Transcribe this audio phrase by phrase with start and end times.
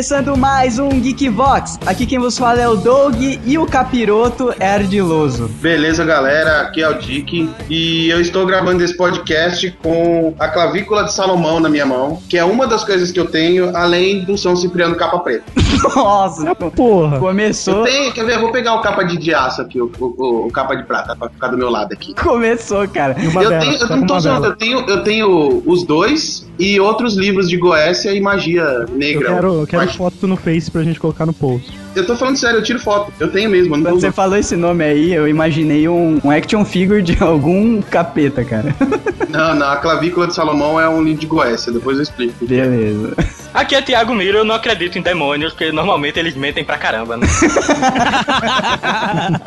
[0.00, 1.78] começando mais um Geek Vox.
[1.84, 5.46] Aqui quem vos fala é o Doug e o capiroto é ardiloso.
[5.60, 11.04] Beleza, galera, aqui é o Dick e eu estou gravando esse podcast com a clavícula
[11.04, 14.38] de Salomão na minha mão, que é uma das coisas que eu tenho, além do
[14.38, 15.44] São Cipriano capa preta.
[15.94, 17.18] Nossa, porra.
[17.18, 17.80] Começou.
[17.80, 20.46] Eu tenho, quer ver, eu vou pegar o capa de, de aço aqui, o, o,
[20.46, 22.14] o, capa de prata, pra ficar do meu lado aqui.
[22.14, 23.14] Começou, cara.
[23.22, 27.48] Eu tenho, eu, não tô zoando, eu tenho, eu tenho os dois e outros livros
[27.48, 29.30] de Goécia e magia negra.
[29.30, 31.72] Eu quero, eu quero foto no Face pra gente colocar no post.
[31.96, 33.10] Eu tô falando sério, eu tiro foto.
[33.18, 33.70] Eu tenho mesmo.
[33.70, 38.44] Quando você falou esse nome aí, eu imaginei um, um, action figure de algum capeta,
[38.44, 38.76] cara.
[39.30, 42.44] Não, não, a clavícula de Salomão é um livro de Goécia, depois eu explico.
[42.44, 43.14] Beleza.
[43.54, 47.16] Aqui é Thiago Miro, eu não acredito em demônios, porque normalmente eles mentem pra caramba,
[47.16, 47.28] né?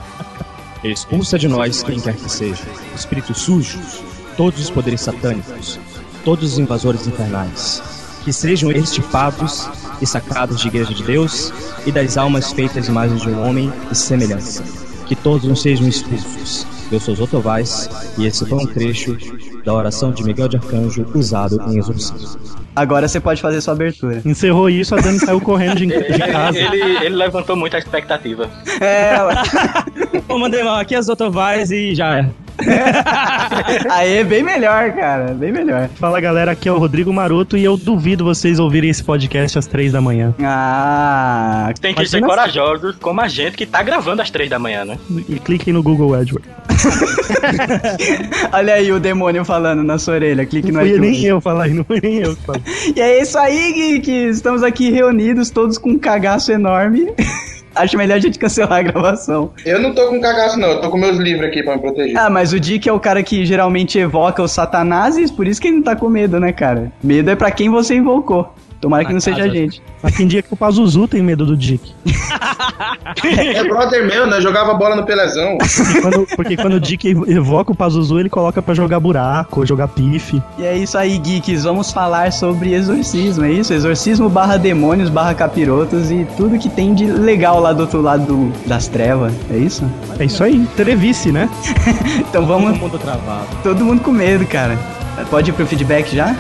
[0.86, 2.64] Expulsa de nós quem quer que seja.
[2.96, 4.02] Espíritos sujos,
[4.38, 5.78] todos os poderes satânicos,
[6.24, 7.82] todos os invasores infernais.
[8.24, 9.70] Que sejam estipados
[10.02, 11.54] e sacados de igreja de Deus
[11.86, 14.64] e das almas feitas imagens de um homem e semelhança.
[15.06, 16.66] Que todos não sejam expulsos.
[16.92, 19.18] Eu sou Zoto Vaz e esse foi um trecho
[19.66, 22.40] da oração de Miguel de Arcanjo usado em exorcismo.
[22.76, 24.22] Agora você pode fazer sua abertura.
[24.26, 26.58] Encerrou isso, a Dani saiu correndo de, de casa.
[26.58, 28.50] Ele, ele, levantou muito a expectativa.
[28.82, 29.16] É,
[30.28, 32.43] eu mandei mal aqui as Zoto Vaz e já é.
[33.90, 35.34] Aí, bem melhor, cara.
[35.34, 35.90] Bem melhor.
[35.96, 39.68] Fala galera, aqui é o Rodrigo Maroto e eu duvido vocês ouvirem esse podcast às
[39.68, 40.34] três da manhã.
[40.42, 44.86] Ah, tem que ser corajosos como a gente que tá gravando às três da manhã,
[44.86, 44.98] né?
[45.28, 46.50] E cliquem no Google AdWords.
[48.52, 50.46] Olha aí o demônio falando na sua orelha.
[50.46, 51.00] Clique no iTunes.
[51.00, 52.62] nem eu falar, não foi nem eu falar.
[52.96, 54.12] E é isso aí, Geek.
[54.30, 57.12] Estamos aqui reunidos, todos com um cagaço enorme.
[57.76, 59.52] Acho melhor a gente cancelar a gravação.
[59.66, 60.70] Eu não tô com cagaço, não.
[60.70, 62.18] Eu tô com meus livros aqui pra me proteger.
[62.18, 65.68] Ah, mas o Dick é o cara que geralmente evoca os satanases, por isso que
[65.68, 66.92] ele não tá com medo, né, cara?
[67.04, 68.54] Medo é para quem você invocou.
[68.84, 69.82] Tomara que não seja a gente.
[70.02, 71.94] Mas tem dia que o Pazuzu tem medo do Dick.
[73.24, 74.42] é brother meu, né?
[74.42, 75.58] Jogava bola no Pelezão.
[75.58, 79.88] Porque quando, porque quando o Dick evoca o Pazuzu, ele coloca para jogar buraco, jogar
[79.88, 80.44] pife.
[80.60, 81.64] E é isso aí, geeks.
[81.64, 83.74] Vamos falar sobre exorcismo, é isso?
[83.74, 88.26] Exorcismo barra demônios, barra capirotos e tudo que tem de legal lá do outro lado
[88.26, 89.32] do, das trevas.
[89.50, 89.90] É isso?
[90.20, 90.60] É isso aí.
[90.76, 91.50] Trevice, né?
[92.20, 92.72] então vamos.
[92.72, 93.48] Todo mundo travado.
[93.64, 94.78] Todo mundo com medo, cara.
[95.30, 96.36] Pode ir pro feedback já?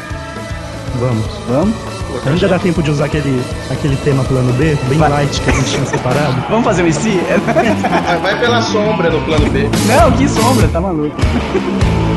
[1.00, 1.26] Vamos.
[1.48, 1.93] Vamos?
[2.25, 3.41] Ainda dá tempo de usar aquele,
[3.72, 5.09] aquele tema plano B, bem Vai.
[5.09, 6.44] light que a gente tinha separado.
[6.50, 7.19] Vamos fazer um IC?
[8.22, 9.69] Vai pela sombra no plano B.
[9.88, 11.16] Não, que sombra, tá maluco.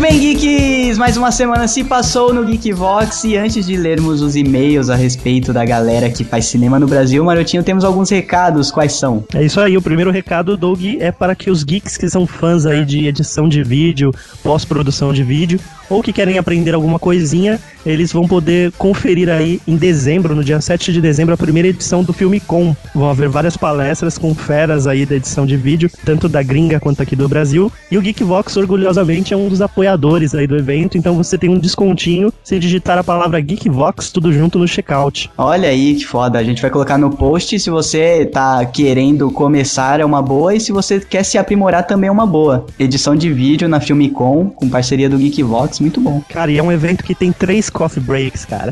[0.00, 0.69] bem, geeks!
[1.00, 5.50] Mais uma semana se passou no Geekvox e antes de lermos os e-mails a respeito
[5.50, 8.70] da galera que faz cinema no Brasil, Marotinho, temos alguns recados.
[8.70, 9.24] Quais são?
[9.32, 12.66] É isso aí, o primeiro recado, Doug, é para que os geeks que são fãs
[12.66, 14.12] aí de edição de vídeo,
[14.42, 19.76] pós-produção de vídeo, ou que querem aprender alguma coisinha, eles vão poder conferir aí em
[19.76, 22.76] dezembro, no dia 7 de dezembro, a primeira edição do Filme Com.
[22.94, 27.02] Vão haver várias palestras com feras aí da edição de vídeo, tanto da gringa quanto
[27.02, 27.72] aqui do Brasil.
[27.90, 31.58] E o Geekvox, orgulhosamente, é um dos apoiadores aí do evento, então você tem um
[31.58, 35.30] descontinho se digitar a palavra Geekvox tudo junto no checkout.
[35.36, 40.00] Olha aí que foda, a gente vai colocar no post se você tá querendo começar
[40.00, 42.66] é uma boa e se você quer se aprimorar também é uma boa.
[42.78, 46.22] Edição de vídeo na Filmicom com parceria do Geekvox muito bom.
[46.28, 48.70] Cara, e é um evento que tem três coffee breaks, cara.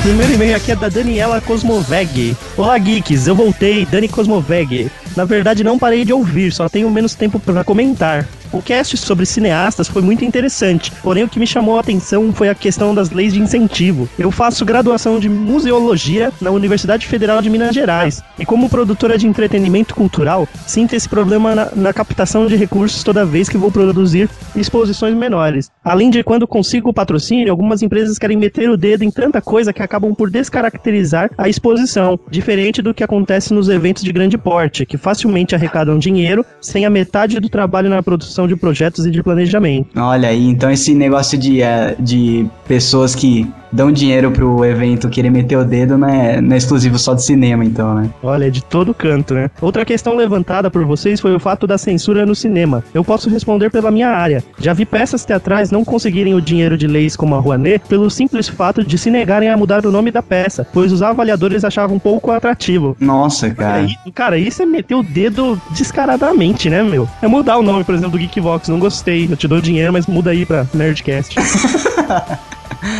[0.01, 2.35] primeiro e-mail aqui é da Daniela Cosmoveg.
[2.57, 4.91] Olá, geeks, eu voltei, Dani Cosmoveg.
[5.15, 8.27] Na verdade, não parei de ouvir, só tenho menos tempo para comentar.
[8.53, 12.49] O cast sobre cineastas foi muito interessante, porém o que me chamou a atenção foi
[12.49, 14.09] a questão das leis de incentivo.
[14.19, 19.25] Eu faço graduação de museologia na Universidade Federal de Minas Gerais, e como produtora de
[19.25, 24.29] entretenimento cultural, sinto esse problema na, na captação de recursos toda vez que vou produzir
[24.53, 25.71] exposições menores.
[25.81, 29.71] Além de quando consigo o patrocínio, algumas empresas querem meter o dedo em tanta coisa
[29.71, 34.85] que acabam por descaracterizar a exposição, diferente do que acontece nos eventos de grande porte,
[34.85, 39.21] que facilmente arrecadam dinheiro sem a metade do trabalho na produção de projetos e de
[39.21, 39.87] planejamento.
[39.99, 45.29] Olha aí, então esse negócio de, eh, de pessoas que dão dinheiro pro evento querer
[45.29, 48.09] meter o dedo não é, não é exclusivo só de cinema, então, né?
[48.21, 49.49] Olha, é de todo canto, né?
[49.61, 52.83] Outra questão levantada por vocês foi o fato da censura no cinema.
[52.93, 54.43] Eu posso responder pela minha área.
[54.59, 58.47] Já vi peças teatrais não conseguirem o dinheiro de leis como a Rouanet pelo simples
[58.47, 62.31] fato de se negarem a mudar o nome da peça, pois os avaliadores achavam pouco
[62.31, 62.95] atrativo.
[62.99, 63.87] Nossa, cara.
[64.13, 67.07] Cara, isso é meter o dedo descaradamente, né, meu?
[67.21, 68.67] É mudar o nome, por exemplo, do Geekvox.
[68.67, 69.27] Não gostei.
[69.29, 71.35] Eu te dou dinheiro, mas muda aí pra Nerdcast.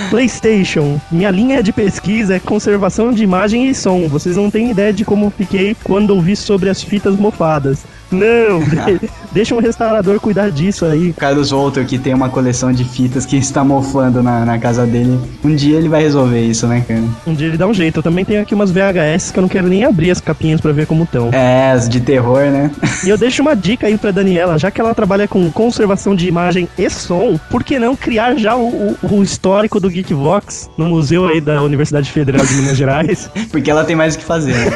[0.09, 0.99] PlayStation.
[1.11, 4.07] Minha linha de pesquisa é conservação de imagem e som.
[4.07, 7.85] Vocês não têm ideia de como fiquei quando ouvi sobre as fitas mofadas.
[8.11, 11.13] Não, de- deixa um restaurador cuidar disso aí.
[11.13, 15.19] Carlos Walter, que tem uma coleção de fitas que está mofando na, na casa dele.
[15.43, 17.03] Um dia ele vai resolver isso, né, cara?
[17.25, 17.99] Um dia ele dá um jeito.
[17.99, 20.71] Eu também tenho aqui umas VHS que eu não quero nem abrir as capinhas pra
[20.71, 21.29] ver como estão.
[21.31, 22.69] É, as de terror, né?
[23.05, 26.27] E eu deixo uma dica aí pra Daniela, já que ela trabalha com conservação de
[26.27, 30.85] imagem e som, por que não criar já o, o- o histórico do Geekvox no
[30.87, 33.29] museu aí da Universidade Federal de Minas Gerais?
[33.51, 34.53] Porque ela tem mais o que fazer.
[34.55, 34.71] né?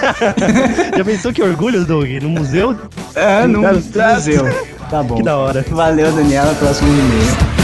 [0.98, 2.08] Já pensou que orgulho, Doug?
[2.22, 2.76] No museu?
[3.16, 4.44] É, no Cara, museu.
[4.90, 5.16] Tá bom.
[5.16, 5.66] Que da hora.
[5.70, 6.54] Valeu, Daniela.
[6.56, 7.55] Próximo e-mail.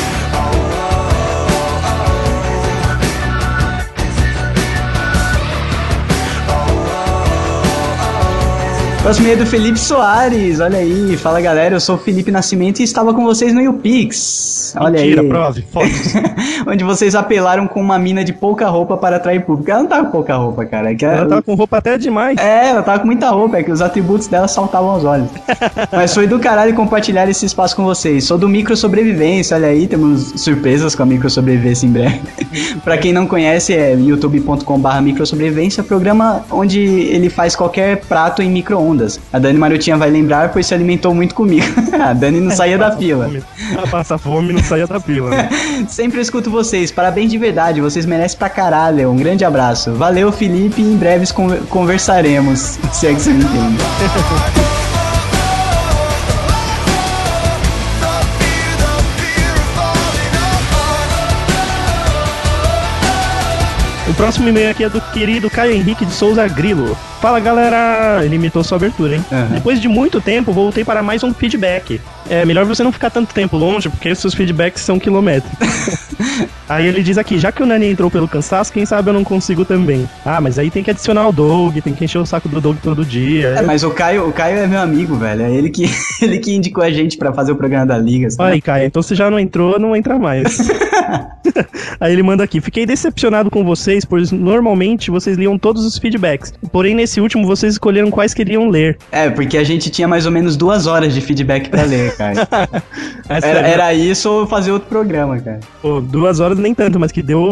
[9.12, 10.62] Próximo é do Felipe Soares.
[10.62, 11.18] Olha aí.
[11.18, 11.76] Fala, galera.
[11.76, 14.74] Eu sou o Felipe Nascimento e estava com vocês no YouPix.
[14.80, 15.28] Olha Mentira, aí.
[15.28, 16.14] prove, fotos.
[16.66, 19.70] Onde vocês apelaram com uma mina de pouca roupa para atrair público.
[19.70, 20.94] Ela não tava com pouca roupa, cara.
[20.94, 22.38] É que Ela tava com roupa até demais.
[22.38, 25.28] é, ela tava com muita roupa, é que os atributos dela saltavam aos olhos.
[25.92, 28.24] Mas foi do caralho compartilhar esse espaço com vocês.
[28.24, 32.22] Sou do Micro Sobrevivência, olha aí, temos surpresas com a Micro Sobrevivência em breve.
[32.82, 39.01] pra quem não conhece, é youtube.com.br microsobrevivência, programa onde ele faz qualquer prato em micro-ondas.
[39.32, 41.66] A Dani Marutinha vai lembrar, pois se alimentou muito comigo.
[42.00, 43.30] a Dani não saía da fila.
[43.72, 45.30] Ela passa fome e não saia da fila.
[45.30, 45.50] né?
[45.88, 49.10] Sempre escuto vocês, parabéns de verdade, vocês merecem pra caralho.
[49.12, 49.94] Um grande abraço.
[49.94, 52.80] Valeu, Felipe, e em breves con- conversaremos.
[52.94, 53.78] Se é que você me entende.
[64.12, 66.98] O próximo e-mail aqui é do querido Caio Henrique de Souza Grilo.
[67.22, 69.26] Fala galera, ele imitou sua abertura, hein?
[69.32, 69.48] Aham.
[69.54, 72.02] Depois de muito tempo, voltei para mais um feedback.
[72.30, 75.58] É melhor você não ficar tanto tempo longe, porque seus feedbacks são quilométricos.
[76.68, 79.24] aí ele diz aqui: já que o Nani entrou pelo cansaço, quem sabe eu não
[79.24, 80.10] consigo também.
[80.26, 82.78] Ah, mas aí tem que adicionar o Doug, tem que encher o saco do Doug
[82.84, 83.50] todo dia.
[83.60, 85.44] É, mas o Caio, o Caio é meu amigo, velho.
[85.44, 85.86] É ele que,
[86.22, 88.30] ele que indicou a gente pra fazer o programa da Liga.
[88.30, 88.54] sabe?
[88.54, 90.58] Aí, Caio, então você já não entrou, não entra mais.
[92.00, 96.54] Aí ele manda aqui: Fiquei decepcionado com vocês, pois normalmente vocês liam todos os feedbacks.
[96.72, 98.98] Porém, nesse último, vocês escolheram quais queriam ler.
[99.12, 102.48] É, porque a gente tinha mais ou menos duas horas de feedback pra ler, cara.
[103.30, 105.60] Essa Era, é- era isso ou fazer outro programa, cara.
[105.82, 107.52] Pô, duas horas nem tanto, mas que deu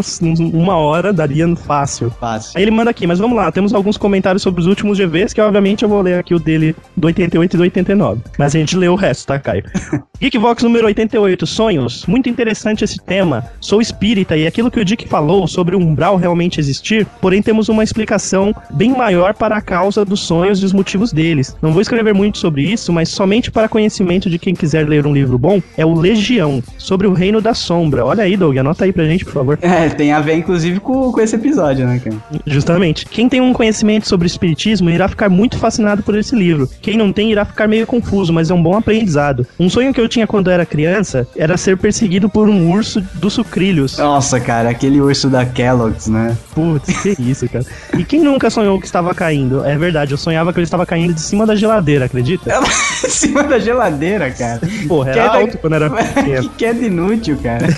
[0.54, 2.12] uma hora, daria fácil.
[2.20, 2.52] Fácil.
[2.56, 5.42] Aí ele manda aqui, mas vamos lá, temos alguns comentários sobre os últimos GVs, que
[5.42, 8.22] obviamente eu vou ler aqui o dele do 88 e do 89.
[8.38, 9.64] Mas a gente lê o resto, tá, Caio?
[10.20, 12.06] Geekvox número 88, Sonhos.
[12.06, 13.46] Muito interessante esse tema.
[13.62, 17.70] Sou espírita e aquilo que o Dick falou sobre o umbral realmente existir, porém temos
[17.70, 21.56] uma explicação bem maior para a causa dos sonhos e os motivos deles.
[21.62, 25.14] Não vou escrever muito sobre isso, mas somente para conhecimento de quem quiser ler um
[25.14, 28.06] livro bom, é o Legião, sobre o Reino da Sombra.
[28.06, 29.60] Olha aí, Doug, anota aí pra gente, por favor.
[29.62, 32.16] É, tem a ver inclusive com, com esse episódio, né, cara?
[32.46, 33.06] Justamente.
[33.06, 36.70] Quem tem um conhecimento sobre espiritismo irá ficar muito fascinado por esse livro.
[36.82, 39.46] Quem não tem irá ficar meio confuso, mas é um bom aprendizado.
[39.60, 43.34] Um sonho que eu tinha quando era criança era ser perseguido por um urso dos
[43.34, 43.98] sucrilhos.
[43.98, 46.29] Nossa, cara, aquele urso da Kellogg's, né?
[46.54, 47.66] Putz, que isso, cara.
[47.98, 49.64] E quem nunca sonhou que estava caindo?
[49.66, 52.52] É verdade, eu sonhava que ele estava caindo de cima da geladeira, acredita?
[53.06, 54.62] em cima da geladeira, cara.
[54.88, 56.42] Porra, era Queda- alto quando era pequeno.
[56.44, 57.68] que queda inútil, cara.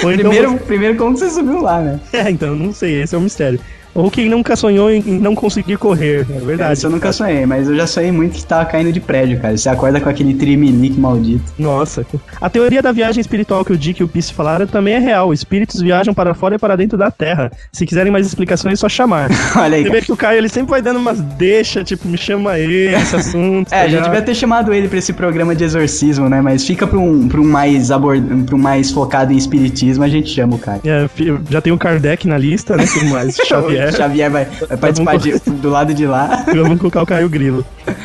[0.00, 2.00] Então primeiro, primeiro, como você subiu lá, né?
[2.12, 3.60] É, então, não sei, esse é o mistério.
[3.94, 6.72] Ou quem nunca sonhou em não conseguir correr, é Cara, verdade.
[6.74, 9.56] isso eu nunca sonhei, mas eu já sonhei muito que tava caindo de prédio, cara.
[9.56, 11.44] Você acorda com aquele trimelique maldito.
[11.58, 12.06] Nossa.
[12.40, 15.32] A teoria da viagem espiritual que o Dick e o Pisse falaram também é real.
[15.32, 17.50] Espíritos viajam para fora e para dentro da Terra.
[17.72, 19.30] Se quiserem mais explicações, é só chamar.
[19.56, 22.16] Olha aí, Você vê que o Caio ele sempre vai dando umas deixa, tipo, me
[22.18, 23.72] chama aí, esse assunto.
[23.72, 26.40] É, tá a gente devia ter chamado ele pra esse programa de exorcismo, né?
[26.40, 28.44] Mas fica pra um, pra um mais abord...
[28.44, 30.80] pra um mais focado em espiritismo, a gente chama o cara.
[30.84, 31.08] É,
[31.50, 32.84] já tem o Kardec na lista, né?
[32.92, 33.79] Tem mais Xavier.
[33.88, 36.44] O Xavier vai, vai participar de- do lado de lá.
[36.54, 37.64] Vamos colocar o Caio Grilo.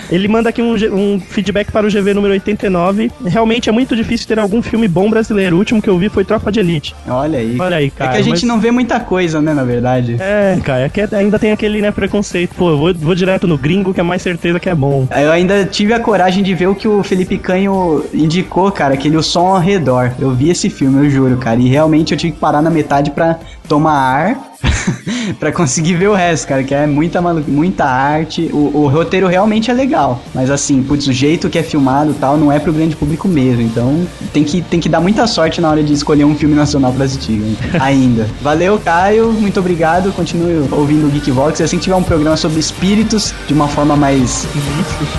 [0.09, 3.11] Ele manda aqui um, um feedback para o GV número 89.
[3.25, 5.55] Realmente é muito difícil ter algum filme bom brasileiro.
[5.55, 6.95] O último que eu vi foi Tropa de Elite.
[7.07, 7.57] Olha aí.
[7.59, 8.11] Olha aí, é cara.
[8.11, 10.17] que a gente mas- não vê muita coisa, né, na verdade.
[10.19, 12.53] É, cara, é que ainda tem aquele né, preconceito.
[12.55, 15.07] Pô, eu vou, vou direto no gringo que é mais certeza que é bom.
[15.15, 19.17] Eu ainda tive a coragem de ver o que o Felipe Canho indicou, cara, aquele
[19.17, 20.11] O Som ao Redor.
[20.19, 21.59] Eu vi esse filme, eu juro, cara.
[21.59, 23.37] E realmente eu tive que parar na metade pra
[23.67, 24.55] tomar ar.
[25.39, 28.49] pra conseguir ver o resto, cara, que é muita, muita arte.
[28.53, 30.21] O, o roteiro realmente é legal.
[30.33, 33.61] Mas assim, putz, o jeito que é filmado tal não é pro grande público mesmo.
[33.61, 36.91] Então tem que, tem que dar muita sorte na hora de escolher um filme nacional
[36.93, 37.41] pra assistir,
[37.79, 38.27] ainda.
[38.41, 39.31] Valeu, Caio.
[39.31, 40.11] Muito obrigado.
[40.13, 41.59] Continue ouvindo o Geekvox.
[41.59, 44.47] E assim que tiver um programa sobre espíritos, de uma forma mais,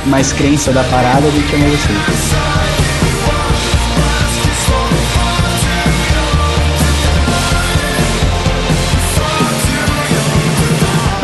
[0.07, 2.56] mais crença da parada, a gente chama você.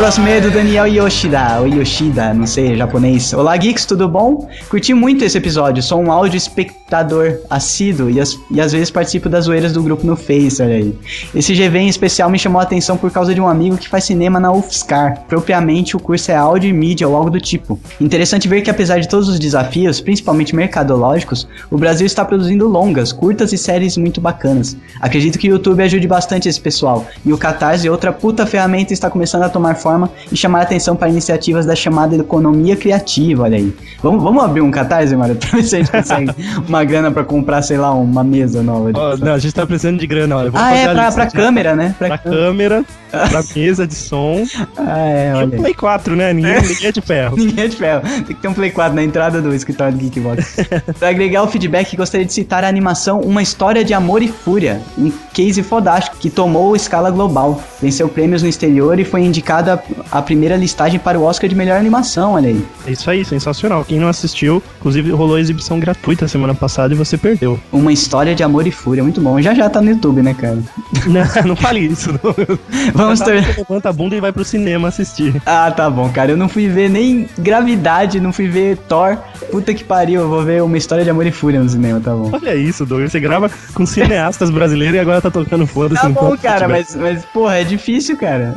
[0.03, 3.31] Próximo é do Daniel Yoshida, ou Yoshida, não sei, japonês.
[3.31, 4.49] Olá, Geeks, tudo bom?
[4.67, 9.29] Curti muito esse episódio, sou um áudio espectador assíduo e, as- e às vezes participo
[9.29, 10.93] das zoeiras do grupo no Face, olha aí.
[11.33, 14.03] Esse GV em especial me chamou a atenção por causa de um amigo que faz
[14.03, 15.21] cinema na UFSCar.
[15.29, 17.79] Propriamente, o curso é áudio e mídia ou algo do tipo.
[18.01, 23.13] Interessante ver que apesar de todos os desafios, principalmente mercadológicos, o Brasil está produzindo longas,
[23.13, 24.75] curtas e séries muito bacanas.
[24.99, 29.09] Acredito que o YouTube ajude bastante esse pessoal, e o Catarse, outra puta ferramenta, está
[29.09, 29.92] começando a tomar forma
[30.31, 33.73] e chamar atenção para iniciativas da chamada economia criativa, olha aí.
[34.01, 36.33] Vamos, vamos abrir um Catarse, Mário, pra ver se a gente consegue
[36.67, 38.91] uma grana pra comprar, sei lá, uma mesa nova.
[38.93, 40.51] Ó, não, a gente tá precisando de grana, olha.
[40.51, 41.95] vamos ah, é, a pra, pra câmera, né?
[41.97, 42.83] Pra, Pra câmera.
[43.11, 44.43] pra mesa de som.
[44.77, 45.61] Ah, é, E olha aí.
[45.61, 46.33] Play 4, né?
[46.33, 47.37] Ninguém, ninguém é de ferro.
[47.43, 48.01] Ninguém é de ferro.
[48.01, 50.57] Tem que ter um Play 4 na entrada do escritório do Geekbox.
[50.99, 54.81] pra agregar o feedback, gostaria de citar a animação Uma História de Amor e Fúria,
[54.97, 57.61] um case fodástico que tomou escala global.
[57.81, 59.72] Venceu prêmios no exterior e foi indicada
[60.11, 62.65] a primeira listagem para o Oscar de melhor animação, olha aí.
[62.87, 63.85] É isso aí, sensacional.
[63.85, 67.59] Quem não assistiu, inclusive rolou exibição gratuita semana passada e você perdeu.
[67.71, 69.39] Uma História de Amor e Fúria, muito bom.
[69.41, 70.59] Já já tá no YouTube, né, cara?
[71.07, 72.11] Não, não fale isso.
[72.11, 72.33] Não.
[72.93, 73.57] Vamos Você ter...
[73.57, 75.41] levanta a bunda e vai pro cinema assistir.
[75.45, 76.31] Ah, tá bom, cara.
[76.31, 79.17] Eu não fui ver nem Gravidade, não fui ver Thor.
[79.51, 82.11] Puta que pariu, eu vou ver Uma História de Amor e Fúria no cinema, tá
[82.11, 82.31] bom.
[82.31, 83.11] Olha isso, Douglas.
[83.11, 86.01] Você grava com cineastas brasileiros e agora tá tocando foda-se.
[86.01, 88.53] Tá bom, cara, mas, mas, porra, é difícil, cara.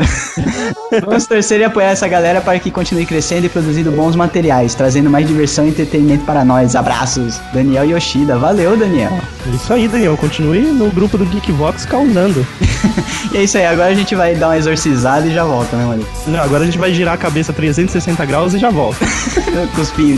[1.06, 5.08] Vamos torcer e apoiar essa galera para que continue crescendo e produzindo bons materiais, trazendo
[5.08, 6.74] mais diversão e entretenimento para nós.
[6.74, 8.36] Abraços, Daniel Yoshida.
[8.36, 9.12] Valeu, Daniel.
[9.46, 10.16] É Isso aí, Daniel.
[10.16, 12.44] Continue no grupo do Geekvox causando.
[13.32, 15.84] E é isso aí, agora a gente vai dar uma exorcizada e já volta, né,
[15.84, 16.06] mano?
[16.28, 19.04] Não, agora a gente vai girar a cabeça 360 graus e já volta.
[19.74, 20.16] Cuspir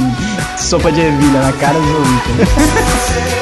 [0.57, 3.29] sopa de ervilha na cara dos ouvintes.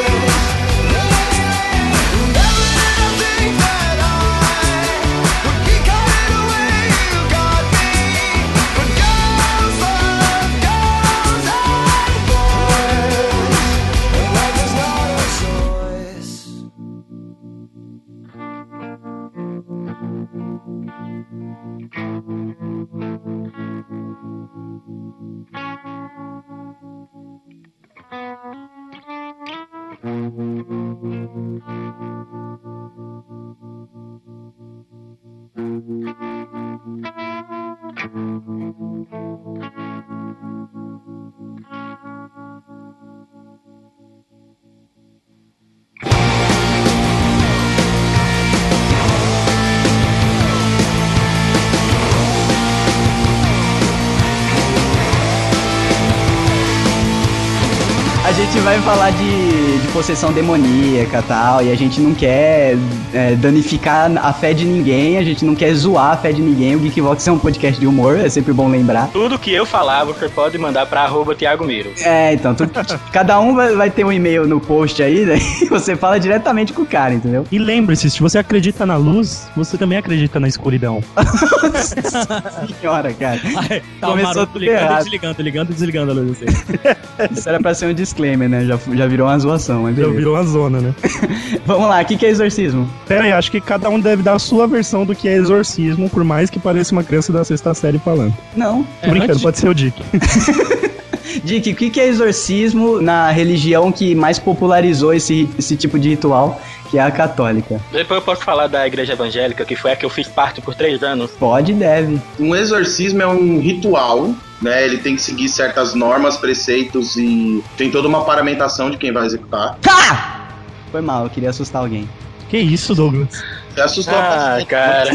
[60.07, 62.77] possessão demoníaca e tal, e a gente não quer
[63.13, 66.77] é, danificar a fé de ninguém, a gente não quer zoar a fé de ninguém.
[66.77, 69.09] O Geekvox é um podcast de humor, é sempre bom lembrar.
[69.09, 71.91] Tudo que eu falar, você pode mandar pra arroba Thiago Miro.
[72.05, 72.69] É, então, tu-
[73.11, 75.39] cada um vai, vai ter um e-mail no post aí, né?
[75.61, 77.45] E você fala diretamente com o cara, entendeu?
[77.51, 81.03] E lembre-se, se você acredita na luz, você também acredita na escuridão.
[82.81, 83.41] Senhora, cara.
[83.71, 86.39] Ai, tá, Começou Maroto, tudo ligando, desligando, ligando, desligando a luz.
[86.43, 87.33] assim.
[87.35, 88.61] Isso era pra ser um disclaimer, né?
[88.61, 88.65] né?
[88.67, 90.19] Já, já virou uma zoação, mas Já beleza.
[90.19, 90.95] virou uma zona, né?
[91.67, 92.89] Vamos lá, o que, que é exorcismo?
[93.07, 96.09] Pera aí, acho que cada um deve dar a sua versão do que é exorcismo,
[96.09, 98.35] por mais que pareça uma criança da sexta série falando.
[98.55, 98.87] Não.
[99.03, 100.03] Tô brincando, antes pode ser o Dick.
[101.45, 106.61] Dick, o que, é exorcismo na religião que mais popularizou esse, esse tipo de ritual,
[106.91, 107.81] que é a católica?
[107.93, 110.75] Depois eu posso falar da igreja evangélica, que foi a que eu fiz parte por
[110.75, 111.31] três anos.
[111.33, 112.21] Pode e deve.
[112.39, 114.85] Um exorcismo é um ritual, né?
[114.85, 119.27] Ele tem que seguir certas normas, preceitos e tem toda uma paramentação de quem vai
[119.27, 119.77] executar.
[119.83, 120.49] Tá!
[120.91, 122.09] Foi mal, eu queria assustar alguém.
[122.49, 123.43] Que isso, Douglas?
[123.75, 124.67] Você assustou a Ah, pessoa.
[124.67, 125.11] cara.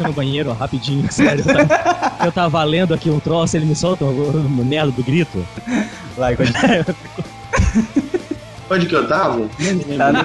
[0.00, 1.44] No banheiro, rapidinho, sério.
[1.44, 2.16] Tá?
[2.24, 4.32] Eu tava lendo aqui um troço, ele me solta o
[4.64, 5.46] merda do grito.
[6.16, 6.86] Vai, continua.
[8.70, 9.48] Onde que eu tava?
[9.96, 10.24] Tá no-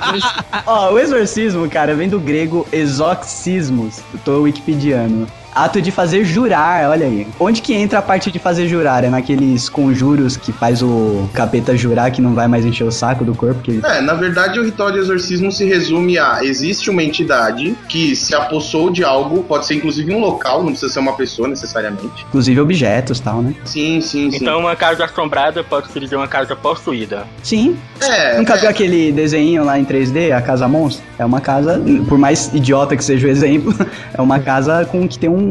[0.65, 3.99] Ó, o exorcismo, cara, vem do grego exoxismos.
[4.13, 5.27] Eu tô wikipediano.
[5.59, 7.27] Ato de fazer jurar, olha aí.
[7.37, 9.03] Onde que entra a parte de fazer jurar?
[9.03, 13.25] É naqueles conjuros que faz o capeta jurar que não vai mais encher o saco
[13.25, 13.61] do corpo?
[13.61, 13.81] Que...
[13.83, 18.33] É, na verdade o ritual de exorcismo se resume a existe uma entidade que se
[18.33, 22.25] apossou de algo, pode ser inclusive um local, não precisa ser uma pessoa necessariamente.
[22.29, 23.53] Inclusive objetos e tal, né?
[23.65, 24.37] Sim, sim, sim.
[24.37, 27.27] Então uma casa assombrada pode se dizer uma casa possuída.
[27.43, 27.77] Sim.
[27.99, 31.03] é, Nunca é, viu aquele desenho lá em 3D, a Casa Monstro?
[31.17, 33.75] É uma casa, por mais idiota que seja o exemplo,
[34.17, 35.48] é uma casa com que tem um,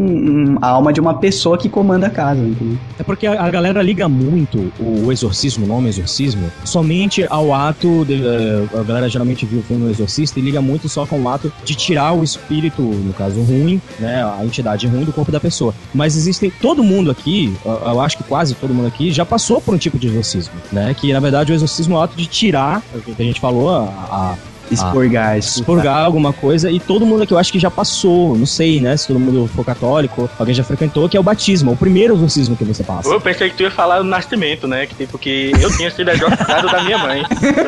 [0.60, 2.78] a alma de uma pessoa que comanda a casa, entendeu?
[2.98, 8.04] É porque a, a galera liga muito o exorcismo, o nome exorcismo, somente ao ato.
[8.04, 11.28] De, eh, a galera geralmente viu o filme Exorcista e liga muito só com o
[11.28, 15.40] ato de tirar o espírito, no caso ruim, né, a entidade ruim do corpo da
[15.40, 15.74] pessoa.
[15.94, 16.50] Mas existem.
[16.60, 19.78] Todo mundo aqui, eu, eu acho que quase todo mundo aqui, já passou por um
[19.78, 20.94] tipo de exorcismo, né?
[20.94, 23.68] Que na verdade o exorcismo é o ato de tirar, o que a gente falou,
[23.70, 24.34] a- a
[24.70, 28.80] Expurgar, expurgar alguma coisa e todo mundo aqui eu acho que já passou, não sei,
[28.80, 32.14] né, se todo mundo for católico, alguém já frequentou, que é o batismo, o primeiro
[32.14, 33.08] exorcismo que você passa.
[33.08, 34.86] Eu pensei que tu ia falar do nascimento, né?
[34.86, 37.22] Que tipo que eu tinha sido exorcizado da minha mãe.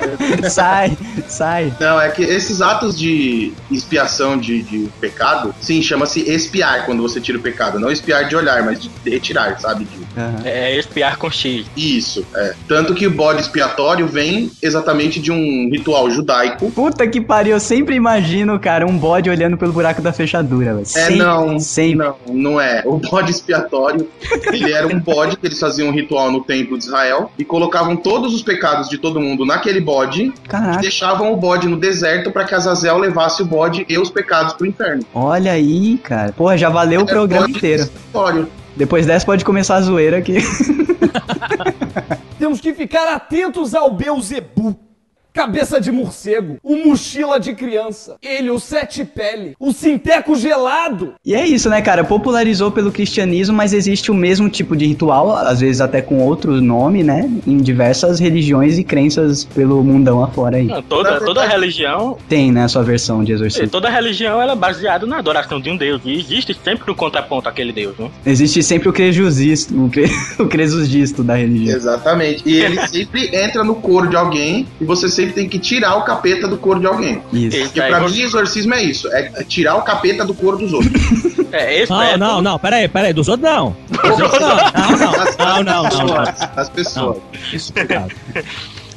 [0.51, 0.97] sai,
[1.29, 1.73] sai.
[1.81, 7.21] Não, é que esses atos de expiação de, de pecado, sim, chama-se espiar quando você
[7.21, 7.79] tira o pecado.
[7.79, 9.85] Não espiar de olhar, mas de retirar, sabe?
[9.85, 10.41] De- Aham.
[10.45, 11.67] É espiar com X.
[11.77, 12.55] Isso, é.
[12.69, 16.71] Tanto que o bode expiatório vem exatamente de um ritual judaico.
[16.91, 20.83] Puta que pariu, eu sempre imagino, cara, um bode olhando pelo buraco da fechadura, velho.
[20.83, 21.97] É, Sempre, não, Sempre.
[22.07, 22.83] não, não é.
[22.85, 24.09] O bode expiatório,
[24.53, 27.97] ele era um bode que eles faziam um ritual no templo de Israel e colocavam
[27.97, 32.33] todos os pecados de todo mundo naquele bode e Caraca, deixavam o bode no deserto
[32.33, 35.05] para que Azazel levasse o bode e os pecados pro inferno.
[35.15, 36.33] olha aí, cara.
[36.33, 37.83] Porra, já valeu o Era programa bode inteiro.
[37.85, 38.49] expiatório.
[38.77, 40.39] Depois dessa pode começar a zoeira aqui.
[42.39, 44.90] Temos que ficar atentos ao Beuzebu.
[45.33, 51.15] Cabeça de morcego, o mochila de criança, ele, o sete pele, o sinteco gelado.
[51.25, 52.05] E é isso, né, cara?
[52.05, 56.61] Popularizou pelo cristianismo, mas existe o mesmo tipo de ritual, às vezes até com outro
[56.61, 57.31] nome, né?
[57.47, 60.67] Em diversas religiões e crenças pelo mundão afora aí.
[60.67, 63.69] Não, toda, toda religião, Tem, né, a sua versão de exorcismo.
[63.69, 66.03] toda religião ela é baseada na adoração de um deus.
[66.05, 68.11] E existe sempre no contraponto aquele deus, né?
[68.27, 70.11] Existe sempre o crejusisto, o, cre...
[70.39, 71.77] o da religião.
[71.77, 72.43] Exatamente.
[72.47, 76.03] E ele sempre entra no couro de alguém e você sempre tem que tirar o
[76.05, 77.23] capeta do couro de alguém.
[77.33, 77.57] Isso.
[77.57, 80.59] Isso Porque pra você- mim, exorcismo é isso: é é tirar o capeta do couro
[80.59, 80.93] dos outros.
[81.53, 83.75] É, esse Não, método- não, não, peraí, peraí, dos outros não.
[83.91, 86.25] Dos outros, Não, não, não, não, não.
[86.55, 87.17] As pessoas.
[87.53, 88.15] Isso, cuidado.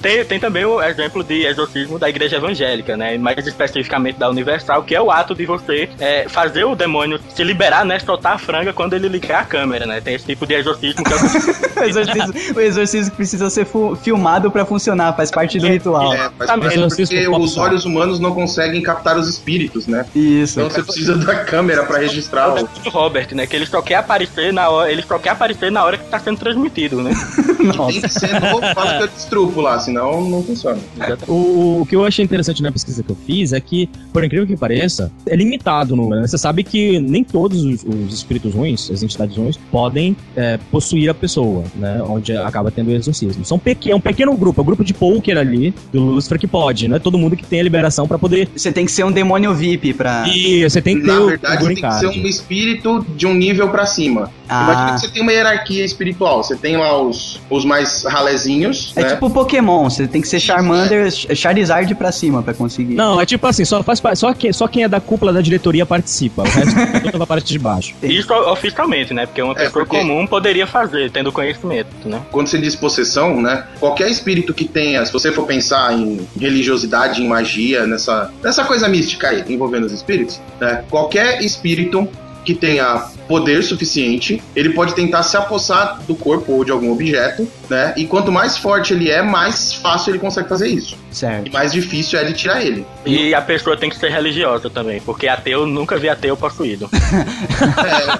[0.03, 3.17] Tem, tem também o exemplo de exorcismo da igreja evangélica, né?
[3.17, 7.41] Mais especificamente da Universal, que é o ato de você é, fazer o demônio se
[7.41, 7.97] liberar, né?
[7.99, 10.01] Soltar a franga quando ele ligar a câmera, né?
[10.01, 11.15] Tem esse tipo de exorcismo que é
[11.83, 13.65] O exorcismo, o exorcismo precisa ser
[14.01, 16.13] filmado pra funcionar, faz parte do ritual.
[16.13, 20.05] É, faz Tá, parte mas porque os olhos humanos não conseguem captar os espíritos, né?
[20.13, 20.59] Isso.
[20.59, 22.69] Então você precisa da câmera pra registrar o.
[22.85, 23.47] o Robert, né?
[23.47, 26.19] Que ele só quer aparecer na hora, ele só quer aparecer na hora que tá
[26.19, 27.13] sendo transmitido, né?
[27.57, 28.01] Tem Nossa.
[28.01, 30.79] que ser no de estrupo lá, senão não funciona.
[31.27, 34.47] O, o que eu achei interessante na pesquisa que eu fiz é que, por incrível
[34.47, 36.21] que pareça, é limitado o número.
[36.21, 36.27] né?
[36.27, 41.09] Você sabe que nem todos os, os espíritos ruins, as entidades ruins, podem é, possuir
[41.09, 42.01] a pessoa, né?
[42.07, 43.45] Onde acaba tendo o exorcismo.
[43.45, 46.47] São pequ é um pequeno grupo, é um grupo de poker ali do Lucifer que
[46.47, 48.49] pode, não é todo mundo que tem a liberação pra poder.
[48.55, 50.25] Você tem que ser um demônio VIP pra.
[50.27, 53.27] E você tem que ter Na o, verdade, o tem que ser um espírito de
[53.27, 54.31] um nível pra cima.
[54.49, 54.63] Ah.
[54.63, 56.43] Imagina que você tem uma hierarquia espiritual.
[56.43, 59.09] Você tem lá os, os mais ralezinhos, É né?
[59.13, 62.95] tipo Pokémon, você tem que ser Charmander, Charizard pra cima pra conseguir.
[62.95, 65.85] Não, é tipo assim, só faz só, que, só quem é da cúpula da diretoria
[65.85, 66.43] participa.
[66.43, 66.75] O resto
[67.17, 67.93] na parte de baixo.
[68.01, 69.25] Isso oficialmente, né?
[69.25, 72.21] Porque uma É, pessoa porque- comum poderia fazer, tendo conhecimento, né?
[72.31, 73.65] Quando você diz possessão, né?
[73.79, 78.87] Qualquer espírito que tenha, se você for pensar em religiosidade, em magia, nessa, nessa coisa
[78.87, 80.83] mística aí, envolvendo os espíritos, né?
[80.89, 82.07] Qualquer espírito
[82.43, 87.47] que tenha poder suficiente, ele pode tentar se apossar do corpo ou de algum objeto
[87.69, 87.93] né?
[87.97, 90.95] E quanto mais forte ele é, mais fácil ele consegue fazer isso.
[91.11, 91.47] Certo.
[91.47, 92.85] E mais difícil é de tirar ele.
[93.05, 96.89] E a pessoa tem que ser religiosa também, porque ateu nunca vi ateu possuído.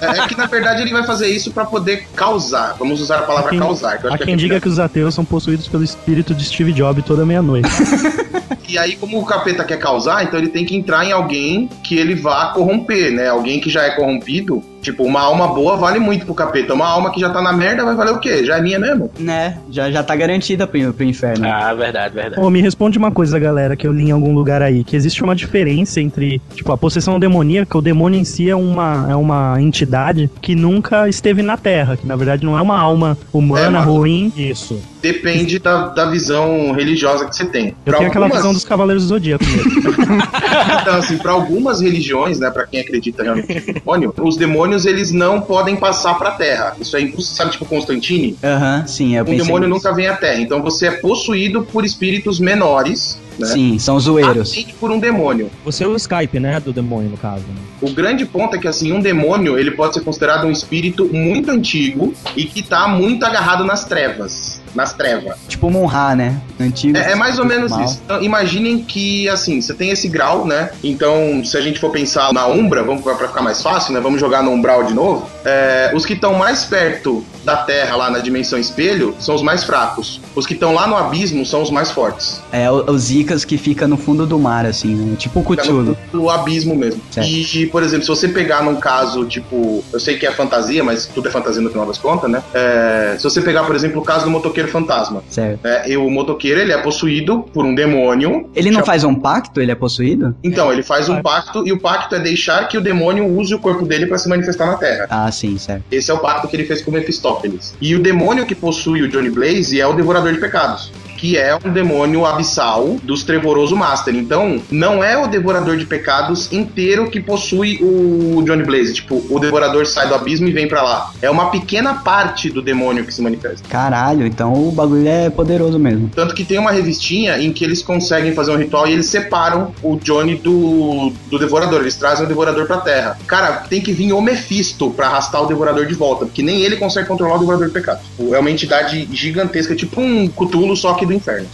[0.03, 2.75] É, é que na verdade ele vai fazer isso pra poder causar.
[2.77, 3.97] Vamos usar a palavra quem- causar.
[3.97, 6.71] Que eu Há quem é diga que os ateus são possuídos pelo espírito de Steve
[6.73, 7.69] Jobs toda meia-noite.
[8.67, 11.97] E aí, como o capeta quer causar, então ele tem que entrar em alguém que
[11.97, 13.27] ele vá corromper, né?
[13.27, 14.63] Alguém que já é corrompido.
[14.83, 16.73] Tipo, uma alma boa vale muito pro capeta.
[16.73, 18.45] Uma alma que já tá na merda vai valer o quê?
[18.45, 19.09] Já é minha mesmo?
[19.17, 19.57] Né?
[19.71, 21.47] Já, já tá garantida pro, pro inferno.
[21.47, 22.39] Ah, verdade, verdade.
[22.41, 25.23] Ô, me responde uma coisa, galera, que eu li em algum lugar aí, que existe
[25.23, 29.55] uma diferença entre, tipo, a possessão demoníaca, o demônio em si é uma, é uma
[29.61, 33.69] entidade que nunca esteve na Terra, que na verdade não é uma alma humana É,
[33.71, 34.31] mas- ruim.
[34.35, 34.79] Isso.
[35.01, 37.67] Depende da, da visão religiosa que você tem.
[37.67, 39.83] Eu Pra tenho aquela algumas- visão dos Cavaleiros do Zodíaco mesmo.
[40.81, 45.11] Então, assim, pra algumas religiões, né, pra quem acredita realmente no demônio, os demônios eles
[45.11, 46.75] não podem passar pra terra.
[46.79, 48.37] Isso é impossível, sabe, tipo Constantine?
[48.43, 49.69] Aham, sim, eu Um demônio nisso.
[49.69, 50.39] nunca vem à terra.
[50.41, 53.47] Então você é possuído por espíritos menores, né?
[53.47, 54.49] Sim, são zoeiros.
[54.51, 55.49] Aceite por um demônio.
[55.65, 57.41] Você é o Skype, né, do demônio, no caso.
[57.47, 57.55] né?
[57.81, 61.51] O grande ponto é que assim, um demônio, ele pode ser considerado um espírito muito
[61.51, 65.37] antigo e que tá muito agarrado nas trevas, nas trevas.
[65.47, 66.41] Tipo Monra, né?
[66.59, 66.97] Antigo.
[66.97, 67.83] É, é mais ou menos mal.
[67.83, 68.01] isso.
[68.03, 70.71] Então, imaginem que, assim, você tem esse grau, né?
[70.83, 73.99] Então, se a gente for pensar na Umbra, vamos pra ficar mais fácil, né?
[73.99, 75.29] Vamos jogar no Umbral de novo.
[75.45, 79.63] É, os que estão mais perto da Terra, lá na dimensão espelho, são os mais
[79.63, 80.19] fracos.
[80.35, 82.41] Os que estão lá no abismo são os mais fortes.
[82.51, 85.15] É, o- os Zicas que fica no fundo do mar, assim, né?
[85.17, 85.97] Tipo o Cthulhu.
[86.11, 87.01] no, abismo mesmo.
[87.11, 87.27] Certo.
[87.29, 91.05] E, por exemplo, se você pegar num caso, tipo, eu sei que é fantasia, mas
[91.05, 92.41] tudo é fantasia no final das contas, né?
[92.53, 95.23] É, se você pegar, por exemplo, o caso do motoqueiro fantasma.
[95.29, 95.65] Certo.
[95.65, 98.49] É, e o motoqueiro, ele é possuído por um demônio.
[98.55, 99.59] Ele não Chama- faz um pacto?
[99.61, 100.35] Ele é possuído?
[100.43, 103.59] Então, ele faz um pacto e o pacto é deixar que o demônio use o
[103.59, 105.07] corpo dele pra se manifestar na Terra.
[105.09, 105.83] Ah, sim, certo.
[105.91, 107.32] Esse é o pacto que ele fez com Mephistófeles.
[107.81, 110.91] E o demônio que possui o Johnny Blaze é o Devorador de Pecados.
[111.23, 114.13] Que é um demônio abissal dos Trevoroso Master.
[114.13, 118.95] Então, não é o Devorador de Pecados inteiro que possui o Johnny Blaze.
[118.95, 121.13] Tipo, o Devorador sai do abismo e vem pra lá.
[121.21, 123.65] É uma pequena parte do demônio que se manifesta.
[123.69, 126.11] Caralho, então o bagulho é poderoso mesmo.
[126.13, 129.73] Tanto que tem uma revistinha em que eles conseguem fazer um ritual e eles separam
[129.81, 131.79] o Johnny do, do Devorador.
[131.79, 133.17] Eles trazem o Devorador pra Terra.
[133.25, 136.75] Cara, tem que vir o Mephisto pra arrastar o Devorador de volta, porque nem ele
[136.75, 138.03] consegue controlar o Devorador de Pecados.
[138.17, 141.47] Tipo, É uma entidade gigantesca, tipo um Cthulhu, só que do inferno.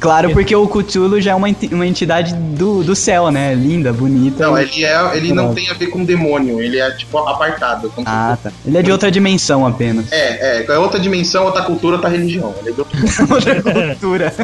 [0.00, 3.54] Claro, porque o Cthulhu já é uma, uma entidade do, do céu, né?
[3.54, 4.46] Linda, bonita.
[4.46, 7.92] Não, ele, é, ele não tem a ver com demônio, ele é tipo apartado.
[8.04, 8.52] Ah, tá.
[8.64, 10.10] Ele é de outra dimensão apenas.
[10.12, 12.54] É, é, é outra dimensão, outra cultura, outra religião.
[12.60, 14.34] Ele é de outra cultura.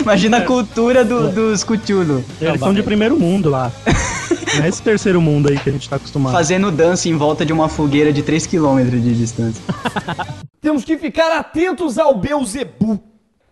[0.00, 2.24] Imagina a cultura do, dos Cthulhu.
[2.40, 3.72] Eles são de primeiro mundo lá.
[4.56, 6.32] Não é esse terceiro mundo aí que a gente tá acostumado.
[6.32, 9.62] Fazendo dança em volta de uma fogueira de 3km de distância.
[10.60, 13.00] Temos que ficar atentos ao Beuzebu.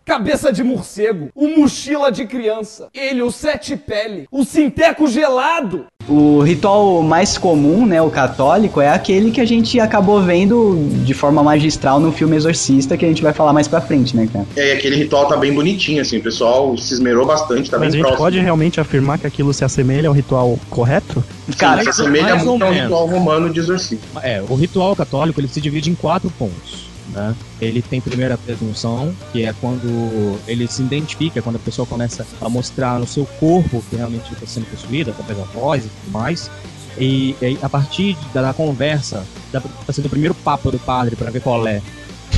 [0.07, 5.87] Cabeça de morcego, o mochila de criança, ele, o sete pele, o sinteco gelado.
[6.09, 11.13] O ritual mais comum, né, o católico, é aquele que a gente acabou vendo de
[11.13, 14.47] forma magistral no filme Exorcista, que a gente vai falar mais pra frente, né, cara?
[14.55, 17.89] É, e aquele ritual tá bem bonitinho, assim, o pessoal se esmerou bastante, tá Mas
[17.89, 18.25] a bem gente próximo.
[18.25, 21.25] pode realmente afirmar que aquilo se assemelha ao ritual correto?
[21.59, 24.05] Cara, se assemelha muito ao ritual romano de exorcismo.
[24.23, 26.87] É, o ritual católico ele se divide em quatro pontos.
[27.13, 27.35] Né?
[27.61, 32.27] Ele tem primeiro a presunção, que é quando ele se identifica, quando a pessoa começa
[32.41, 36.13] a mostrar no seu corpo que realmente está sendo possuída, através da voz e tudo
[36.13, 36.51] mais.
[36.99, 41.15] E, e a partir da, da conversa, da, tá sendo o primeiro papo do padre
[41.15, 41.83] para ver qual é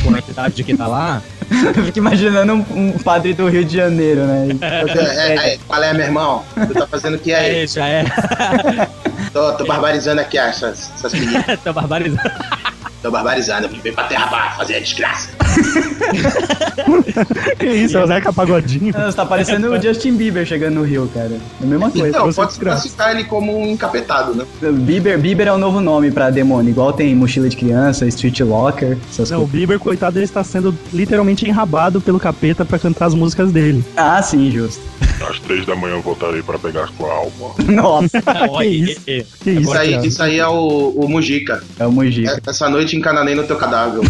[0.02, 1.22] com a entidade de quem tá lá,
[1.76, 4.48] eu fico imaginando um, um padre do Rio de Janeiro, né?
[4.68, 6.44] É, é, é, qual é, meu irmão?
[6.54, 7.62] Tu tá fazendo o que aí?
[7.64, 8.04] é, já é,
[9.32, 11.60] Tô, tô barbarizando aqui essas, essas meninas.
[11.62, 12.30] tá barbarizando.
[13.02, 15.30] Tô barbarizando, vim pra terra pra fazer a desgraça.
[17.58, 18.92] Que isso, é o Zeca Pagodinho.
[18.92, 21.30] Você tá parecendo o Justin Bieber chegando no Rio, cara.
[21.60, 22.08] É a mesma coisa.
[22.08, 22.80] Então, você pode desgraça.
[22.80, 24.44] classificar ele como um encapetado, né?
[24.72, 26.70] Bieber, Bieber é o novo nome pra demônio.
[26.70, 29.46] Igual tem mochila de criança, street locker, essas Não, o.
[29.46, 33.84] Bieber, coitado, ele está sendo literalmente enrabado pelo capeta pra cantar as músicas dele.
[33.96, 34.80] Ah, sim, justo.
[35.28, 37.54] Às três da manhã eu voltarei para pegar sua alma.
[37.68, 38.22] Nossa,
[38.58, 39.00] que isso?
[39.08, 40.06] é, Que isso, Isso aí, cara?
[40.06, 41.60] isso aí é o, o Mujica.
[41.78, 42.40] é o Mujica.
[42.46, 44.00] É- Essa noite encananei no teu cadáver.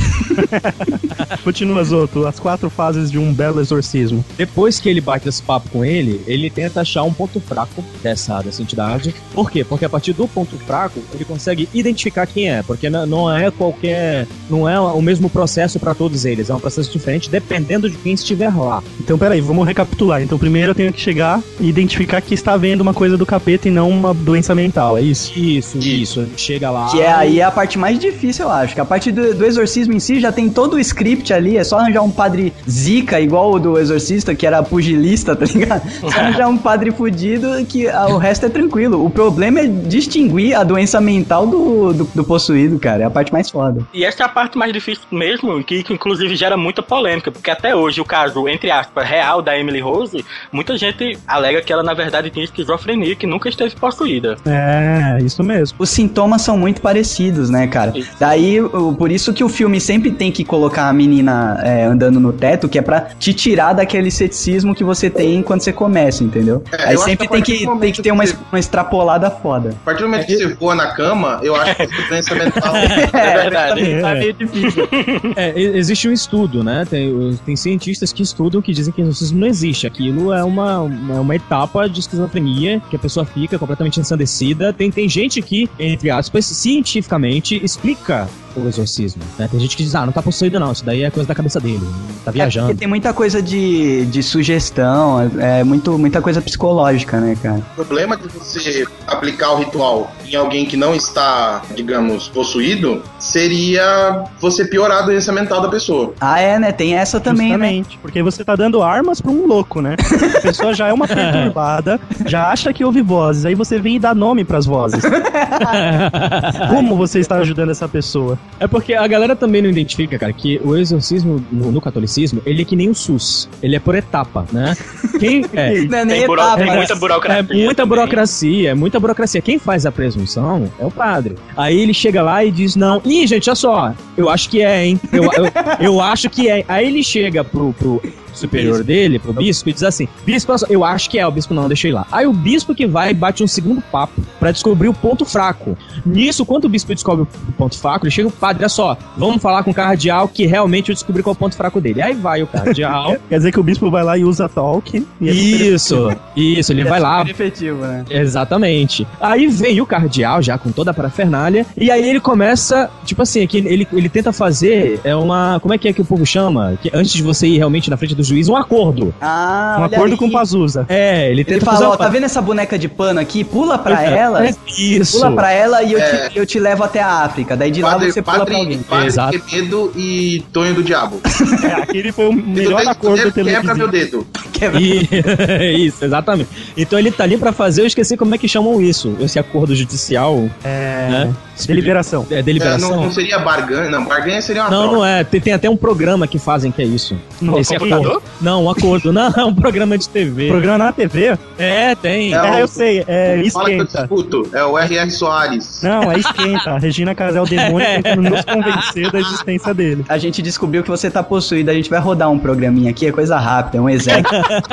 [1.48, 4.22] Continua, Zoto, as quatro fases de um belo exorcismo.
[4.36, 8.42] Depois que ele bate esse papo com ele, ele tenta achar um ponto fraco dessa,
[8.42, 9.14] dessa entidade.
[9.32, 9.64] Por quê?
[9.64, 12.62] Porque a partir do ponto fraco, ele consegue identificar quem é.
[12.62, 14.26] Porque não- é qualquer.
[14.50, 16.50] Não é o mesmo processo para todos eles.
[16.50, 18.82] É um processo diferente dependendo de quem estiver lá.
[19.00, 20.20] Então, peraí, vamos recapitular.
[20.22, 23.68] Então, primeiro eu tenho que chegar e identificar que está vendo uma coisa do capeta
[23.68, 25.32] e não uma doença mental, é isso?
[25.38, 26.26] Isso, isso.
[26.36, 26.90] Chega lá.
[26.90, 28.74] Que é aí a parte mais difícil, eu acho.
[28.74, 31.64] Que a parte do, do exorcismo em si já tem todo o script ali, é
[31.64, 35.88] só arranjar um padre zica, igual o do exorcista, que era pugilista, tá ligado?
[36.00, 39.04] Só arranjar um padre fudido que ah, o resto é tranquilo.
[39.04, 43.02] O problema é distinguir a doença mental do, do, do possuído, cara.
[43.02, 43.86] É a parte mais foda.
[43.92, 47.50] E essa é a parte mais difícil mesmo, que, que inclusive gera muita polêmica, porque
[47.50, 51.82] até hoje o caso, entre aspas, real da Emily Rose, muita gente alega que ela
[51.82, 54.36] na verdade tinha esquizofrenia, que nunca esteve possuída.
[54.46, 55.76] É, isso mesmo.
[55.78, 57.96] Os sintomas são muito parecidos, né, cara?
[57.96, 58.10] Isso.
[58.18, 58.58] Daí,
[58.96, 61.27] por isso que o filme sempre tem que colocar a menina
[61.62, 65.60] é, andando no teto, que é pra te tirar daquele ceticismo que você tem quando
[65.60, 66.62] você começa, entendeu?
[66.72, 69.70] É, Aí sempre que a tem que, tem que ter uma, uma extrapolada foda.
[69.70, 72.76] A partir do momento que você voa na cama, eu acho que essa doença mental.
[72.76, 74.00] É verdade.
[74.00, 74.88] Tá meio difícil.
[75.36, 76.86] É, existe um estudo, né?
[76.88, 79.86] Tem, tem cientistas que estudam que dizem que exorcismo não existe.
[79.86, 84.72] Aquilo é uma, uma, uma etapa de esquizofrenia que a pessoa fica completamente ensandecida.
[84.72, 88.28] Tem, tem gente que, entre aspas, cientificamente explica
[88.64, 89.22] o exorcismo.
[89.38, 89.48] né?
[89.50, 91.60] Tem gente que diz, ah, não tá possuído não, isso daí é coisa da cabeça
[91.60, 91.80] dele,
[92.24, 92.66] tá É viajando.
[92.68, 97.60] porque tem muita coisa de, de sugestão, é muito, muita coisa psicológica, né, cara?
[97.72, 104.24] O problema de você aplicar o ritual em alguém que não está, digamos, possuído, seria
[104.40, 106.12] você piorar a doença mental da pessoa.
[106.20, 106.72] Ah, é, né?
[106.72, 107.68] Tem essa também, né?
[107.68, 109.96] Justamente, porque você tá dando armas pra um louco, né?
[110.36, 113.98] A pessoa já é uma perturbada, já acha que ouve vozes, aí você vem e
[113.98, 115.02] dá nome pras vozes.
[116.68, 118.38] Como você está ajudando essa pessoa?
[118.60, 122.62] É porque a galera também não identifica, cara, que o exorcismo no, no catolicismo, ele
[122.62, 123.48] é que nem o SUS.
[123.62, 124.76] Ele é por etapa, né?
[125.20, 125.82] Quem é?
[125.82, 126.76] Não é nem Tem, buro- etapa, tem né?
[126.76, 127.38] muita burocracia.
[127.38, 127.88] É muita também.
[127.88, 129.40] burocracia, é muita burocracia.
[129.42, 131.36] Quem faz a presunção é o padre.
[131.56, 134.86] Aí ele chega lá e diz: Não, ih, gente, olha só, eu acho que é,
[134.86, 135.00] hein?
[135.12, 135.44] Eu, eu,
[135.80, 136.64] eu acho que é.
[136.68, 138.02] Aí ele chega pro, pro
[138.38, 141.26] superior dele, pro bispo, e diz assim: Bispo, eu acho que é.
[141.26, 142.06] O bispo não, deixa eu ir lá.
[142.10, 145.76] Aí o bispo que vai bate um segundo papo pra descobrir o ponto fraco.
[146.04, 149.42] Nisso, quando o bispo descobre o ponto fraco, ele chega o padre: Olha só, vamos
[149.42, 152.02] falar com o cardeal que realmente eu descobri qual é o ponto fraco dele.
[152.02, 153.16] Aí vai o cardeal.
[153.28, 155.06] Quer dizer que o bispo vai lá e usa talk.
[155.20, 158.04] E é Isso, isso, ele vai lá, Super efetivo, né?
[158.10, 159.06] Exatamente.
[159.20, 163.46] Aí vem o cardeal já com toda a parafernália e aí ele começa, tipo assim,
[163.46, 166.78] que ele, ele tenta fazer é uma, como é que é que o povo chama?
[166.80, 169.14] Que antes de você ir realmente na frente do juiz, um acordo.
[169.20, 170.18] Ah, um acordo aí.
[170.18, 170.86] com o Pazuza.
[170.88, 173.44] É, ele Ele tenta fala, fazer ó, tá vendo essa boneca de pano aqui?
[173.44, 174.46] Pula pra ela.
[174.46, 175.18] É, Isso.
[175.18, 176.28] Pula pra ela e eu, É.
[176.28, 177.56] te, eu te levo até a África.
[177.56, 178.78] Daí de lá Padre, você pula pra padre, alguém.
[178.82, 179.38] padre Exato.
[179.40, 181.20] Quevedo e Tonho do Diabo.
[181.68, 183.76] É, aquele foi o melhor Tu acordo quebra televisivo.
[183.76, 184.26] meu dedo.
[184.52, 185.06] Quebra- E-
[185.86, 186.48] isso, exatamente.
[186.76, 189.74] Então ele tá ali pra fazer, eu esqueci como é que chamam isso, esse acordo
[189.74, 191.08] judicial, É.
[191.10, 191.34] né?
[191.66, 192.26] Deliberação.
[192.30, 192.90] É, É, deliberação.
[192.90, 194.04] não, não seria barganha, não.
[194.04, 194.96] Barganha seria uma Não, troca.
[194.96, 195.24] não é.
[195.24, 197.16] Tem, tem até um programa que fazem que é isso.
[197.40, 198.07] No Esse computador?
[198.40, 199.12] Não, um acordo.
[199.12, 200.48] Não, é um programa de TV.
[200.48, 201.36] Programa na TV?
[201.58, 202.32] É, tem.
[202.34, 203.04] É, É, o- eu sei.
[203.06, 203.98] É Fala que eu esquenta.
[204.00, 204.48] disputo.
[204.52, 205.10] É o R.R.
[205.10, 205.80] Soares.
[205.82, 206.70] Não, é esquenta.
[206.72, 210.04] A Regina Casel Demônio tentando nos convencer da existência dele.
[210.08, 211.70] A gente descobriu que você tá possuído.
[211.70, 214.22] A gente vai rodar um programinha aqui, é coisa rápida, é um exec.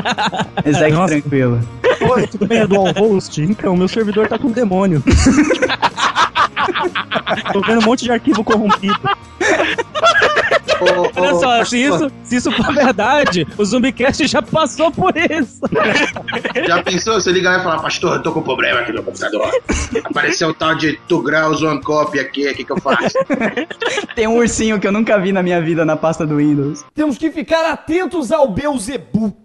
[0.65, 1.13] exec Nossa.
[1.19, 1.59] tranquilo.
[2.01, 3.41] Oi, tudo bem, é dual host?
[3.41, 5.01] Então, meu servidor tá com demônio.
[7.53, 8.99] Tô vendo um monte de arquivo corrompido.
[10.79, 15.61] Ô, Olha só, se isso, se isso for verdade, o Zumbicast já passou por isso.
[16.67, 17.13] Já pensou?
[17.15, 19.49] Você ligar e falar, pastor, eu tô com problema aqui no computador.
[20.03, 23.15] Apareceu um tal de 2 graus one copy aqui, o que que eu faço?
[24.15, 26.83] Tem um ursinho que eu nunca vi na minha vida na pasta do Windows.
[26.93, 29.44] Temos que ficar atentos ao Beuzebu.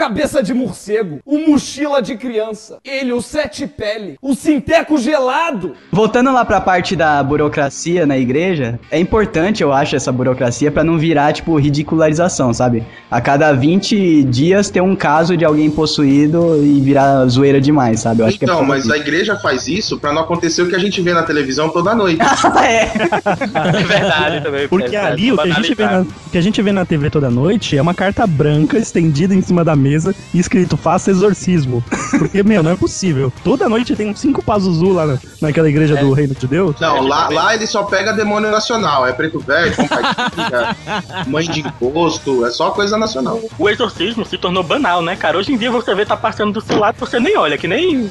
[0.00, 5.74] Cabeça de morcego, o mochila de criança, ele, o sete pele, o sinteco gelado.
[5.92, 10.82] Voltando lá pra parte da burocracia na igreja, é importante, eu acho, essa burocracia pra
[10.82, 12.82] não virar, tipo, ridicularização, sabe?
[13.10, 18.22] A cada 20 dias tem um caso de alguém possuído e virar zoeira demais, sabe?
[18.22, 20.74] Eu acho Então, que é mas a igreja faz isso pra não acontecer o que
[20.74, 22.22] a gente vê na televisão toda noite.
[22.64, 22.84] é.
[23.78, 24.66] É verdade também.
[24.66, 26.86] Porque é, ali o que, a gente vê na, o que a gente vê na
[26.86, 29.89] TV toda noite é uma carta branca estendida em cima da mesa
[30.34, 31.82] e escrito faça exorcismo.
[32.18, 33.32] Porque, meu, não é possível.
[33.42, 36.78] Toda noite tem uns cinco Pazuzu lá na, naquela igreja do Reino de Deus.
[36.80, 39.06] Não, lá, lá ele só pega demônio nacional.
[39.06, 40.76] É preto velho, compartilha,
[41.26, 43.40] mãe de imposto, é só coisa nacional.
[43.58, 45.38] O exorcismo se tornou banal, né, cara?
[45.38, 48.10] Hoje em dia você vê tá passando do seu lado você nem olha, que nem.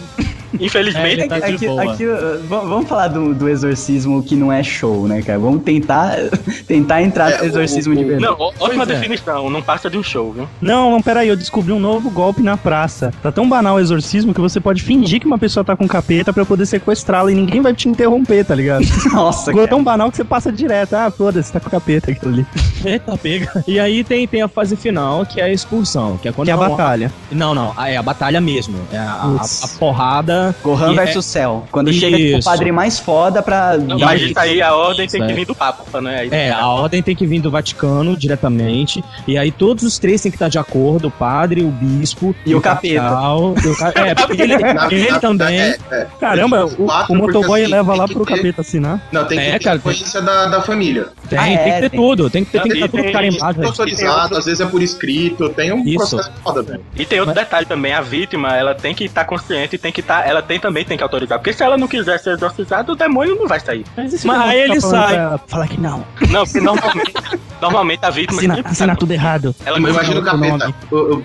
[0.60, 1.22] Infelizmente.
[1.22, 5.08] É, tá de Aqui- aqui, v- vamos falar do, do exorcismo que não é show,
[5.08, 5.38] né, cara?
[5.40, 6.16] Vamos tentar,
[6.68, 8.32] tentar entrar É, no exorcismo o- de o- verdade.
[8.32, 8.94] Não, ótima Pois é.
[8.96, 10.48] definição, não passa de um show, viu?
[10.62, 13.12] Não, não, peraí, eu descobri um novo golpe na praça.
[13.22, 16.32] Tá tão banal o exorcismo que você pode fingir que uma pessoa tá com capeta
[16.34, 18.84] pra poder sequestrá-la e ninguém vai te interromper, tá ligado?
[19.14, 19.68] Nossa, Ficou cara.
[19.68, 20.94] tão banal que você passa direto.
[20.94, 22.46] Ah, foda-se, tá com capeta aquilo ali.
[22.84, 23.64] Eita, pega.
[23.68, 26.18] E aí tem, tem a fase final, que é a expulsão.
[26.18, 27.12] Que é quando Que é a não- batalha.
[27.32, 28.78] Não, não, é a batalha mesmo.
[28.92, 31.66] É a, a- a porrada Gohan E versus Cell.
[31.72, 32.50] Quando chega tipo, o Isso.
[32.50, 33.78] padre mais foda pra.
[33.78, 35.36] Não, mas isso aí a ordem tem que Certo.
[35.38, 36.20] vir do Papa, né?
[36.22, 39.04] Aí- É, a ordem tem que vir do Vaticano diretamente.
[39.28, 42.56] E aí todos os três têm que estar de acordo: o padre, o bispo E
[42.56, 43.02] o capeta.
[43.02, 45.60] cardeal, e o ca- É, porque ele, Na- ele na- também.
[45.60, 46.08] é, é.
[46.20, 49.02] Caramba, o, quatro, o motoboy assim, leva lá tem pro que ter- capeta assinar.
[49.12, 51.08] Não, tem que É, ter cara, influência da, da família.
[51.30, 52.00] Tem, Ah, tem é, que ter tem.
[52.00, 53.54] tudo, tem que ter, tem que Tem- tudo tem- carimbado.
[53.54, 53.70] Tudo velho.
[53.70, 55.98] autorizado, às vezes é por escrito, tem um Isso.
[55.98, 56.82] processo foda, velho.
[56.96, 60.02] E tem outro detalhe também, a vítima, ela tem que estar consciente e tem que
[60.02, 62.96] estar, ela tem também tem que autorizar, porque se ela não quiser ser exorcizada, o
[62.96, 63.84] demônio não vai sair.
[63.98, 65.18] Mas, Mas aí ele sai.
[65.48, 66.06] Falar que não.
[66.30, 67.14] Não, porque normalmente,
[67.60, 69.56] normalmente a vítima Assina, sempre- assina tudo errado.
[69.66, 70.74] ela Imagina o capeta.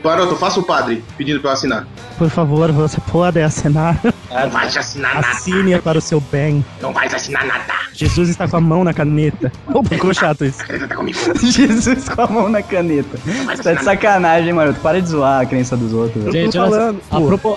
[0.03, 1.87] Baroto, faça o padre pedindo pra eu assinar.
[2.17, 4.01] Por favor, você pode assinar.
[4.31, 5.29] Não vai te assinar nada.
[5.29, 6.65] Assine para o seu bem.
[6.81, 7.65] Não vai te assinar nada.
[7.93, 9.53] Jesus está com a mão na caneta.
[9.67, 10.63] Opa, ficou chato isso.
[10.63, 11.19] Acredita comigo.
[11.43, 13.19] Jesus com a mão na caneta.
[13.63, 14.75] Tá de sacanagem, mano.
[14.75, 16.33] Para de zoar a crença dos outros.
[16.33, 16.95] Gente, tô olha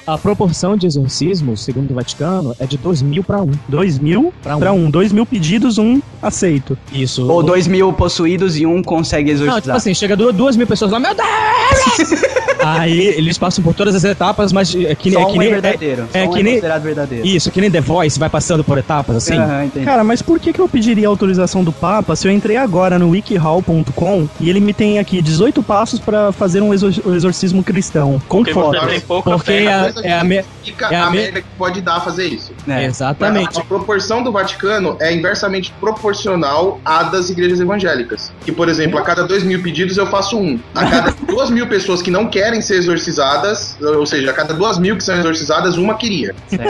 [0.07, 0.89] a, a proporção de
[1.37, 3.51] exorcismos, segundo o Vaticano, é de 2 mil pra 1.
[3.67, 4.59] Dois mil Pra um.
[4.59, 4.89] pra um.
[4.89, 6.77] Dois mil pedidos, um aceito.
[6.91, 7.27] Isso.
[7.29, 9.75] Ou dois mil possuídos e um consegue Não, tipo exorcizar.
[9.75, 12.21] assim, chega du- duas mil pessoas lá, meu Deus!
[12.73, 15.39] Aí eles passam por todas as etapas, mas é que, Só é um que é
[15.39, 15.49] nem.
[15.49, 16.07] verdadeiro.
[16.13, 16.53] É, Só um que é nem.
[16.53, 17.27] considerado verdadeiro.
[17.27, 19.35] Isso, que nem The Voice, vai passando por etapas, assim.
[19.65, 19.85] Entendi.
[19.85, 23.09] Cara, mas por que, que eu pediria autorização do Papa se eu entrei agora no
[23.09, 28.21] wikihall.com e ele me tem aqui 18 passos pra fazer um exor- exorcismo cristão?
[28.27, 28.79] Com porque foto.
[28.79, 29.63] você tem pouca Porque fé.
[29.65, 30.35] é, Coisa é a que me...
[30.37, 32.51] É a a me- merda que pode dar a fazer isso.
[32.67, 32.85] É.
[32.85, 33.59] Exatamente.
[33.59, 38.31] A proporção do Vaticano é inversamente proporcional à das igrejas evangélicas.
[38.43, 40.59] Que, por exemplo, a cada dois mil pedidos eu faço um.
[40.75, 44.77] A cada duas mil pessoas que não querem ser exorcizadas, ou seja, a cada duas
[44.77, 46.35] mil que são exorcizadas, uma queria.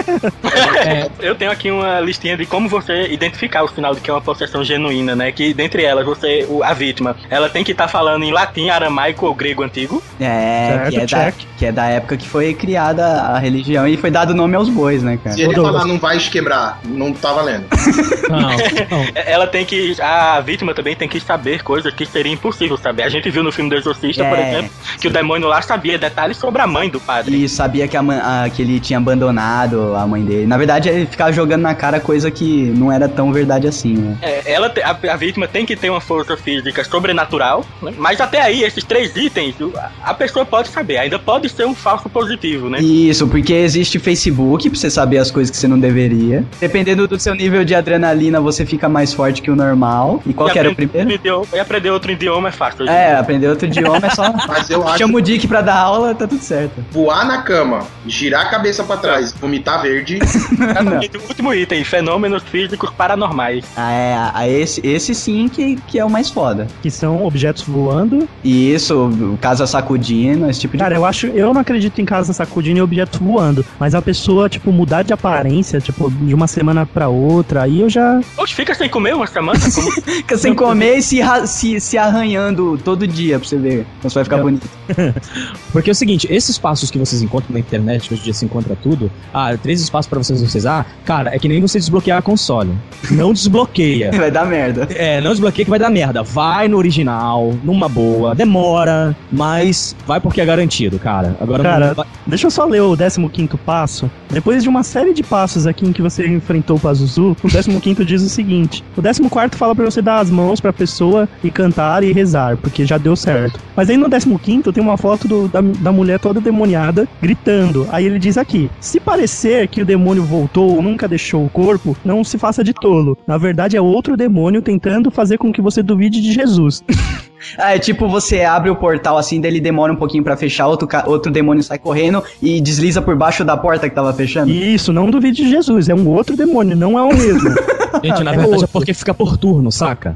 [0.85, 4.13] É, Eu tenho aqui uma listinha de como você identificar o sinal de que é
[4.13, 5.31] uma possessão genuína, né?
[5.31, 9.33] Que dentre elas, você, a vítima, ela tem que estar falando em latim, aramaico ou
[9.33, 10.01] grego antigo.
[10.19, 13.97] É, Certo, que é, da, que é da época que foi criada a religião e
[13.97, 15.35] foi dado nome aos bois, né, cara?
[15.35, 17.65] Se ele falar não vai te quebrar, não tá valendo.
[18.29, 18.39] não,
[18.89, 19.03] não.
[19.15, 19.95] É, Ela tem que.
[20.01, 23.03] A vítima também tem que saber coisas que seria impossível saber.
[23.03, 24.49] A gente viu no filme do Exorcista, por É.
[24.49, 27.43] exemplo, que o demônio lá sabia detalhes sobre a mãe do padre.
[27.43, 30.47] E sabia que, a, a- que ele tinha abandonado a mãe dele.
[30.47, 34.17] Na verdade, ele ficava jogando na cara coisa que não era tão verdade assim, né?
[34.21, 37.93] É, ela, a, a vítima tem que ter uma força física sobrenatural, né?
[37.97, 39.55] mas até aí, esses três itens,
[40.03, 42.79] a pessoa pode saber, ainda pode ser um falso positivo, né?
[42.79, 46.43] Isso, porque existe Facebook pra você saber as coisas que você não deveria.
[46.59, 50.21] Dependendo do seu nível de adrenalina, você fica mais forte que o normal.
[50.25, 51.11] E qual E que era o primeiro?
[51.11, 52.87] idioma- E aprender outro idioma é fácil.
[52.89, 54.31] É, aprender outro idioma é só.
[54.47, 56.83] Mas eu acho Chama o Dick pra dar aula, tá tudo certo.
[56.91, 60.19] voar na cama, girar a cabeça pra trás, vomitar verde,
[61.17, 63.65] o último item, fenômenos físicos paranormais.
[63.75, 66.67] Ah, é, ah, esse, esse sim que, que é o mais foda.
[66.81, 68.27] Que são objetos voando.
[68.43, 71.27] E isso, casa sacudindo, esse tipo de Cara, eu acho.
[71.27, 73.65] Eu não acredito em casa sacudindo e objetos voando.
[73.79, 77.89] Mas a pessoa, tipo, mudar de aparência, tipo, de uma semana pra outra, aí eu
[77.89, 78.19] já.
[78.37, 79.59] Oxe, fica sem comer uma semana?
[79.73, 79.91] Como...
[79.91, 83.85] Fica sem comer e se, se, se arranhando todo dia pra você ver.
[83.99, 84.67] Então você vai ficar Eu- bonito.
[85.71, 88.45] Porque é o seguinte, esses passos que vocês encontram na internet, hoje em dia se
[88.45, 92.21] encontra tudo, ah, três espaços pra você exorcizar, cara, é que nem você desbloquear a
[92.21, 92.71] console.
[93.11, 94.11] Não desbloqueia.
[94.17, 94.87] Vai dar merda.
[94.95, 96.23] É, não desbloqueia que vai dar merda.
[96.23, 101.35] Vai no original, numa boa, demora, mas vai porque é garantido, cara.
[101.39, 104.09] Agora Cara, vai- Deixa eu só ler o 15 passo.
[104.29, 107.49] Depois de uma série de passos aqui em que você enfrentou o Pazuzu, o
[107.81, 111.49] 15 diz o seguinte: o 14 fala pra você dar as mãos pra pessoa e
[111.49, 113.59] cantar e rezar, porque já deu certo.
[113.75, 117.85] Mas aí no 15 tem uma foto do- da, da mulher toda demoniada gritando.
[117.91, 121.95] Aí ele diz aqui: se parecer que o demônio voltou ou nunca deixou o corpo,
[122.03, 123.17] não se faça de tolo.
[123.27, 126.83] Na verdade é outro demônio tentando fazer com que você duvide de Jesus.
[127.55, 130.67] Ah, é tipo você abre o portal assim, daí ele demora um pouquinho pra fechar,
[130.67, 134.51] outro, outro demônio sai correndo e desliza por baixo da porta que tava fechando.
[134.51, 137.49] Isso, não duvide de Jesus, é um outro demônio, não é o mesmo.
[138.03, 138.67] Gente, na É verdade é outro.
[138.69, 140.15] porque fica por turno, saca?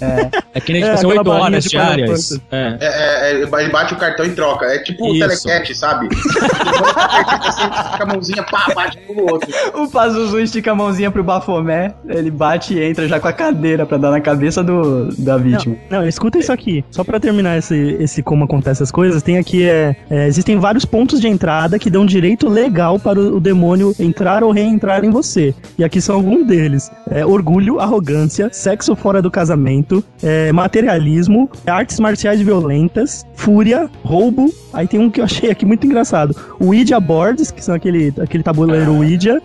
[0.00, 0.60] É.
[0.60, 2.40] que nem É, tipo assim, aquela 8 barrinha horas de diárias.
[2.50, 2.56] É.
[2.56, 4.66] é, é, é, ele bate o cartão e troca.
[4.66, 6.08] É tipo o telecat, sabe?
[6.16, 9.50] Você fica a mãozinha, pá, bate pro outro.
[9.74, 13.86] O Pazuzu estica a mãozinha pro Bafomé, ele bate e entra já com a cadeira
[13.86, 15.76] pra dar na cabeça do, da vítima.
[15.90, 16.84] Não, escuta isso aqui.
[16.90, 20.84] Só pra terminar esse, esse como acontecem as coisas, tem aqui é, é, existem vários
[20.84, 25.10] pontos de entrada que dão direito legal para o, o demônio entrar ou reentrar em
[25.10, 25.54] você.
[25.78, 32.00] E aqui são alguns deles: É, orgulho, arrogância, sexo fora do casamento, é, materialismo, artes
[32.00, 34.52] marciais violentas, fúria, roubo.
[34.72, 38.42] Aí tem um que eu achei aqui muito engraçado: Ouija boards, que são aquele, aquele
[38.42, 39.40] tabuleiro Ouija.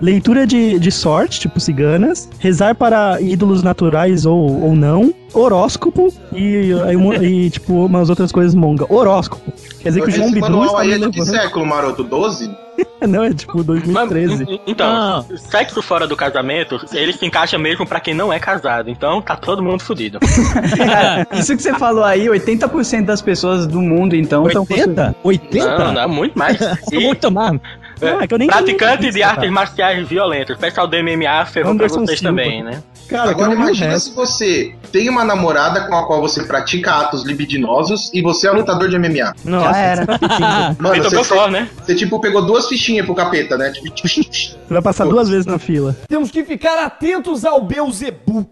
[0.00, 2.28] Leitura de, de sorte, tipo ciganas.
[2.38, 5.12] Rezar para ídolos naturais ou, ou não.
[5.38, 8.86] Horóscopo e, e, e, tipo umas outras coisas monga.
[8.88, 9.52] Horóscopo.
[9.80, 12.02] Quer dizer que o João Esse Bidu manual está aí é de que século, maroto?
[12.02, 12.50] 12?
[13.06, 14.44] Não, é tipo 2013.
[14.44, 18.90] Mas, então, sexo fora do casamento, ele se encaixa mesmo pra quem não é casado.
[18.90, 20.18] Então tá todo mundo fudido.
[21.32, 25.16] Isso que você falou aí, 80% das pessoas do mundo, então, estão 80?
[25.22, 25.78] 80?
[25.78, 26.60] Não, não, muito mais.
[26.60, 27.60] É muito mais.
[28.00, 29.32] Não, é que eu nem Praticantes de cara.
[29.32, 30.56] artes marciais violentas.
[30.56, 32.30] O pessoal do MMA ferrou Anderson pra vocês Silva.
[32.30, 32.82] também, né?
[33.08, 34.10] Cara, Agora não imagina resto.
[34.10, 38.50] se você tem uma namorada com a qual você pratica atos libidinosos e você é
[38.50, 39.34] lutador de MMA.
[39.44, 40.04] Nossa, Já era.
[40.06, 40.82] você tá pedindo.
[40.82, 41.68] Mano, você, Belfort, né?
[41.84, 43.70] você, tipo pegou duas fichinhas pro capeta, né?
[43.70, 45.96] Tipo, Você vai passar duas vezes na fila.
[46.08, 48.48] Temos que ficar atentos ao Beuzebu.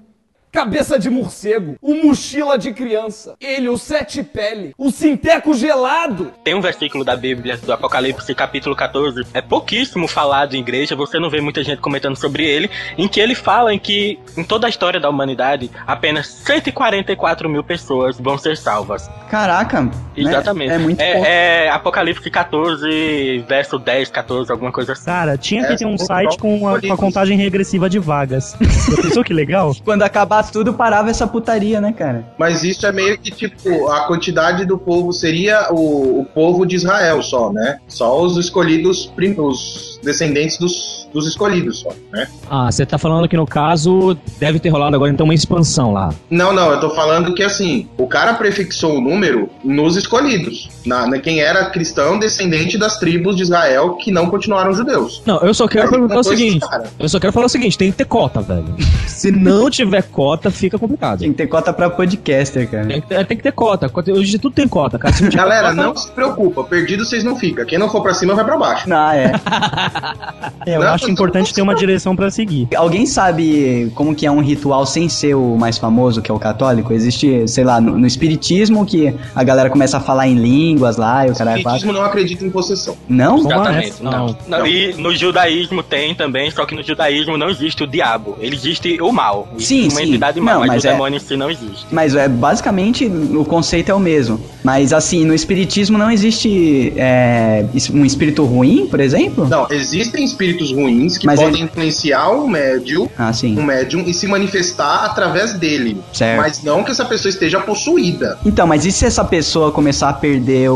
[0.58, 6.30] Cabeça de morcego, o mochila de criança, ele, o sete pele, o sinteco gelado.
[6.44, 11.18] Tem um versículo da Bíblia, do Apocalipse, capítulo 14, é pouquíssimo falado em igreja, você
[11.18, 14.68] não vê muita gente comentando sobre ele, em que ele fala em que, em toda
[14.68, 19.10] a história da humanidade, apenas 144 mil pessoas vão ser salvas.
[19.28, 19.82] Caraca.
[19.82, 19.90] né?
[20.16, 20.70] Exatamente.
[20.72, 21.26] É, muito pouco.
[21.26, 25.06] é, é Apocalipse 14, verso 10, 14, alguma coisa assim.
[25.06, 28.56] Cara, tinha que É, ter um site com a, com a contagem regressiva de vagas.
[28.88, 29.74] Já pensou que legal?
[29.84, 32.26] Quando acabar tudo, parava essa putaria, né, cara?
[32.38, 36.76] Mas isso é meio que tipo, a quantidade do povo seria o, o povo de
[36.76, 37.78] Israel só, né?
[37.88, 42.28] Só os escolhidos, os descendentes dos, dos escolhidos só, né?
[42.50, 46.12] Ah, você tá falando que no caso deve ter rolado agora então uma expansão lá.
[46.30, 50.68] Não, não, eu tô falando que assim, o cara prefixou o número nos escolhidos.
[50.84, 55.22] Na, na- quem era cristão, descendente das tribos de Israel que não continuaram judeus.
[55.24, 56.60] Não, eu só quero Aí, perguntar o seguinte.
[56.68, 56.84] cara.
[56.98, 58.74] Eu só quero falar o seguinte, tem que ter cota, velho.
[59.06, 61.18] Se não tiver cota, fica complicado.
[61.18, 62.86] Tinha que ter cota pra podcaster, cara.
[62.86, 63.88] Tem que ter, tem que ter cota.
[63.88, 65.12] Cota- Hoje tudo tem cota, cara.
[65.14, 67.64] Se Galera, cota, não se preocupa, perdido vocês não ficam.
[67.64, 68.86] Quem não for pra cima vai pra baixo.
[68.92, 69.32] Ah, é.
[70.66, 72.68] É, eu Não, acho importante ter uma direção pra seguir.
[72.74, 76.38] Alguém sabe como que é um ritual sem ser o mais famoso, que é o
[76.38, 76.92] católico?
[76.92, 81.26] Existe, sei lá, no, no espiritismo que a galera começa a falar em línguas lá
[81.26, 82.96] e o O caralho espiritismo não acredita em possessão.
[83.08, 83.42] Não?
[83.42, 84.02] Lá, Exatamente.
[84.02, 84.10] Não.
[84.26, 84.36] Não.
[84.48, 88.36] Não, E no judaísmo tem também, só que no judaísmo não existe o diabo.
[88.40, 89.46] Ele existe o mal.
[89.58, 89.96] Sim, sim.
[90.24, 91.86] Entidade mal, Não, mas, mas o é- demônio em si não existe.
[91.90, 94.40] Mas é basicamente o conceito é o mesmo.
[94.62, 99.46] Mas assim, no espiritismo não existe é, um espírito ruim, por exemplo?
[99.48, 103.58] Não, existem espíritos ruins que Mas podem ele- influenciar o médium, Ah, sim.
[103.58, 106.00] um médium e se manifestar através dele.
[106.12, 106.38] Certo.
[106.40, 108.38] Mas não que essa pessoa esteja possuída.
[108.44, 110.74] Então, mas e se essa pessoa começar a perder o,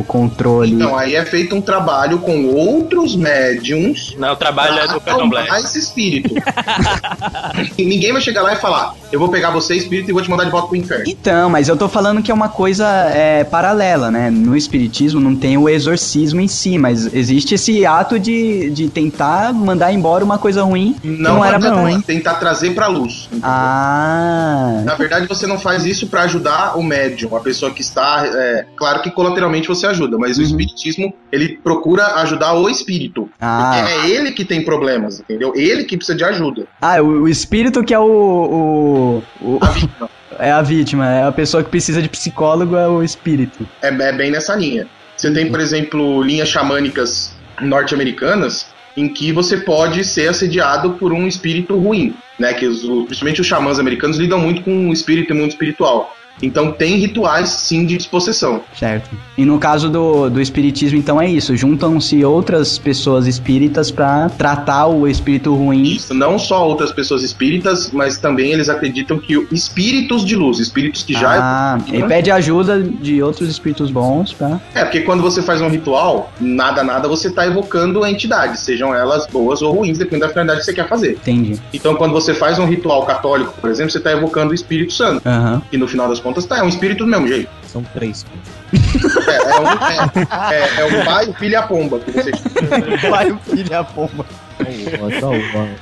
[0.00, 0.72] o controle?
[0.74, 5.46] Então, aí é feito um trabalho com outros médiums Não, o trabalho é do candomblé.
[5.60, 6.34] esse espírito.
[7.78, 10.30] e ninguém vai chegar lá e falar: Eu vou pegar você, espírito, e vou te
[10.30, 11.04] mandar de volta pro inferno.
[11.06, 14.30] Então, mas eu tô falando que é uma coisa é, paralela, né?
[14.30, 19.52] No espiritismo não tem o exorcismo em si, mas existe esse ato de, de tentar
[19.52, 22.00] mandar embora uma coisa ruim que não, Não, era pra hein?
[22.00, 23.24] tentar trazer pra luz.
[23.30, 23.48] entendeu?
[23.50, 28.24] Ah, Na verdade, você não faz isso pra ajudar o médium, a pessoa que está.
[28.26, 30.44] é, claro que colateralmente você ajuda, mas Uhum.
[30.44, 33.28] o espiritismo ele procura ajudar o espírito.
[33.40, 33.72] Ah.
[33.74, 35.52] Porque é ele que tem problemas, entendeu?
[35.54, 36.66] Ele que precisa de ajuda.
[36.80, 38.04] ah o, o espírito que é o,
[38.52, 40.10] o, o- A vítima.
[40.38, 43.66] é a vítima, é a pessoa que precisa de psicólogo é o espírito.
[43.82, 44.86] é, é bem nessa linha.
[45.16, 51.26] Você tem, por exemplo, linhas xamânicas norte-americanas em que você pode ser assediado por um
[51.26, 52.52] espírito ruim, né?
[52.52, 56.14] Que os, principalmente os xamãs americanos lidam muito com o espírito e mundo espiritual.
[56.40, 58.62] Então tem rituais sim de dispossessão.
[58.78, 59.10] Certo.
[59.36, 61.56] E no caso do, do espiritismo, então é isso.
[61.56, 65.82] Juntam-se outras pessoas espíritas pra tratar o espírito ruim.
[65.82, 71.02] Isso, não só outras pessoas espíritas, mas também eles acreditam que espíritos de luz, espíritos
[71.02, 74.60] que já Ah, e pede ajuda de outros espíritos bons pra.
[74.74, 79.26] É, porque quando você faz um ritual, nada, nada, você tá evocando entidades, sejam elas
[79.26, 81.12] boas ou ruins, dependendo da finalidade que você quer fazer.
[81.12, 81.58] Entendi.
[81.72, 85.26] Então, quando você faz um ritual católico, por exemplo, você tá evocando o Espírito Santo.
[85.26, 85.62] Aham.
[85.72, 87.50] E no final das contas, tá, é um espírito do mesmo jeito.
[87.66, 88.24] São três.
[88.72, 91.98] É, é, um, é, é- é o pai, o filho e a pomba.
[92.00, 92.30] Que você...
[93.10, 94.24] Vai o filho e a pomba.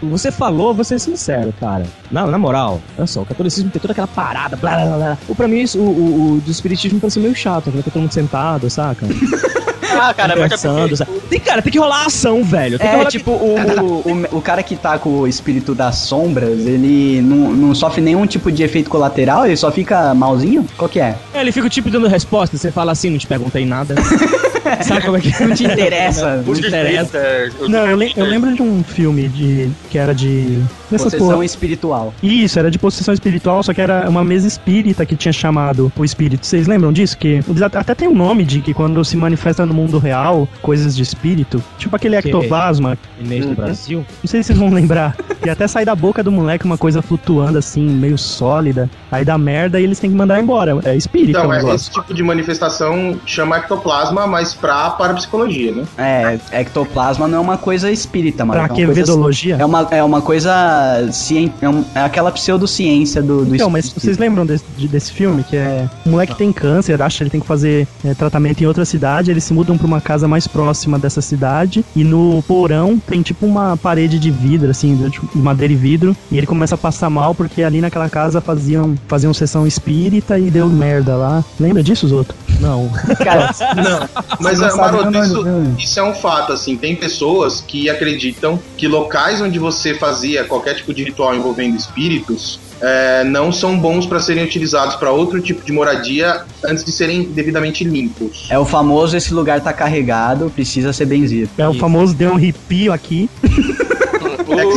[0.03, 1.85] Você falou, vou ser sincero, cara.
[2.11, 4.97] Na, na moral, olha só, o catolicismo tem toda aquela parada, blá blá blá.
[4.97, 5.19] blá.
[5.29, 7.83] O, pra mim, isso, o, o, o do espiritismo parece meio chato, né?
[7.83, 9.07] Que todo mundo sentado, saca?
[10.09, 11.21] Ah, cara, mas é Conversando?
[11.29, 12.79] Tem, cara, tem que rolar ação, velho.
[12.79, 15.97] Tem que É, rolar tipo, o, o, o, cara que tá com o espírito das
[15.97, 20.67] sombras, ele não, não sofre nenhum tipo de efeito colateral, ele só fica malzinho?
[20.77, 21.17] Qual que é?
[21.35, 23.95] É, ele fica tipo dando resposta, você fala assim, não te perguntei nada.
[24.87, 26.37] Sabe como é que Não te interessa.
[26.37, 27.19] Não Os interessa.
[27.19, 30.59] espíritas, os Não, eu, lem- eu lembro de um filme de que era de.
[30.91, 31.45] Dessas Possessão porra.
[31.45, 32.15] espiritual.
[32.23, 36.05] Isso, era de possessão espiritual, só que era uma mesa espírita que tinha chamado o
[36.05, 36.45] espírito.
[36.47, 37.17] Vocês lembram disso?
[37.17, 37.41] Que
[37.75, 41.03] até tem um nome de que quando se manifesta no mundo mundo real, coisas de
[41.03, 43.99] espírito, tipo aquele ectoplasma, Inês do Brasil.
[44.23, 47.03] não sei se vocês vão lembrar, e até sai da boca do moleque uma coisa
[47.03, 50.79] flutuando assim, meio sólida, aí dá merda e eles têm que mandar embora.
[50.85, 51.77] É espírito Então, é, negócio.
[51.77, 55.85] esse tipo de manifestação chama ectoplasma, mas pra parapsicologia, né?
[55.99, 58.53] É, ectoplasma não é uma coisa espírita, mano.
[58.53, 59.57] Pra é uma que coisa- vedologia?
[59.59, 60.51] É uma, é uma coisa.
[61.13, 64.05] Cien, é, um- é aquela pseudociência do, do Então, mas espírito.
[64.05, 65.43] vocês lembram desse, de- desse filme?
[65.43, 65.89] Que é.
[66.07, 69.31] O moleque tem câncer, acha que ele tem que fazer é, tratamento em outra cidade,
[69.31, 73.47] eles se mudam pra uma casa mais próxima dessa cidade, e no porão tem tipo
[73.47, 77.11] uma parede de vidro, assim, de de madeira e vidro, e ele começa a passar
[77.11, 81.45] mal porque ali naquela casa faziam, faziam sessão espírita e deu merda lá.
[81.59, 82.35] Lembra disso, Zoto?
[82.61, 82.89] Não.
[83.23, 83.51] Cara,
[84.41, 85.45] Mas, não sabe Maroto, isso,
[85.79, 86.77] isso é um fato, assim.
[86.77, 92.59] Tem pessoas que acreditam que locais onde você fazia qualquer tipo de ritual envolvendo espíritos
[92.81, 97.25] é, não são bons para serem utilizados para outro tipo de moradia antes de serem
[97.25, 98.47] devidamente limpos.
[98.51, 101.51] é o famoso esse lugar tá carregado, precisa ser benzido.
[101.59, 103.29] É o famoso deu um arrepio aqui.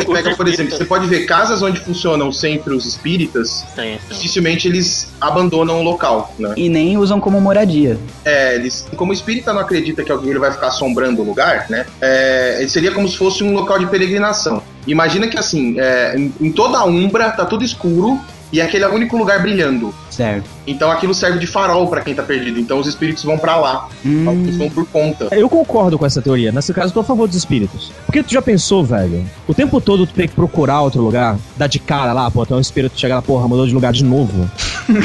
[0.04, 4.14] É você pega, por exemplo, você pode ver casas onde funcionam centros espíritas, Sim, sim.
[4.14, 6.54] dificilmente eles abandonam o local, né?
[6.58, 7.98] E nem usam como moradia.
[8.26, 11.68] É, eles, como o espírita não acredita que alguém ele vai ficar assombrando o lugar,
[11.70, 11.86] né?
[12.02, 14.62] É, seria como se fosse um local de peregrinação.
[14.86, 18.20] Imagina que assim, é, em, em toda a umbra tá tudo escuro
[18.54, 19.92] e aquele é o único lugar brilhando.
[20.12, 20.48] Certo.
[20.68, 22.60] Então aquilo serve de farol pra quem tá perdido.
[22.60, 23.90] Então os espíritos vão pra lá.
[24.06, 24.30] Hum.
[24.30, 25.28] Alguns vão por conta.
[25.32, 26.52] Eu concordo com essa teoria.
[26.52, 27.92] Nesse caso, eu tô a favor dos espíritos.
[28.06, 29.26] Porque tu já pensou, velho?
[29.48, 32.56] O tempo todo tu tem que procurar outro lugar, dar de cara lá, pô, tem
[32.56, 34.48] um espírito chega lá, porra, mudou de lugar de novo.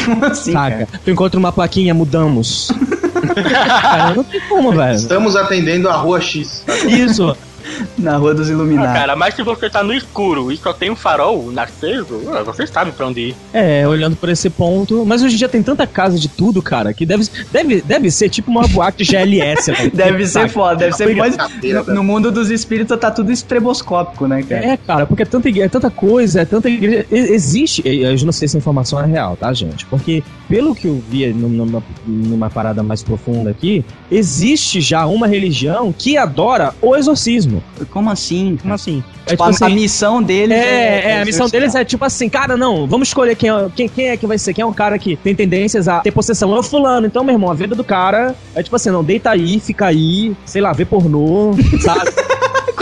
[0.04, 0.84] Como assim, saca?
[0.84, 1.00] cara?
[1.02, 2.70] Tu encontra uma plaquinha, mudamos.
[3.80, 4.94] cara, não tem como, velho.
[4.94, 6.64] Estamos atendendo a rua X.
[6.86, 7.34] Isso.
[7.98, 8.92] Na Rua dos Ah, Iluminados.
[8.92, 12.66] cara, mas se você tá no escuro e só tem um farol aceso, ah, você
[12.66, 13.36] sabe pra onde ir.
[13.52, 15.04] É, olhando por esse ponto.
[15.06, 18.28] Mas hoje em dia tem tanta casa de tudo, cara, que deve, deve, deve ser
[18.28, 19.72] tipo uma boate GLS.
[19.72, 19.90] velho.
[19.98, 20.48] Deve ser Saca?
[20.48, 21.36] foda, deve ser mais.
[21.62, 24.64] No, no mundo dos espíritos tá tudo estreboscópico, né, cara?
[24.64, 27.06] É, cara, porque é tanta, é tanta coisa, é tanta igreja.
[27.10, 29.84] Existe, eu não sei se a informação é real, tá, gente?
[29.86, 35.26] Porque, pelo que eu vi num- numa, numa parada mais profunda aqui, existe já uma
[35.26, 37.57] religião que adora o exorcismo.
[37.90, 38.58] Como assim?
[38.60, 39.02] Como assim?
[39.26, 42.04] É Tipo, tipo a, a assim, missão deles É, é, a missão deles é tipo
[42.04, 44.66] assim, cara, não, vamos escolher quem é, quem, quem é que vai ser, quem é
[44.66, 46.54] o cara que tem tendências a ter possessão.
[46.54, 47.06] É o fulano.
[47.06, 50.34] Então, meu irmão, a vida do cara é tipo assim, não, deita aí, fica aí,
[50.44, 52.10] sei lá, vê pornô, sabe?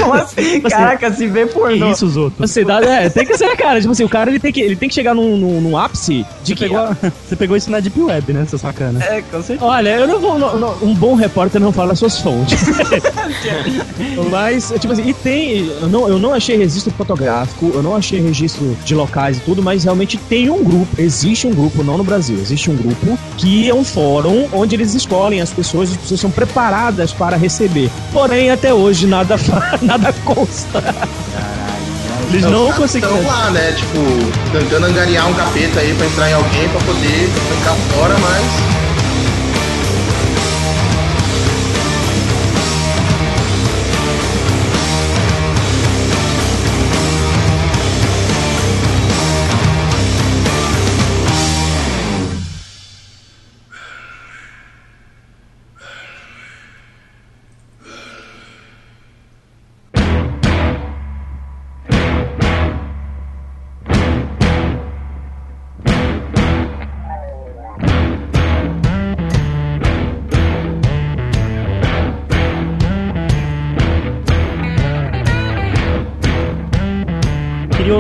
[0.07, 0.61] Como assim?
[0.61, 1.91] Caraca, se vê Que pornô.
[1.91, 2.35] isso, Zoto?
[2.39, 3.81] Você dá, é, tem que ser, cara.
[3.81, 6.25] Tipo assim, o cara ele tem que, ele tem que chegar num, num, num ápice
[6.43, 6.61] de Você que.
[6.69, 6.89] pegou,
[7.29, 9.03] você pegou isso na Deep Web, né, seu sacana?
[9.05, 9.65] É, com certeza.
[9.65, 10.39] Olha, eu não vou.
[10.39, 12.59] não- não- um bom repórter não fala suas fontes.
[14.31, 15.67] mas, tipo assim, e tem.
[15.81, 19.63] Eu não, eu não achei registro fotográfico, eu não achei registro de locais e tudo,
[19.63, 20.87] mas realmente tem um grupo.
[20.99, 24.95] Existe um grupo, não no Brasil, existe um grupo que é um fórum onde eles
[24.95, 27.91] escolhem as pessoas, as pessoas são preparadas para receber.
[28.13, 30.83] Porém, até hoje nada, fa- nada consta.
[32.29, 33.19] Eles não conseguiram.
[33.19, 33.73] Estão lá, né?
[33.73, 33.99] Tipo,
[34.53, 38.76] tentando angariar um capeta aí pra entrar em alguém pra poder ficar fora, mas.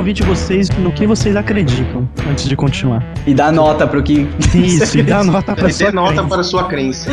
[0.06, 3.02] Ouvir de vocês no que vocês acreditam, antes de continuar.
[3.26, 4.28] E dá nota pro que.
[4.54, 6.28] Isso, e dá nota pra sua nota crença.
[6.28, 7.10] para sua crença.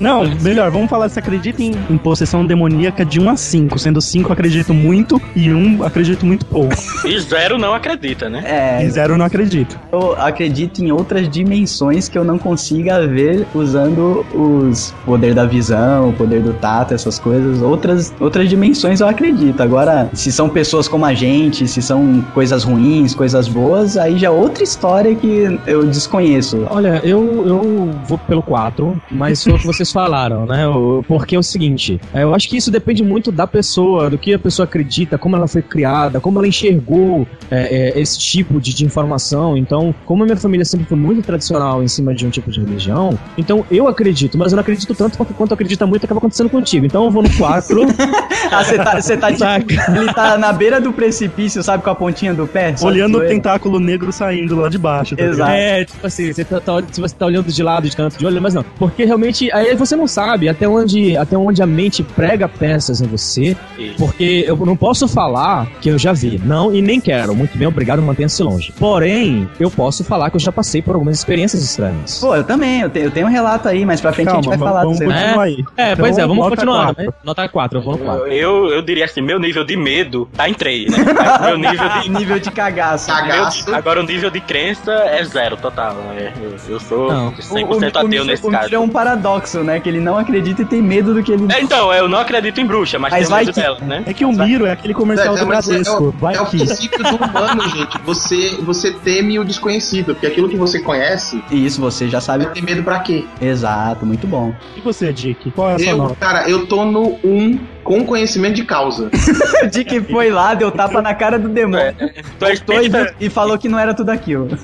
[0.00, 4.00] Não, melhor, vamos falar se acredita em, em possessão demoníaca de 1 a 5, sendo
[4.00, 6.74] 5 acredito muito e 1 acredito muito pouco.
[7.04, 8.42] E zero não acredita, né?
[8.44, 9.78] É, E 0 não acredito.
[9.92, 16.08] eu acredito em outras dimensões que eu não consiga ver usando os poder da visão,
[16.08, 17.62] o poder do tato, essas coisas.
[17.62, 19.62] Outras, outras dimensões eu acredito.
[19.62, 24.28] Agora, se são pessoas como a gente, se são coisas ruins, coisas boas, aí já
[24.28, 26.66] é outra história que eu desconheço.
[26.70, 30.64] Olha, eu, eu vou pelo 4, mas foi o que vocês falaram, né?
[31.06, 34.34] Porque é o seguinte, é, eu acho que isso depende muito da pessoa, do que
[34.34, 38.74] a pessoa acredita, como ela foi criada, como ela enxergou é, é, esse tipo de,
[38.74, 39.56] de informação.
[39.56, 42.60] Então, como a minha família sempre foi muito tradicional em cima de um tipo de
[42.60, 46.50] religião, então eu acredito, mas eu não acredito tanto porque quanto acredita muito acaba acontecendo
[46.50, 46.86] contigo.
[46.86, 47.80] Então eu vou no 4.
[48.50, 51.82] Ah, você tá, tá tipo, ele tá na beira do precipício, sabe?
[51.82, 52.74] com a pontinha do pé?
[52.82, 55.16] Olhando o tentáculo negro saindo lá de baixo.
[55.16, 55.34] tá ligado?
[55.36, 55.52] Exato.
[55.52, 58.26] É, tipo assim, você tá, tá- se você tá olhando de lado, de canto de
[58.26, 58.62] olho, mas não.
[58.78, 63.06] Porque realmente, aí você não sabe até onde, até onde a mente prega peças em
[63.06, 63.56] você.
[63.98, 66.40] Porque eu não posso falar que eu já vi.
[66.44, 67.34] Não, e nem quero.
[67.34, 68.72] Muito bem, obrigado, mantenha-se longe.
[68.78, 72.18] Porém, eu posso falar que eu já passei por algumas experiências estranhas.
[72.20, 74.48] Pô, eu também, eu, te- eu tenho um relato aí, mas pra frente a gente
[74.48, 75.08] vai Calma, falar vamos do seu.
[75.10, 75.64] continuar aí.
[75.76, 76.84] É, pois é, Então, vamos nota continuar.
[76.86, 77.04] quatro.
[77.04, 77.12] Né?
[77.24, 78.26] Nota 4, eu vou no 4.
[78.28, 80.98] Eu, eu diria assim, meu nível de medo tá em 3, né?
[81.44, 82.10] Meu nível de.
[82.10, 83.06] Nível de cagaço.
[83.08, 83.64] Cagaço.
[83.66, 85.94] meu- agora o nível de crença é zero total.
[85.94, 86.32] né?
[86.40, 87.32] Eu, eu sou Não.
[87.32, 88.74] 100% ateu Miro- nesse o Miro caso.
[88.74, 89.80] é um paradoxo, né?
[89.80, 91.46] Que ele não acredita e tem medo do que ele.
[91.52, 94.02] É, então, eu não acredito em bruxa, mas, Mas tenho vai medo que- dela, né?
[94.06, 96.04] É que o Miro é aquele comercial É, do é, é Bradesco.
[96.04, 97.98] o, Vai é o princípio do humano, gente.
[98.04, 102.46] Você, você teme o desconhecido, porque aquilo que você conhece, Isso, você já sabe.
[102.46, 103.24] ter medo pra quê?
[103.40, 104.54] Exato, muito bom.
[104.76, 105.50] E você, Dick?
[105.52, 106.14] Qual é a sua Eu, nota?
[106.16, 109.10] cara, eu tô no 1 com conhecimento de causa.
[109.62, 111.78] O Dick foi lá, deu tapa na cara do demônio.
[111.98, 114.48] É Voltou e, espírita, e falou que não era tudo aquilo.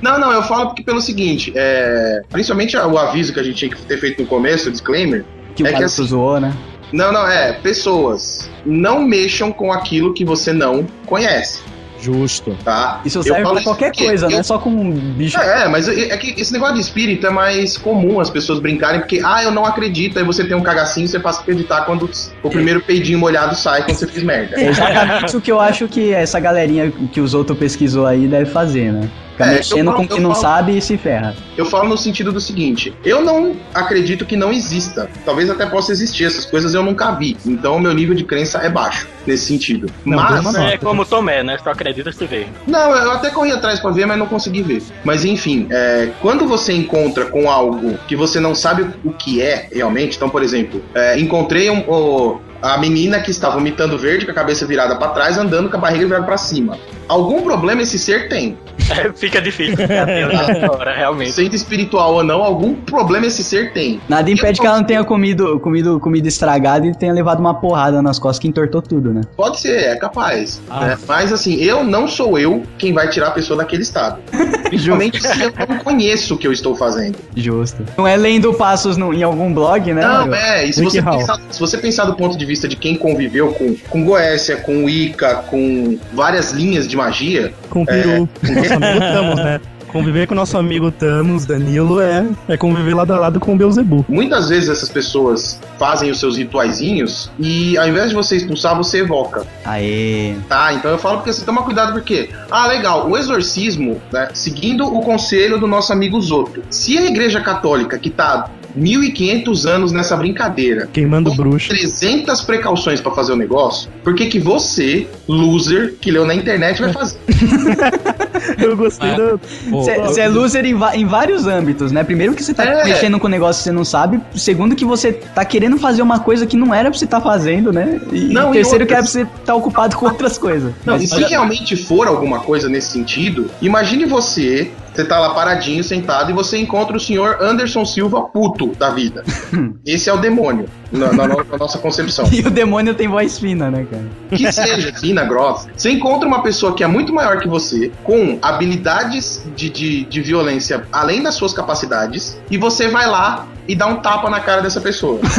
[0.00, 3.68] Não, não, eu falo porque pelo seguinte, é, principalmente o aviso que a gente tinha
[3.68, 5.24] que ter feito no começo, o disclaimer.
[5.56, 6.54] Que o É que cara assim- zoou, né?
[6.92, 11.62] Não, não, é, pessoas, não mexam com aquilo que você não conhece,
[12.00, 12.56] Justo.
[12.64, 13.00] tá?
[13.04, 15.38] Isso Eu serve falo pra qualquer porque coisa, eu- não é só com um bicho.
[15.38, 19.00] É, mas é é que esse negócio de espírito é mais comum as pessoas brincarem,
[19.00, 21.82] porque, ah, eu não acredito, aí você tem um cagacinho e você passa a acreditar
[21.82, 22.08] quando
[22.42, 24.60] o primeiro peidinho molhado sai quando você fez merda.
[24.60, 28.46] É exatamente o que eu acho que essa galerinha que os outros pesquisou aí deve
[28.50, 29.08] fazer, né?
[29.38, 31.36] Fica É, mexendo falo- com o que eu não falo- sabe e se ferra.
[31.56, 35.08] Eu falo no sentido do seguinte: eu não acredito que não exista.
[35.24, 37.36] Talvez até possa existir, essas coisas eu nunca vi.
[37.46, 39.86] Então o meu nível de crença é baixo nesse sentido.
[40.04, 40.54] Não, mas.
[40.56, 41.56] é como Tomé, né?
[41.62, 42.46] Só acredita se vê.
[42.66, 44.82] Não, eu até corri atrás pra ver, mas não consegui ver.
[45.04, 49.68] Mas enfim, é, quando você encontra com algo que você não sabe o que é
[49.72, 54.32] realmente, então, por exemplo, é, encontrei um- o- a menina que está vomitando verde com
[54.32, 56.76] a cabeça virada pra trás, andando com a barriga virada pra cima.
[57.08, 58.58] Algum problema esse ser tem.
[58.90, 59.76] É, fica difícil
[60.70, 61.32] hora, realmente.
[61.32, 64.00] Sendo espiritual ou não, algum problema esse ser tem.
[64.08, 67.54] Nada impede Eu que ela não tenha comido, comido comida estragada e tenha levado uma
[67.54, 69.22] porrada nas costas que entortou tudo, né?
[69.36, 70.60] Pode ser, é capaz.
[70.70, 70.86] Ah.
[70.86, 70.98] né?
[71.06, 74.20] Mas assim, eu não sou eu quem vai tirar a pessoa daquele estado.
[74.68, 77.16] Principalmente se eu não conheço o que eu estou fazendo.
[77.34, 77.82] Justo.
[77.96, 80.02] Não é lendo passos no- em algum blog, né?
[80.02, 80.34] Não, Mario?
[80.34, 83.52] é, e se você, pensar, se você pensar do ponto de vista de quem conviveu
[83.52, 88.28] com, com Goécia, com Wicca, com várias linhas de magia, Com o peru.
[88.40, 89.60] Com o nosso amigo Thanos, né?
[89.88, 93.56] Conviver com o nosso amigo Thanos, Danilo, é, é conviver lado a lado com o
[93.56, 94.04] Beelzebub.
[94.06, 98.98] muitas vezes essas pessoas fazem os seus rituaizinhos e ao invés de você expulsar, você
[98.98, 99.46] evoca.
[99.64, 100.34] Aê.
[100.46, 104.84] Tá, então eu falo porque você toma cuidado porque, ah, legal, o exorcismo, né, seguindo
[104.84, 106.62] o conselho do nosso amigo Zoto.
[106.68, 111.68] Se a igreja católica, que tá 1500 anos nessa brincadeira, Queimando com bruxo.
[111.68, 116.80] 300 precauções pra fazer o negócio, por que que você, loser, que leu na internet,
[116.80, 117.18] vai fazer?
[118.58, 119.38] Eu gostei da.
[119.70, 122.02] Pô, Você é loser em, em vários âmbitos, né?
[122.04, 122.84] Primeiro que você tá É.
[122.84, 124.20] mexendo com um negócio que você não sabe.
[124.34, 127.72] Segundo que você tá querendo fazer uma coisa que não era pra você estar fazendo,
[127.72, 128.00] né?
[128.12, 130.72] E Não, e terceiro que é pra outras- você estar ocupado com outras coisas.
[130.84, 135.30] Não, Mas e se realmente for alguma coisa nesse sentido, imagine você, você tá lá
[135.30, 139.22] paradinho, sentado, e você encontra o senhor Anderson Silva puto da vida.
[139.86, 142.24] Esse é o demônio, na, na no- na nossa concepção.
[142.34, 144.04] E o demônio tem voz fina, né, cara?
[144.30, 145.68] Que seja fina, grossa.
[145.76, 150.20] Você encontra uma pessoa que é muito maior que você, com habilidades de, de, de
[150.20, 154.62] violência além das suas capacidades, e você vai lá e dá um tapa na cara
[154.62, 155.20] dessa pessoa.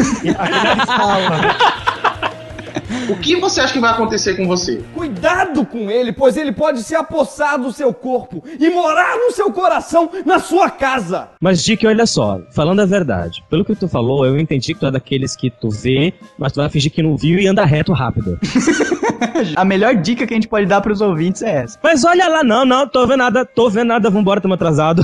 [3.10, 4.82] O que você acha que vai acontecer com você?
[4.94, 9.52] Cuidado com ele, pois ele pode se apossar do seu corpo e morar no seu
[9.52, 11.30] coração, na sua casa.
[11.42, 14.88] Mas, Dick, olha só, falando a verdade, pelo que tu falou, eu entendi que tu
[14.88, 17.94] é daqueles que tu vê, mas tu vai fingir que não viu e anda reto
[17.94, 18.40] rápido.
[19.56, 21.78] A melhor dica que a gente pode dar pros ouvintes é essa.
[21.84, 25.02] Mas olha lá, não, não, tô vendo nada, tô vendo nada, vambora, tamo atrasado.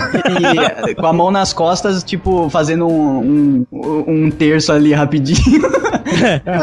[0.87, 5.61] E com a mão nas costas, tipo, fazendo um, um, um terço ali rapidinho.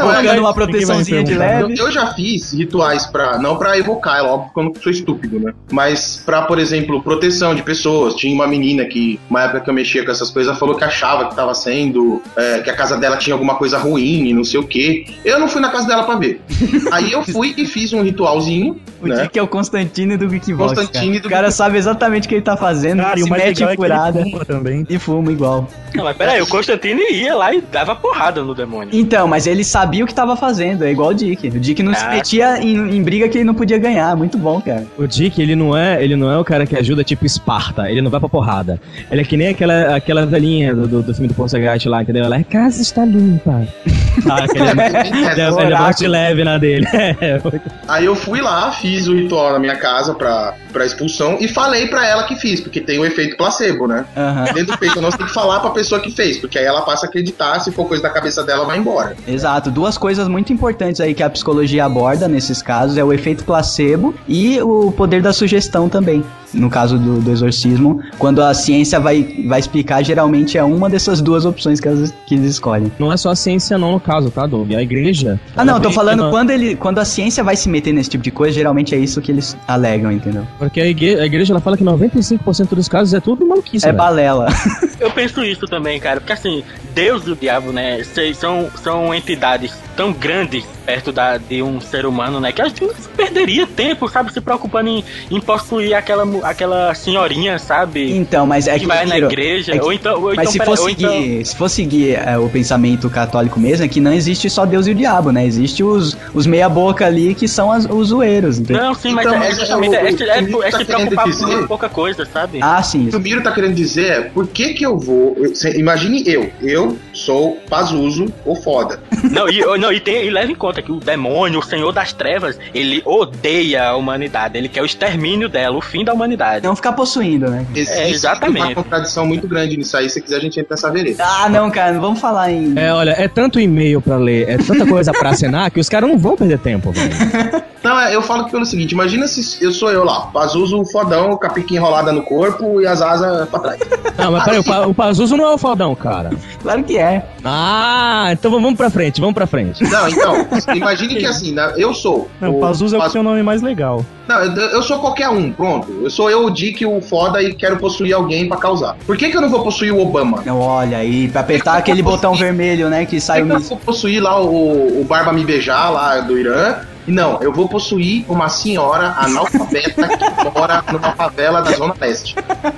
[0.01, 1.75] Colocando uma proteçãozinha de leve.
[1.77, 3.37] eu já fiz rituais pra.
[3.37, 5.53] Não pra evocar, é óbvio que eu não sou estúpido, né?
[5.71, 8.15] Mas pra, por exemplo, proteção de pessoas.
[8.15, 11.27] Tinha uma menina que, uma época que eu mexia com essas coisas, falou que achava
[11.29, 12.21] que tava sendo.
[12.35, 15.05] é, que a casa dela tinha alguma coisa ruim e não sei o quê.
[15.25, 16.41] Eu não fui na casa dela pra ver.
[16.91, 19.23] Aí eu fui e fiz um ritualzinho, O né?
[19.23, 21.21] Dick é o Constantino do Geekbox, Constantino cara.
[21.21, 23.43] do O cara sabe exatamente o que ele tá fazendo, Cara, e se o mais
[23.43, 24.85] mete legal em é que ele furada fuma também.
[24.89, 25.67] e fuma igual.
[25.95, 28.89] Não, mas peraí, o Constantino ia lá e dava porrada no demônio.
[28.93, 30.83] Então, mas ele sabia o que tava fazendo.
[30.83, 31.47] É igual igual o Dick.
[31.47, 32.09] O Dick não se Ah.
[32.09, 34.15] metia em, em briga que ele não podia ganhar.
[34.15, 34.85] Muito bom, cara.
[34.97, 38.01] O Dick, ele não é, ele não é o cara que ajuda tipo Esparta, ele
[38.01, 38.79] não vai pra porrada.
[39.11, 42.23] Ele é que nem aquela, aquela velhinha do, do, do filme do Poltergeist lá, entendeu?
[42.23, 43.67] Ela é casa está limpa.
[44.29, 44.79] Ah, aquele, ele
[45.25, 45.77] é, ele é Oráculo.
[45.79, 46.85] morte leve na dele.
[47.19, 47.41] É,
[47.87, 51.87] Aí eu fui lá, fiz o ritual na minha casa pra, pra expulsão e falei
[51.87, 54.05] pra ela que fiz, porque tem o efeito placebo, né?
[54.15, 54.43] Aham.
[54.53, 57.07] Dentro do peito, nós tem que falar pra pessoa que fez, porque aí ela passa
[57.07, 59.15] a acreditar, se for coisa da cabeça dela, vai embora.
[59.27, 60.53] Exato, duas coisas muito
[60.93, 65.21] importantes aí que a psicologia aborda nesses casos é o efeito placebo e o poder
[65.21, 66.23] da sugestão também.
[66.53, 71.19] No caso do, do exorcismo, quando a ciência vai, vai explicar, geralmente é uma dessas
[71.21, 72.91] duas opções que eles, que eles escolhem.
[72.99, 74.71] Não é só a ciência não no caso, tá, Doug?
[74.73, 75.39] A igreja...
[75.55, 78.31] Ah, não, tô falando quando, ele, quando a ciência vai se meter nesse tipo de
[78.31, 80.45] coisa, geralmente é isso que eles alegam, entendeu?
[80.59, 83.89] Porque a igreja, a igreja ela fala que 95% dos casos é tudo maluquice, É
[83.89, 83.97] velho.
[83.97, 84.47] balela.
[84.99, 89.13] Eu penso isso também, cara, porque assim, Deus e o diabo, né, se- são, são
[89.13, 92.85] entidades tão grandes perto da, de um ser humano, né, que a gente
[93.15, 98.11] perderia tempo, sabe, se preocupando em, em possuir aquela, aquela senhorinha, sabe?
[98.15, 98.85] Então, mas é que que.
[98.87, 100.13] vai na igreja, é que- ou então.
[100.21, 103.09] Ou Mas então, se pera- for ou então- seguir, se for seguir é, o pensamento
[103.09, 105.45] católico mesmo, é que não existe só Deus e o diabo, né?
[105.45, 108.83] Existe os, os meia-boca ali que são as- os zoeiros, entendeu?
[108.83, 111.59] Não, sim, mas Então, é o- é, é, que é, é tá se preocupar dizer-
[111.61, 112.59] com pouca coisa, sabe?
[112.61, 113.07] Ah, sim.
[113.07, 115.35] O que o Miro tá querendo dizer é, por que que eu vou...
[115.75, 118.99] imagine eu, eu sou Pazuzu ou foda.
[119.31, 122.11] Não, e, não, e, tem, e leva em conta que o demônio, o senhor das
[122.11, 126.32] trevas, ele odeia a humanidade, ele quer o extermínio dela, o fim da humanidade.
[126.61, 127.65] Não ficar possuindo, né?
[127.75, 128.65] É, exatamente.
[128.65, 131.23] uma contradição muito grande nisso aí, se quiser a gente entra nessa vereda.
[131.25, 132.73] Ah, não, cara, não vamos falar em.
[132.77, 136.09] É, olha, é tanto e-mail pra ler, é tanta coisa pra assinar que os caras
[136.09, 137.63] não vão perder tempo, velho.
[137.83, 141.35] Não, é, eu falo que pelo seguinte, imagina se eu sou eu lá, Pazuzu fodão,
[141.35, 143.79] com a pica enrolada no corpo e as asas pra trás.
[144.17, 146.29] Não, mas peraí, o, Pa- o Pazuzu não é o fodão, cara.
[146.61, 147.25] Claro que é.
[147.43, 149.83] Ah, então vamos pra frente, vamos pra frente.
[149.83, 152.29] Não, então, imagine que assim, né, eu sou.
[152.39, 154.05] Não, Pazuzu é o Paz- seu nome mais legal.
[154.27, 155.91] Não, eu, eu sou qualquer um, pronto.
[156.03, 158.95] Eu sou eu, o Dick, o foda e quero possuir alguém pra causar.
[159.05, 160.41] Por que, que eu não vou possuir o Obama?
[160.45, 163.05] Não, olha aí, pra apertar aquele botão vermelho, né?
[163.05, 166.37] Que sai o que eu vou possuir lá o, o Barba Me Beijar, lá do
[166.37, 166.75] Irã?
[167.07, 172.35] Não, eu vou possuir uma senhora analfabeta que mora numa favela da Zona Leste.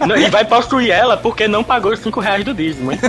[0.07, 2.99] Não, e vai possuir ela porque não pagou os 5 reais do dízimo, hein?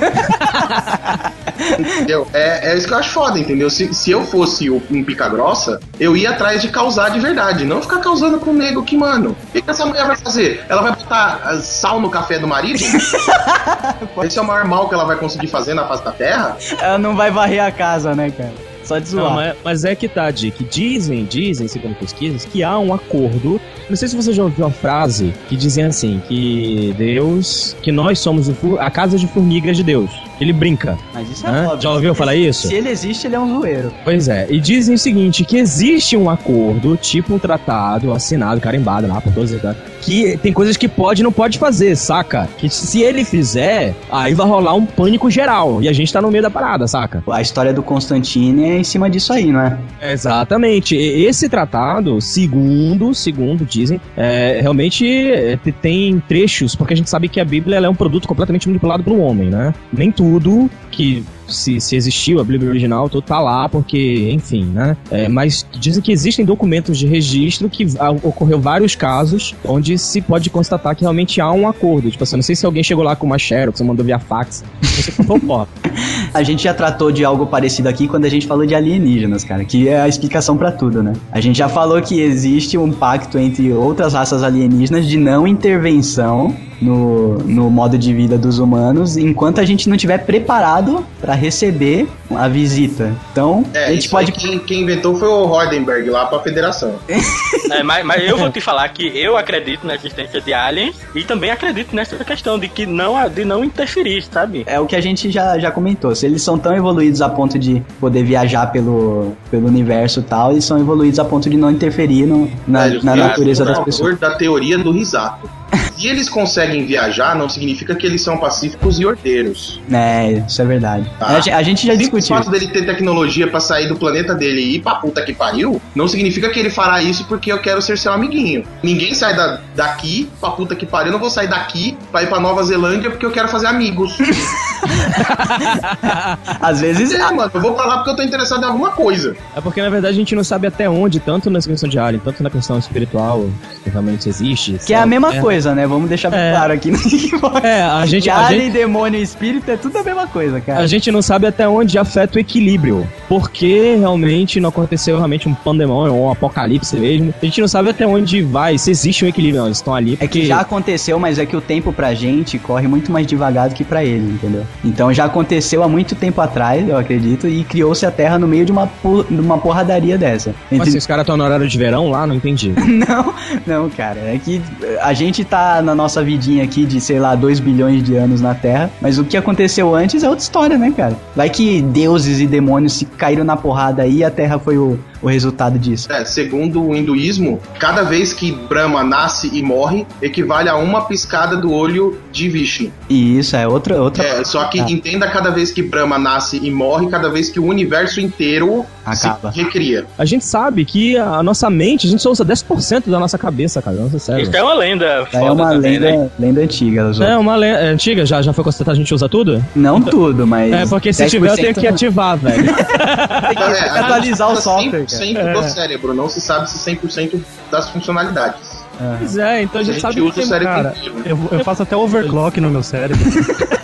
[1.78, 2.26] Entendeu?
[2.32, 3.70] É, é isso que eu acho foda, entendeu?
[3.70, 7.80] Se, se eu fosse um pica grossa, eu ia atrás de causar de verdade, não
[7.80, 9.36] ficar causando com o nego que, mano.
[9.48, 10.64] O que, que essa mulher vai fazer?
[10.68, 12.80] Ela vai botar ah, sal no café do marido?
[14.22, 16.56] Esse é o maior mal que ela vai conseguir fazer na face da terra?
[16.80, 18.75] Ela não vai varrer a casa, né, cara?
[18.86, 19.34] Só de Não, zoar.
[19.34, 20.62] mas, mas é que tá, Dick.
[20.64, 23.60] Dizem, dizem, segundo pesquisas, que há um acordo.
[23.88, 27.76] Não sei se você já ouviu a frase que dizem assim: que Deus.
[27.82, 30.10] que nós somos o a casa de formigas de Deus.
[30.40, 30.98] Ele brinca.
[31.14, 31.64] Mas isso é Hã?
[31.66, 31.80] óbvio.
[31.82, 32.68] Já ouviu falar isso?
[32.68, 33.92] Se ele existe, ele é um zoeiro.
[34.04, 39.06] Pois é, e dizem o seguinte, que existe um acordo, tipo um tratado assinado, carimbado
[39.06, 39.60] lá por todos os
[40.06, 42.48] que tem coisas que pode e não pode fazer, saca?
[42.58, 46.30] Que se ele fizer, aí vai rolar um pânico geral, e a gente tá no
[46.30, 47.22] meio da parada, saca?
[47.28, 49.76] A história do Constantine é em cima disso aí, não é?
[50.12, 50.94] Exatamente.
[50.96, 57.28] Esse tratado, segundo, segundo dizem, é, realmente é, te- tem trechos, porque a gente sabe
[57.28, 59.74] que a Bíblia é um produto completamente manipulado pelo homem, né?
[59.92, 64.96] Nem tudo que se, se existiu a Bíblia original, tudo tá lá, porque, enfim, né?
[65.10, 70.20] É, mas dizem que existem documentos de registro que ah, ocorreu vários casos onde se
[70.20, 72.10] pode constatar que realmente há um acordo.
[72.10, 74.64] Tipo assim, não sei se alguém chegou lá com uma xerox, mandou via fax.
[76.34, 79.64] A gente já tratou de algo parecido aqui quando a gente falou de alienígenas, cara,
[79.64, 81.14] que é a explicação pra tudo, né?
[81.32, 86.54] A gente já falou que existe um pacto entre outras raças alienígenas de não intervenção
[86.80, 92.06] no, no modo de vida dos humanos enquanto a gente não tiver preparado pra receber
[92.30, 93.14] a visita.
[93.32, 96.94] Então, É, a gente pode quem, quem inventou foi o Rodenberg lá pra federação.
[97.68, 101.24] É, mas, mas eu vou te falar que eu acredito na existência de aliens e
[101.24, 104.62] também acredito nessa questão de que não, de não interferir, sabe?
[104.66, 106.14] É o que a gente já, já comentou.
[106.14, 110.52] Se eles são tão evoluídos a ponto de poder viajar pelo, pelo universo e tal,
[110.52, 113.72] eles são evoluídos a ponto de não interferir no- na, Velho, na eu natureza sou
[113.72, 114.18] a das pessoas.
[114.20, 115.50] da teoria do risato.
[115.96, 119.80] Se eles conseguem viajar, não significa que eles são pacíficos e ordeiros.
[119.92, 121.10] É, isso é verdade.
[121.18, 121.26] Tá.
[121.28, 122.36] A, gente- já O discutiu.
[122.36, 125.80] fato dele ter tecnologia pra sair do planeta dele e ir pra puta que pariu,
[125.94, 128.64] não significa que ele fará isso porque eu quero ser seu amiguinho.
[128.82, 132.28] Ninguém sai da, daqui pra puta que pariu, eu não vou sair daqui pra ir
[132.28, 134.16] pra Nova Zelândia porque eu quero fazer amigos.
[136.60, 137.12] Às vezes.
[137.12, 139.36] é, mano, eu vou pra lá porque eu tô interessado em alguma coisa.
[139.54, 142.20] É porque, na verdade, a gente não sabe até onde, tanto nessa questão de alien,
[142.24, 143.46] tanto na questão espiritual,
[143.82, 144.78] que realmente existe.
[144.84, 145.10] Que é a sabe?
[145.10, 145.86] mesma coisa, né?
[145.86, 146.52] Vamos deixar É.
[146.52, 146.96] claro aqui no
[147.62, 150.60] É, a gente, De a, alien, gente, demônio e espírito é tudo a mesma coisa,
[150.60, 150.80] cara.
[150.80, 153.06] a gente não sabe até onde afeta o equilíbrio.
[153.28, 157.34] porque realmente não aconteceu realmente um pandemônio ou um apocalipse mesmo.
[157.40, 159.60] A gente não sabe até onde vai, se existe um equilíbrio.
[159.60, 160.18] Não, eles estão ali.
[160.20, 163.68] É que já aconteceu, mas é que o tempo pra gente corre muito mais devagar
[163.68, 164.64] do que pra ele, entendeu?
[164.84, 168.64] Então já aconteceu há muito tempo atrás, eu acredito, e criou-se a Terra no meio
[168.64, 168.88] de uma,
[169.28, 170.54] de uma porradaria dessa.
[170.70, 172.72] Mas Entre- assim, os caras estão no horário de verão lá, não entendi.
[173.06, 173.34] Não,
[173.66, 174.18] não, cara.
[174.20, 174.60] É que
[175.00, 178.54] a gente tá na nossa vidinha aqui de, sei lá, 2 bilhões de anos na
[178.54, 181.16] Terra, mas o que aconteceu antes é outra história, né, cara?
[181.34, 184.98] Vai que deuses e demônios se caíram na porrada aí e a Terra foi o,
[185.22, 186.10] o resultado disso.
[186.10, 191.56] É, segundo o hinduísmo, cada vez que Brahma nasce e morre, equivale a uma piscada
[191.56, 192.90] do olho de Vishnu.
[193.08, 194.00] E isso é outra.
[194.00, 194.86] outra É, só que Ah.
[194.88, 199.52] entenda cada vez que Brahma nasce e morre, cada vez que o universo inteiro Acaba.
[199.52, 200.06] se recria.
[200.16, 203.82] A gente sabe que a nossa mente, a gente só usa 10% da nossa cabeça,
[203.82, 203.96] cara.
[203.96, 204.42] Nossa, sério.
[204.42, 206.30] Isso é uma lenda É uma também, lenda, né?
[206.38, 207.10] lenda antiga.
[207.20, 209.62] É uma lenda antiga, já, já foi constatado, a gente usa tudo?
[209.74, 210.72] Não tudo, mas.
[210.72, 212.64] É, porque se tiver eu tenho que 10% ativar, velho.
[213.46, 215.04] Tem que É, atualizar o gente software.
[215.06, 215.24] cara.
[215.24, 217.40] 100% do cérebro, não se sabe se 100%
[217.70, 218.76] das funcionalidades.
[219.18, 221.14] Pois é, então a A gente gente sabe usa que o tem- cérebro cara, inteiro.
[221.26, 223.18] Eu, eu faço até overclock no meu cérebro.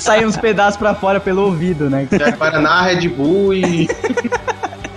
[0.00, 2.06] Sai uns pedaços pra fora pelo ouvido, né?
[2.36, 3.88] Guaraná, Red Bull e.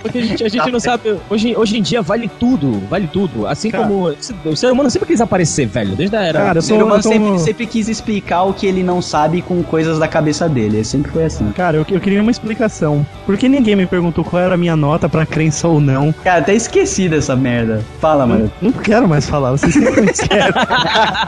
[0.02, 1.16] Porque a gente, a gente não sabe.
[1.28, 3.46] Hoje, hoje em dia vale tudo, vale tudo.
[3.46, 3.84] Assim Cara.
[3.84, 4.14] como.
[4.44, 6.40] O ser humano sempre quis aparecer, velho, desde a era.
[6.40, 9.62] Cara, O ser humano sou- sempre, sempre quis explicar o que ele não sabe com
[9.62, 10.82] coisas da cabeça dele.
[10.84, 11.50] Sempre foi assim.
[11.52, 13.04] Cara, eu, eu queria uma explicação.
[13.26, 16.12] Por que ninguém me perguntou qual era a minha nota pra crença ou não?
[16.24, 17.84] Cara, até esqueci dessa merda.
[18.00, 18.50] Fala, mano.
[18.60, 20.52] Não quero mais falar, vocês sempre me querem.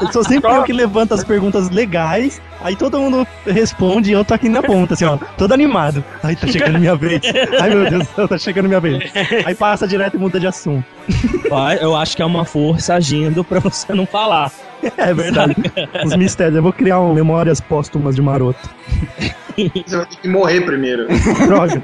[0.01, 4.25] Eu sou sempre eu que levanto as perguntas legais, aí todo mundo responde e eu
[4.25, 6.03] tô aqui na ponta, assim, ó, todo animado.
[6.23, 7.21] Ai, tá chegando minha vez.
[7.61, 9.11] Ai, meu Deus do céu, tá chegando minha vez.
[9.45, 10.85] Aí passa direto e muda de assunto.
[11.81, 14.51] Eu acho que é uma força agindo pra você não falar.
[14.97, 15.57] É verdade.
[16.05, 16.57] Os mistérios.
[16.57, 18.69] Eu vou criar um memórias póstumas de maroto.
[19.57, 21.07] Você vai ter que morrer primeiro.
[21.47, 21.83] Droga.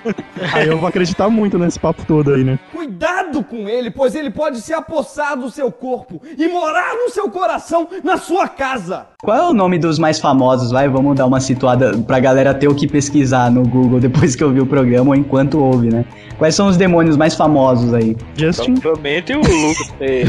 [0.53, 2.59] Aí eu vou acreditar muito nesse papo todo aí, né?
[2.72, 7.28] Cuidado com ele, pois ele pode se apossar do seu corpo e morar no seu
[7.28, 9.07] coração, na sua casa.
[9.22, 10.70] Qual é o nome dos mais famosos?
[10.70, 14.42] Vai, vamos dar uma situada pra galera ter o que pesquisar no Google depois que
[14.42, 16.05] ouvir o programa ou enquanto ouve, né?
[16.38, 18.16] Quais são os demônios mais famosos aí?
[18.36, 18.74] Justin.
[18.74, 19.94] Provavelmente o Lucas.
[20.01, 20.24] é,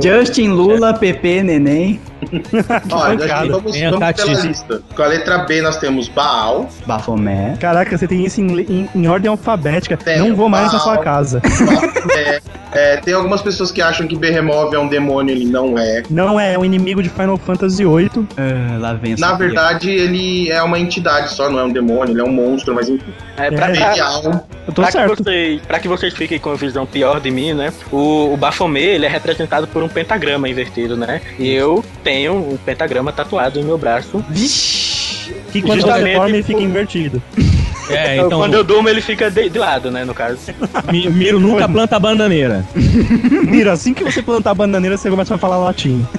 [0.00, 2.00] Justin, Lula, PP, Neném,
[2.92, 4.82] Olha, vamos, Tem vamos pela lista.
[4.94, 7.56] Com a letra B nós temos Baal, Bafomé.
[7.60, 9.96] Caraca, você tem isso em, em- em ordem alfabética.
[9.96, 11.04] Tem, Não vou mais na sua Baal.
[11.04, 11.40] casa.
[12.16, 12.40] é,
[12.72, 16.02] é, tem algumas pessoas que acham que Behemoth é um demônio, ele não é.
[16.10, 18.10] Não é um inimigo de Final Fantasy VIII.
[18.36, 22.20] Ah, lá vem Na verdade, ele é uma entidade só, não é um demônio, ele
[22.20, 23.12] é um monstro, mas enfim.
[23.36, 23.76] É, pra, É.
[23.76, 24.22] pra- Belial.
[24.66, 25.22] Eu tô pra que, certo.
[25.24, 27.72] vocês, pra que vocês fiquem com a visão pior de mim, né?
[27.90, 31.20] O, o Baphomet, ele é representado por um pentagrama invertido, né?
[31.38, 34.24] E eu tenho um pentagrama tatuado no meu braço.
[34.28, 35.34] Vixe!
[35.52, 37.22] Que quando Justamente você dorme, ele fica invertido.
[37.90, 38.38] É, Então.
[38.40, 40.04] Quando eu durmo, ele fica de, de lado, né?
[40.04, 40.38] No caso.
[40.90, 42.64] Mi- Miro nunca planta a bananeira.
[43.46, 46.06] Mira, assim que você plantar a bananeira, você começa a falar latim.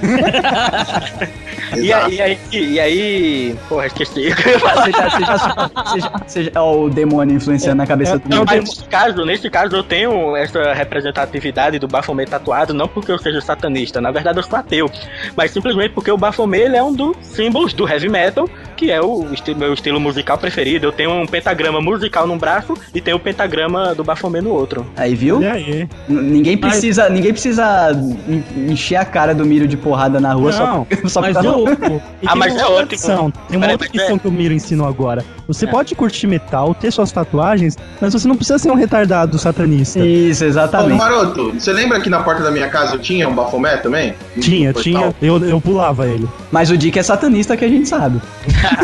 [1.76, 3.56] E aí, e aí, e aí.
[3.68, 4.30] Porra, esqueci.
[4.30, 8.22] Você já, você já, você já, você já- ó, o demônio influenciando na cabeça do
[8.34, 8.42] é mundo.
[8.42, 13.12] o Mas nesse caso, nesse caso, eu tenho essa representatividade do Baphomet tatuado, não porque
[13.12, 14.90] eu seja satanista, na verdade eu sou ateu,
[15.36, 19.00] mas simplesmente porque o Baphomet ele é um dos símbolos do heavy metal, que é
[19.00, 19.24] o
[19.56, 20.86] meu estilo musical preferido.
[20.86, 24.86] Eu tenho um pentagrama musical num braço e tenho o pentagrama do Baphomet no outro.
[24.96, 25.42] Aí, viu?
[25.42, 25.88] E aí?
[26.08, 27.90] Ninguém precisa, ninguém precisa
[28.28, 31.50] en- encher a cara do Miro de porrada na rua Não, só, só Mas pra
[31.52, 31.74] o, o- e
[32.26, 32.90] Ah, tem mas uma é outra ótimo.
[32.92, 35.24] lição, Tem uma outra mas é- que o Miro ensinou agora.
[35.46, 35.68] Você É.
[35.68, 39.98] pode curtir metal, ter suas tatuagens, mas você não precisa ser um retardado satanista.
[39.98, 40.96] Isso, Ô, exatamente.
[40.96, 44.14] Maroto, você lembra que na porta da minha casa eu tinha um Baphomet também?
[44.40, 45.00] Tinha, tinha.
[45.00, 45.14] tal.
[45.20, 46.28] Eu, eu pulava ele.
[46.52, 48.20] Mas o Dick é satanista que a gente sabe.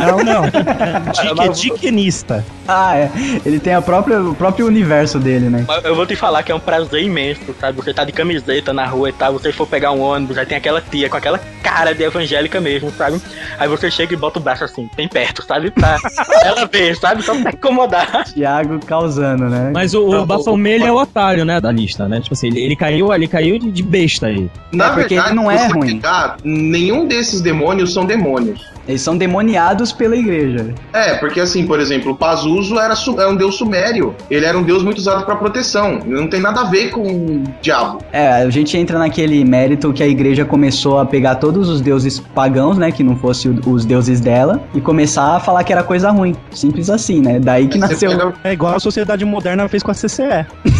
[0.01, 0.43] Não, não.
[1.12, 2.45] Dick é diquenista.
[2.79, 3.11] Ah, é.
[3.45, 5.64] Ele tem a própria, o próprio universo dele, né?
[5.85, 7.77] Eu vou te falar que é um prazer imenso, sabe?
[7.77, 10.59] Você tá de camiseta na rua e tal, você for pegar um ônibus, aí tem
[10.59, 13.21] aquela tia com aquela cara de evangélica mesmo, sabe?
[13.59, 15.71] Aí você chega e bota o braço assim, bem perto, sabe?
[15.71, 15.97] Pra
[16.43, 17.23] ela ver, sabe?
[17.23, 18.25] Só pra incomodar.
[18.25, 19.71] Tiago causando, né?
[19.73, 22.21] Mas o, Não, o é o otário, né, da lista, né?
[22.21, 24.51] Tipo assim, ele, ele caiu, ele caiu de, de besta aí.
[24.73, 25.87] Na É, porque verdade, ele não é se você ruim.
[25.97, 28.77] pegar, nenhum desses demônios são demônios.
[28.89, 30.73] Eles são demoniados pela igreja.
[30.93, 32.17] É, porque assim, por exemplo, o
[32.57, 34.15] Pazuzu era, su- é um deus sumério.
[34.31, 36.01] Ele era um deus muito usado pra proteção.
[36.05, 37.99] Não tem nada a ver com o diabo.
[38.13, 42.19] É, a gente entra naquele mérito que a igreja começou a pegar todos os deuses
[42.21, 42.91] pagãos, né?
[42.91, 46.35] Que não fossem os deuses dela, e começar a falar que era coisa ruim.
[46.51, 47.39] Simples assim, né?
[47.39, 48.11] Daí que Você nasceu.
[48.11, 50.47] pega- É igual a sociedade moderna fez com a CCE.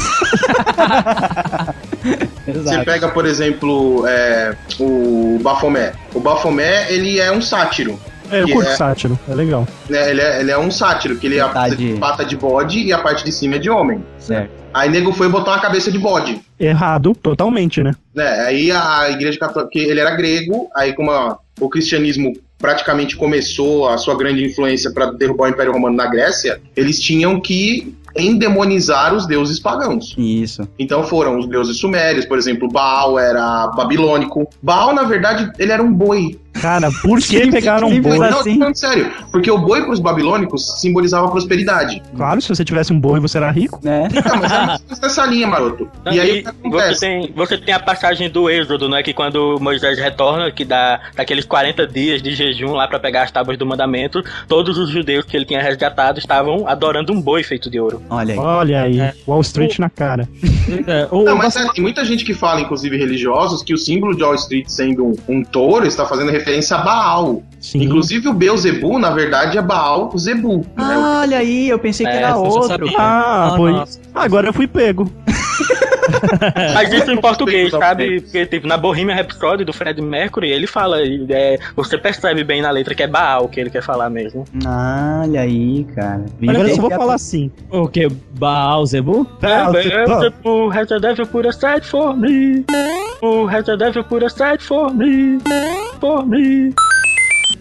[2.47, 5.93] Você pega, por exemplo, é, o Baphomet.
[6.15, 7.99] O Baphomet, ele é um sátiro.
[8.31, 9.67] É, eu Que curto é- sátiro, é legal.
[9.89, 11.93] né, ele, é, ele é um sátiro, que ele Metade.
[11.95, 14.05] é pata de bode e a parte de cima é de homem.
[14.19, 14.51] Certo.
[14.75, 16.41] Aí nego foi botar uma cabeça de bode.
[16.61, 17.93] Errado, totalmente, né?
[18.15, 18.29] né?
[18.47, 23.89] Aí a igreja católica, porque ele era grego, aí como a- o cristianismo praticamente começou
[23.89, 29.15] a sua grande influência para derrubar o Império Romano na Grécia, eles tinham que endemonizar
[29.15, 30.15] os deuses pagãos.
[30.17, 30.67] Isso.
[30.79, 34.49] Então foram os deuses sumérios, por exemplo, Baal era babilônico.
[34.63, 36.39] Baal, na verdade, ele era um boi.
[36.61, 38.19] Cara, por que pegaram um boi?
[38.19, 38.59] Não, assim?
[38.59, 39.13] falando sério.
[39.31, 42.03] Porque o boi para os babilônicos simbolizava prosperidade.
[42.17, 43.81] Claro, se você tivesse um boi você era rico.
[43.83, 44.09] Né?
[44.13, 45.89] Não, mas era nessa linha, maroto.
[46.11, 49.03] E aí que você tem, você tem a passagem do Êxodo, né?
[49.03, 53.31] Que quando Moisés retorna, que dá daqueles 40 dias de jejum lá pra pegar as
[53.31, 57.71] tábuas do mandamento, todos os judeus que ele tinha resgatado estavam adorando um boi feito
[57.71, 58.03] de ouro.
[58.09, 58.39] Olha aí.
[58.39, 60.29] Olha aí, Wall Street na cara.
[60.89, 64.17] É, o- Não, mas é, tem muita gente que fala, inclusive religiosos, que o símbolo
[64.17, 67.41] de Wall Street sendo um, um touro está fazendo referência a Baal.
[67.61, 67.85] Sim.
[67.85, 70.67] Inclusive o Beuzebu, na verdade, é Baal Zebu.
[70.77, 70.99] né?
[71.23, 72.89] Olha aí, eu pensei que É, era você já outro.
[72.99, 73.75] Ah, Ah, pois.
[73.75, 74.01] nossa.
[74.15, 75.09] Agora eu fui pego.
[76.75, 78.21] Mas isso em português, sabe?
[78.21, 82.63] Porque, tipo, na Bohemian Rhapsody do Fred Mercury, ele fala, e, é, você percebe bem
[82.63, 84.45] na letra que é Baal que ele quer falar mesmo.
[84.65, 86.25] Olha aí, cara.
[86.39, 87.51] Viva Agora eu só vou falar assim.
[87.71, 88.09] O que?
[88.39, 89.27] Baal Zebu?
[89.43, 92.65] Ah, você- ah, Who has the devil put aside for me?
[93.23, 95.39] Who has devil put aside for me?
[96.01, 96.73] For me.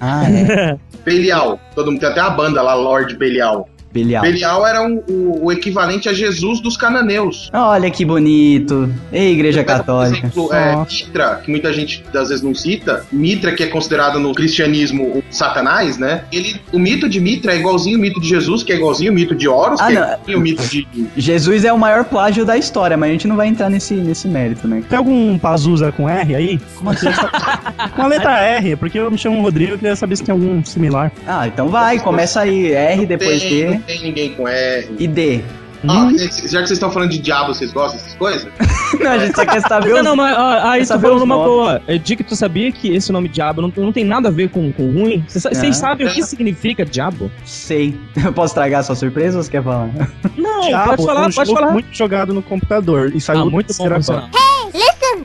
[0.01, 0.77] Ah, é.
[1.05, 1.59] Belial.
[1.75, 3.69] Todo mundo tem até a banda lá, Lord Belial.
[3.95, 4.21] Belial.
[4.23, 7.49] Belial era um- o, o equivalente a Jesus dos cananeus.
[7.53, 8.93] Olha que bonito.
[9.11, 10.29] Ei, Igreja Pega, Católica.
[10.33, 10.75] Por exemplo, é,
[11.05, 15.23] Mitra, que muita gente às vezes não cita, Mitra, que é considerado no cristianismo o
[15.29, 16.23] Satanás, né?
[16.31, 19.15] Ele, o mito de Mitra é igualzinho o mito de Jesus, que é igualzinho o
[19.15, 20.03] mito de Horus, Ah, que não.
[20.03, 20.87] é igualzinho o mito de.
[21.15, 24.27] Jesus é o maior plágio da história, mas a gente não vai entrar nesse, nesse
[24.27, 24.83] mérito, né?
[24.89, 26.59] Tem algum Pazuza com R aí?
[26.75, 27.07] Como assim?
[27.95, 30.63] Com a letra R, porque eu me chamo Rodrigo e queria saber se tem algum
[30.65, 31.11] similar.
[31.27, 32.71] Ah, então vai, começa aí.
[32.73, 34.87] R, depois tem, D tem ninguém com R.
[34.97, 35.41] e D.
[35.87, 36.17] Ah, Hum.
[36.17, 38.47] já que vocês estão falando de diabo, vocês gostam dessas coisas?
[38.99, 40.03] Não, a gente só quer saber Não, os...
[40.03, 41.49] não, mas ah, aí tu falou foi os numa nomes.
[41.51, 41.81] boa.
[41.85, 44.71] É, Dica, tu sabia que esse nome diabo não, não tem nada a ver com,
[44.71, 45.23] com ruim?
[45.27, 47.29] Vocês vocês sabem o que significa diabo?
[47.43, 47.99] Sei.
[48.23, 49.89] Eu posso estragar sua surpresa ou você quer falar?
[50.37, 51.71] Não, Diabo pode é falar, um pode jogo falar.
[51.73, 53.11] muito jogado no computador.
[53.13, 53.83] E saiu Ah, muito bom,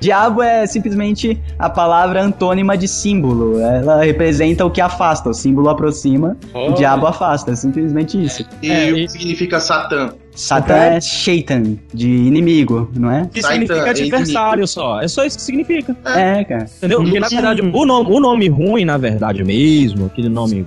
[0.00, 3.60] Diabo é simplesmente a palavra antônima de símbolo.
[3.60, 5.28] Ela representa o que afasta.
[5.30, 7.50] O símbolo aproxima, o diabo afasta.
[7.52, 8.44] É simplesmente isso.
[8.62, 10.14] E É, o e- que significa Satã?
[10.34, 13.28] Satã é Shaitan, de inimigo, não é?
[13.30, 15.00] Que Satan, significa é adversário só.
[15.00, 15.94] É só isso que significa.
[16.04, 16.66] É, cara.
[16.78, 17.02] Entendeu?
[17.02, 20.66] Porque na verdade, o nome, o nome ruim, na verdade mesmo, aquele nome.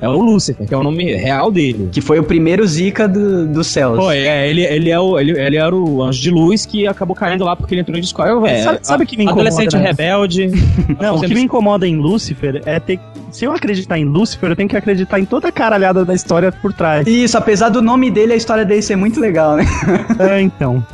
[0.00, 1.88] É o Lúcifer, que é o nome real dele.
[1.90, 3.96] Que foi o primeiro Zika do, dos céus.
[3.98, 7.16] Pô, é, ele, ele, é o, ele, ele era o anjo de luz que acabou
[7.16, 8.62] caindo lá porque ele entrou em discórdia, velho.
[8.64, 9.82] Sabe- sabe o que me incomoda, Adolescente né?
[9.88, 10.50] rebelde.
[11.00, 13.00] Não, o que me incomoda em Lúcifer é ter.
[13.30, 16.52] Se eu acreditar em Lúcifer, eu tenho que acreditar em toda a caralhada da história
[16.52, 17.06] por trás.
[17.06, 19.64] Isso, apesar do nome dele, a história dele ser muito legal, né?
[20.18, 20.84] É, então.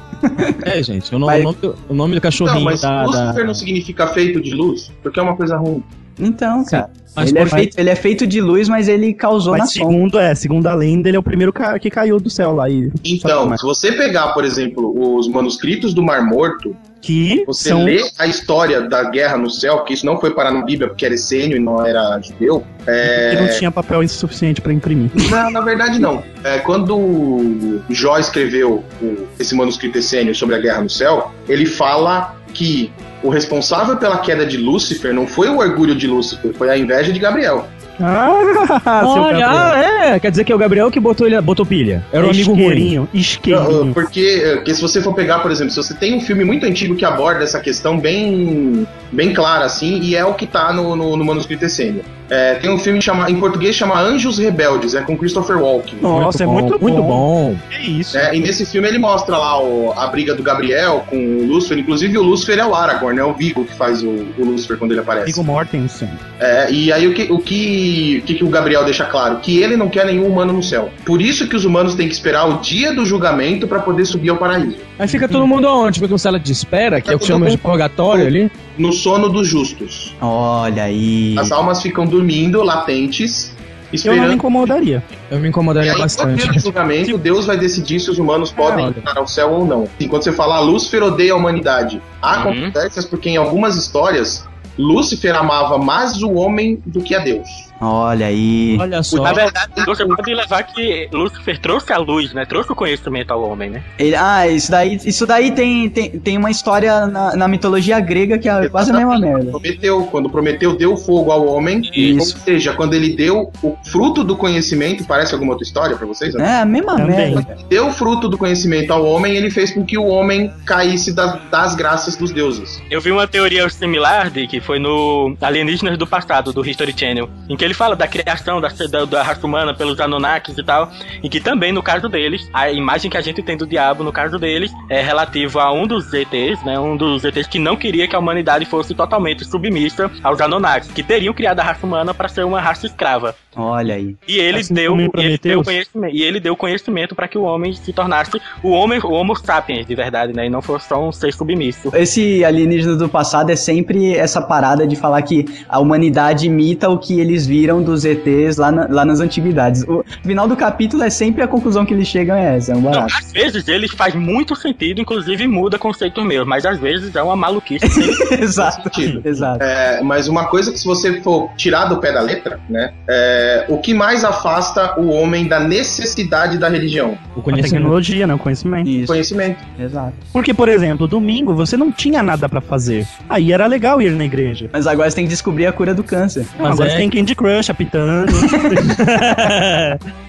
[0.62, 3.04] É, gente, o nome, Mas- o nome, do- o nome do cachorrinho Não, mas da.
[3.04, 3.44] Lúcifer da...
[3.44, 5.82] não significa feito de luz, porque é uma coisa ruim.
[6.18, 6.90] Então, cara.
[7.16, 9.90] Mas ele, é feito, ele é feito de luz, mas ele causou na Mas sombra.
[9.92, 12.70] segundo, é, segundo a lenda, ele é o primeiro ca- que caiu do céu lá.
[12.70, 17.82] E, Então, se você pegar, por exemplo, os manuscritos do Mar Morto, que você são.
[17.84, 21.04] lê a história da guerra no céu, que isso não foi parar na Bíblia porque
[21.04, 22.60] era essênio e não era judeu.
[22.84, 23.48] que não É...
[23.58, 25.10] tinha papel suficiente pra imprimir.
[25.30, 26.22] Não, na verdade não.
[26.44, 32.36] É, quando Jó escreveu o- esse manuscrito essênio sobre a guerra no céu, ele fala
[32.54, 32.92] que
[33.22, 37.12] o responsável pela queda de Lúcifer não foi o orgulho de Lúcifer, foi a inveja
[37.12, 37.68] de Gabriel.
[38.02, 38.30] Ah,
[39.04, 40.14] Olha, Gabriel.
[40.14, 42.04] é, quer dizer que é o Gabriel que botou, ele, botou pilha.
[42.10, 42.62] Era um amigo ruim.
[42.62, 43.92] isqueirinho, isqueirinho.
[43.92, 46.64] Porque, eh, porque se você for pegar, por exemplo, se você tem um filme muito
[46.64, 50.96] antigo que aborda essa questão bem, bem clara, assim, e é o que tá no,
[50.96, 52.02] no, no manuscrito essênio.
[52.30, 55.98] É, tem um filme chama, em português chama Anjos Rebeldes, é com Christopher Walken.
[56.00, 56.78] Nossa, é muito bom.
[56.80, 57.56] Muito bom.
[57.68, 58.16] Que isso.
[58.16, 61.78] É, e nesse filme ele mostra lá o- a briga do Gabriel com o Lúcifer.
[61.78, 64.92] Inclusive o Lúcifer é o Aragorn, é o Vigo que faz o, o Lúcifer quando
[64.92, 65.26] ele aparece.
[65.26, 66.08] Viggo Mortensen.
[66.38, 69.38] É, e aí o que o, que, que que o Gabriel deixa claro?
[69.38, 70.88] Que ele não quer nenhum humano no céu.
[71.04, 74.30] Por isso que os humanos têm que esperar o dia do julgamento para poder subir
[74.30, 74.76] ao paraíso.
[75.00, 75.98] Aí fica todo mundo aonde?
[75.98, 78.52] Fica com sala de espera, que é o que chama de purgatório ali.
[78.76, 80.14] No sono dos justos.
[80.20, 81.34] Olha aí.
[81.38, 84.32] As almas ficam dormindo, latentes, Eu não me esperando.
[84.34, 85.02] incomodaria.
[85.30, 86.46] Eu me E incomodaria aí, no bastante.
[86.46, 88.94] do julgamento, Deus vai decidir se os humanos podem olha.
[88.98, 89.88] entrar ao céu ou não.
[89.98, 92.00] Enquanto você fala, "Ah, Lúcifer odeia a humanidade.
[92.20, 92.64] Há Uhum.
[92.66, 94.46] controvérsias porque em algumas histórias,
[94.78, 97.48] Lúcifer amava mais o homem do que a Deus.
[97.80, 98.76] Olha aí.
[98.78, 99.22] Olha só.
[99.22, 102.44] Na verdade, você pode levar que Lúcifer trouxe a luz, né?
[102.44, 103.82] Trouxe o conhecimento ao homem, né?
[103.98, 108.38] Ele- ah, isso daí, isso daí tem, tem, tem uma história na, na mitologia grega
[108.38, 109.50] que é quase a mesma merda.
[109.50, 112.36] Prometeu, quando Prometeu deu fogo ao homem, Isso.
[112.36, 116.34] ou seja, quando ele deu o fruto do conhecimento, parece alguma outra história pra vocês?
[116.34, 116.44] né?
[116.58, 117.34] É, a mesma Também.
[117.34, 117.56] merda.
[117.68, 121.40] Deu o fruto do conhecimento ao homem, ele fez com que o homem caísse das,
[121.50, 122.82] das graças dos deuses.
[122.90, 127.28] Eu vi uma teoria similar de que foi no Alienígenas do Passado, do History Channel,
[127.48, 130.90] em que ele fala da criação da, da, da raça humana pelos Anunnakis e tal,
[131.22, 134.12] e que também, no caso deles, a imagem que a gente tem do diabo, no
[134.12, 138.08] caso deles, é relativa a um dos ETs, né, um dos ETs que não queria
[138.08, 142.28] que a humanidade fosse totalmente submissa aos Anunnakis, que teriam criado a raça humana para
[142.28, 143.36] ser uma raça escrava.
[143.56, 144.16] Olha aí.
[144.26, 147.42] E ele Assim deu, e ele deu conhecimento, e ele deu conhecimento para que o
[147.42, 148.30] homem se tornasse
[148.62, 151.90] o homem, o Homo sapiens de verdade, né, e não fosse só um ser submisso.
[151.94, 156.98] Esse alienígena do passado é sempre essa parada de falar que a humanidade imita o
[156.98, 159.82] que eles viram dos ETs lá, na- lá nas antiguidades.
[159.86, 162.80] O final do capítulo é sempre a conclusão que eles chegam é essa, é um
[162.80, 163.14] Não, barato.
[163.18, 167.36] às vezes ele faz muito sentido, inclusive muda conceitos meus, mas às vezes é uma
[167.36, 167.84] maluquice.
[168.40, 168.90] exato,
[169.24, 169.62] exato.
[169.62, 173.64] É, mas uma coisa que se você for tirar do pé da letra, né, é,
[173.68, 177.18] o que mais afasta o homem da necessidade da religião?
[177.36, 177.72] O A conhecimento.
[177.72, 178.34] tecnologia, né?
[178.34, 178.88] O conhecimento.
[178.88, 179.58] Isso, Conhecimento.
[179.78, 180.12] exato.
[180.32, 183.06] Porque, por exemplo, domingo você não tinha nada pra fazer.
[183.28, 184.68] Aí era legal ir na igreja.
[184.72, 186.46] Mas agora você tem que descobrir a cura do câncer.
[186.58, 188.30] Mas Mas agora é- você tem Candy Crush apitando.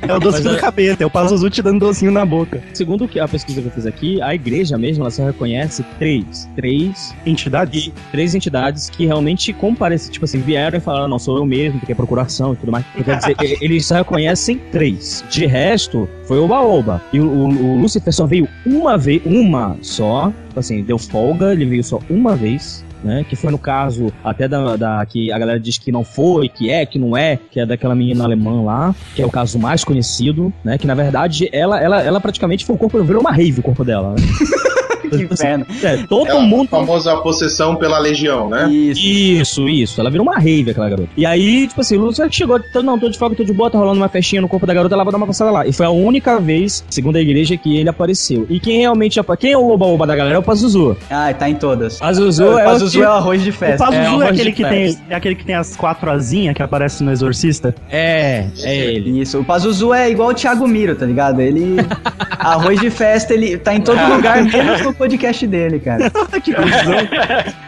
[0.01, 2.61] é o docinho Mas do é- capeta, é o Pazuzu te dando docinho na boca.
[2.73, 6.49] Segundo a pesquisa que eu fiz aqui, a igreja mesmo, ela só reconhece três.
[6.55, 7.89] Três Entidade?
[7.89, 11.79] e três entidades que realmente comparecem, tipo assim, vieram e falaram, não, sou eu mesmo,
[11.79, 12.85] porque é procuração e tudo mais.
[13.03, 15.23] Quer dizer, eles só reconhecem três.
[15.29, 17.01] De resto, foi o Baoba.
[17.13, 21.51] E o, o, o Lucifer só veio uma vez, uma só, tipo assim, deu folga,
[21.51, 22.83] ele veio só uma vez.
[23.03, 26.47] Né, que foi no caso até da, da- que a galera diz que não foi,
[26.47, 29.57] que é, que não é, que é daquela menina alemã lá, que é o caso
[29.57, 30.77] mais conhecido, né?
[30.77, 33.83] Que na verdade ela, ela, ela praticamente foi o corpo, virou uma rave o corpo
[33.83, 34.11] dela.
[34.11, 34.21] Né?
[35.17, 35.65] que inferno.
[35.83, 38.69] É, todo É a mundo famosa possessão pela legião, né?
[38.71, 39.01] Isso.
[39.01, 40.01] isso, isso.
[40.01, 41.09] Ela virou uma rave, aquela garota.
[41.15, 43.69] E aí, tipo assim, o Lúcio chegou, tô- não, tô de folga, tô de boa,
[43.69, 45.65] tá rolando uma festinha no corpo da garota, ela vai dar uma passada lá.
[45.67, 48.45] E foi a única vez, segundo a igreja, que ele apareceu.
[48.49, 50.35] E quem realmente apa- Quem é o oba-oba da galera?
[50.35, 50.95] É o Pazuzu.
[51.09, 51.99] Ah, tá em todas.
[51.99, 53.85] Pazuzu o é Pazuzu o é o arroz de O festa.
[53.85, 56.61] Pazuzu É, é, o aquele que tem, é aquele que tem as quatro asinhas que
[56.63, 57.73] aparece no Exorcista.
[57.89, 59.21] É, é ele.
[59.21, 61.39] Isso, o Pazuzu é igual o Thiago Miro, tá ligado?
[61.41, 61.75] Ele.
[62.39, 66.11] Arroz de festa, ele tá em todo lugar, menos no podcast dele, cara.
[66.43, 66.95] que confusão.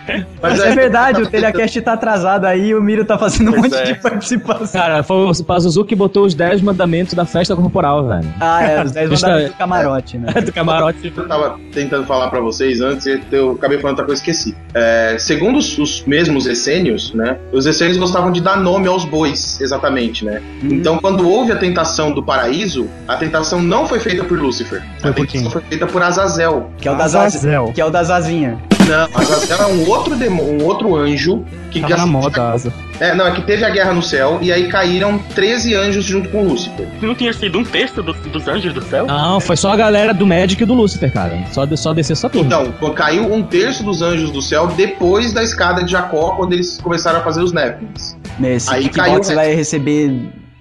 [0.07, 3.71] Mas Mas é verdade, o Telecast tá atrasado aí, o Miro tá fazendo um Pois
[3.71, 3.83] monte é.
[3.85, 4.79] de participação.
[4.81, 8.27] Cara, foi o Pazuzu que botou os 10 mandamentos da festa corporal, velho.
[8.39, 10.33] Ah, é, os 10 Deixa- mandamentos do camarote, né?
[10.43, 11.13] Do camarote.
[11.15, 14.55] eu tava tentando falar pra vocês antes e eu acabei falando outra coisa e esqueci.
[14.75, 17.37] É, segundo os, os mesmos essênios, né?
[17.51, 20.41] Os essênios gostavam de dar nome aos bois, exatamente, né?
[20.63, 20.67] Hum.
[20.73, 24.83] Então, quando houve a tentação do paraíso, a tentação não foi feita por Lúcifer.
[24.99, 25.49] Foi a por tentação quem?
[25.51, 26.69] foi feita por Azazel.
[26.77, 27.22] Que é o das Azazel.
[27.25, 27.71] Azazel.
[27.73, 28.57] Que é o das Azinha.
[28.87, 32.73] Não, Azazel é um outro demo, um outro anjo que Tava na gastou- moda, asa.
[32.99, 36.29] É, não, é que teve a guerra no céu e aí caíram 13 anjos junto
[36.29, 36.87] com Lúcifer.
[37.01, 39.07] Não tinha sido um terço do- dos anjos do céu?
[39.07, 41.43] Não, foi só a galera do Magic e do Lucifer, cara.
[41.51, 42.45] Só, só descer essa turma.
[42.45, 46.77] Então, caiu um terço dos anjos do céu depois da escada de Jacó, quando eles
[46.81, 48.15] começaram a fazer os Néfilins.
[48.37, 50.13] Nesse Aí caiu você vai receber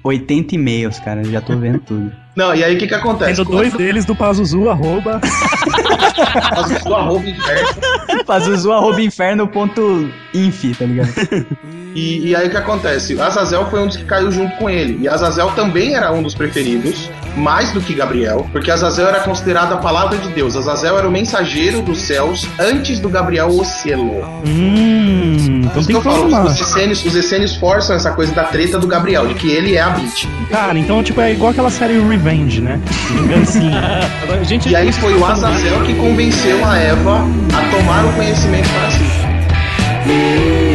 [0.04, 1.22] 80 e-mails, cara.
[1.24, 2.12] Já tô vendo tudo.
[2.34, 3.36] Não, e aí o que que acontece?
[3.36, 5.20] Tendo dois deles do Pazuzu, arroba.
[6.54, 7.78] Faz o seu arroba inverso.
[8.26, 11.12] Pazuzu.inferno.inf, tá ligado?
[11.94, 13.20] E, e aí o que acontece?
[13.20, 14.98] Azazel foi um dos que caiu junto com ele.
[15.02, 19.74] E Azazel também era um dos preferidos, mais do que Gabriel, porque Azazel era considerado
[19.74, 20.56] a palavra de Deus.
[20.56, 24.24] Azazel era o mensageiro dos céus antes do Gabriel o selo.
[24.46, 26.46] Hum, então tem que que eu falo, confirmar.
[26.46, 29.80] os essênios, os essênios forçam essa coisa da treta do Gabriel, de que ele é
[29.80, 30.26] a Beat.
[30.50, 32.80] Cara, então, tipo, é igual aquela série Revenge, né?
[33.10, 34.00] Vingancinha.
[34.46, 38.90] Gente, E aí foi o Azazel que convenceu a Eva a tomar o conhecimento para
[38.90, 40.71] si.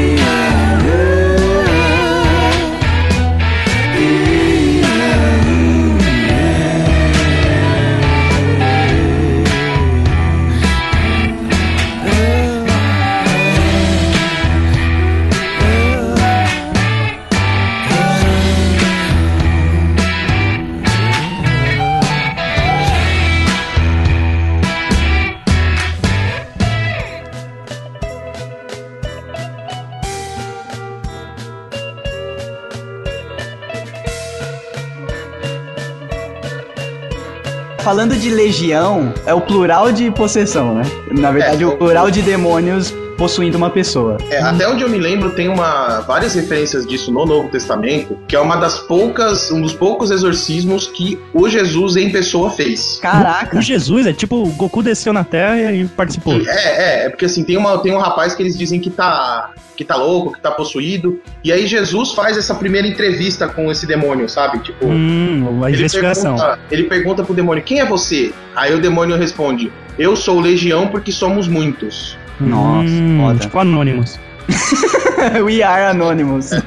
[37.88, 40.82] Falando de legião, é o plural de possessão, né?
[41.10, 44.18] Na verdade, É, o plural de demônios possuindo uma pessoa.
[44.30, 48.36] É, até onde eu me lembro, tem uma, várias referências disso no Novo Testamento, que
[48.36, 53.00] é uma das poucas, um dos poucos exorcismos que o Jesus em pessoa fez.
[53.02, 53.58] Caraca!
[53.58, 56.34] O Jesus é tipo, o Goku desceu na Terra e participou.
[56.34, 59.52] É, é, é porque assim, tem, uma, tem um rapaz que eles dizem que tá,
[59.76, 63.86] que tá louco, que tá possuído, e aí Jesus faz essa primeira entrevista com esse
[63.88, 64.60] demônio, sabe?
[64.60, 66.36] Tipo, Hum, a ele investigação.
[66.36, 68.32] pergunta, ele pergunta pro demônio, quem é você?
[68.56, 72.18] Aí o demônio responde, eu sou legião porque somos muitos.
[72.40, 73.40] Nossa, Hum, foda.
[73.40, 74.20] Tipo Anonymous.
[75.46, 76.52] We are Anonymous.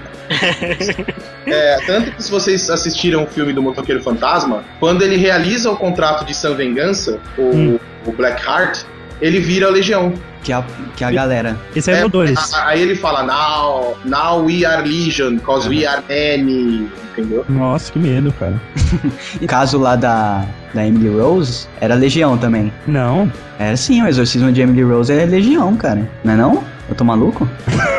[1.46, 5.76] É, tanto que se vocês assistiram o filme do Motoqueiro Fantasma, quando ele realiza o
[5.76, 7.78] contrato de San Vengança, o, Hum.
[8.06, 8.82] o Blackheart,
[9.20, 10.12] ele vira a Legião.
[10.44, 10.62] Que a,
[10.96, 11.56] que a galera.
[11.74, 12.54] Esse é, o 2.
[12.54, 17.44] a- Aí ele fala, now, now we are Legion, cause we are many, entendeu?
[17.48, 18.60] Nossa, que medo, cara.
[19.48, 20.44] Caso lá da,
[20.74, 22.72] da Emily Rose, era Legião também.
[22.86, 23.30] Não.
[23.58, 26.08] Era sim, o exorcismo de Emily Rose é Legião, cara.
[26.24, 26.64] Não é não?
[26.90, 27.48] Eu tô maluco?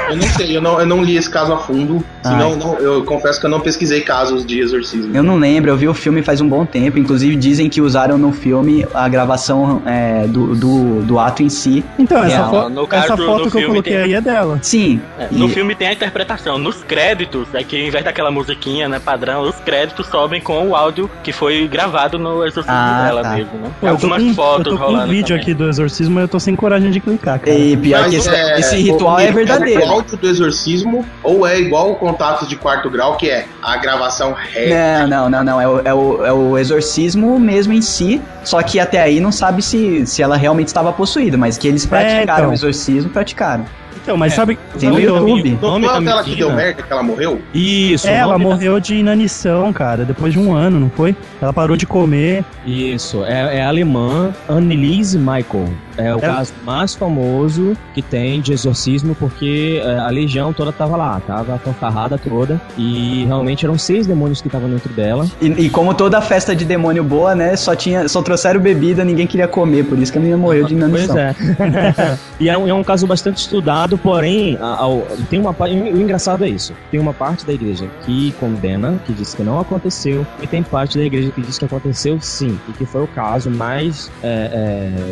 [0.09, 3.05] Eu não sei, eu não, eu não li esse caso a fundo, senão não- eu
[3.05, 5.15] confesso que eu não pesquisei casos de exorcismo.
[5.15, 6.99] Eu não lembro, eu vi o filme faz um bom tempo.
[6.99, 11.85] Inclusive dizem que usaram no filme a gravação é, do, do, do ato em si.
[11.97, 12.49] Então, essa, Real.
[12.63, 14.59] fo- No caso, essa no foto que eu coloquei tem- aí é dela.
[14.61, 14.99] Sim.
[15.17, 16.57] É, no e- filme tem a interpretação.
[16.57, 20.75] Nos créditos, é que ao invés daquela musiquinha, né, padrão, os créditos sobem com o
[20.75, 23.35] áudio que foi gravado no exorcismo Ah, dela tá.
[23.35, 23.71] mesmo, né?
[23.79, 25.41] Pô, eu tô Algumas com, fotos eu tô com um vídeo também.
[25.41, 27.57] aqui do exorcismo e eu tô sem coragem de clicar, cara.
[27.57, 29.83] E pior Mas que esse, é, esse ritual é o verdadeiro.
[29.85, 34.33] áudio do exorcismo, ou é igual o contato de quarto grau, que é a gravação
[34.33, 35.05] ré.
[35.07, 35.61] Não, não, não, não.
[35.61, 38.21] É o, é, o, é o exorcismo mesmo em si.
[38.43, 41.85] Só que até aí não sabe se, se ela realmente estava possuída, mas que eles
[41.85, 42.49] praticaram então.
[42.49, 43.65] o exorcismo, praticaram.
[44.03, 44.57] Então, mas sabe.
[44.79, 45.59] Tem no o- YouTube.
[45.61, 47.39] Não nome foi aquela que deu merda, que ela morreu?
[47.53, 48.07] Isso.
[48.07, 51.15] É, o ela nome da- morreu de inanição, cara, depois de um ano, não foi?
[51.39, 52.43] Ela parou de comer.
[52.65, 55.69] Isso, é, é alemã, Anneliese Michael.
[56.01, 56.21] É o É.
[56.21, 61.57] caso mais famoso que tem de exorcismo, porque é, a legião toda tava lá, tava
[61.59, 65.27] fanfarrada toda, e realmente eram seis demônios que estavam dentro dela.
[65.41, 67.55] E, e como toda festa de demônio boa, né?
[67.55, 69.85] Só, tinha, só trouxeram bebida, ninguém queria comer.
[69.85, 71.17] Por isso que a menina morreu de Pois inanição.
[71.17, 71.35] é.
[72.39, 76.43] e é um, é um caso bastante estudado, porém, a- ao- tem uma o engraçado
[76.43, 76.73] é isso.
[76.89, 80.97] Tem uma parte da igreja que condena, que diz que não aconteceu, e tem parte
[80.97, 84.49] da igreja que diz que aconteceu sim, e que foi o caso mais, é,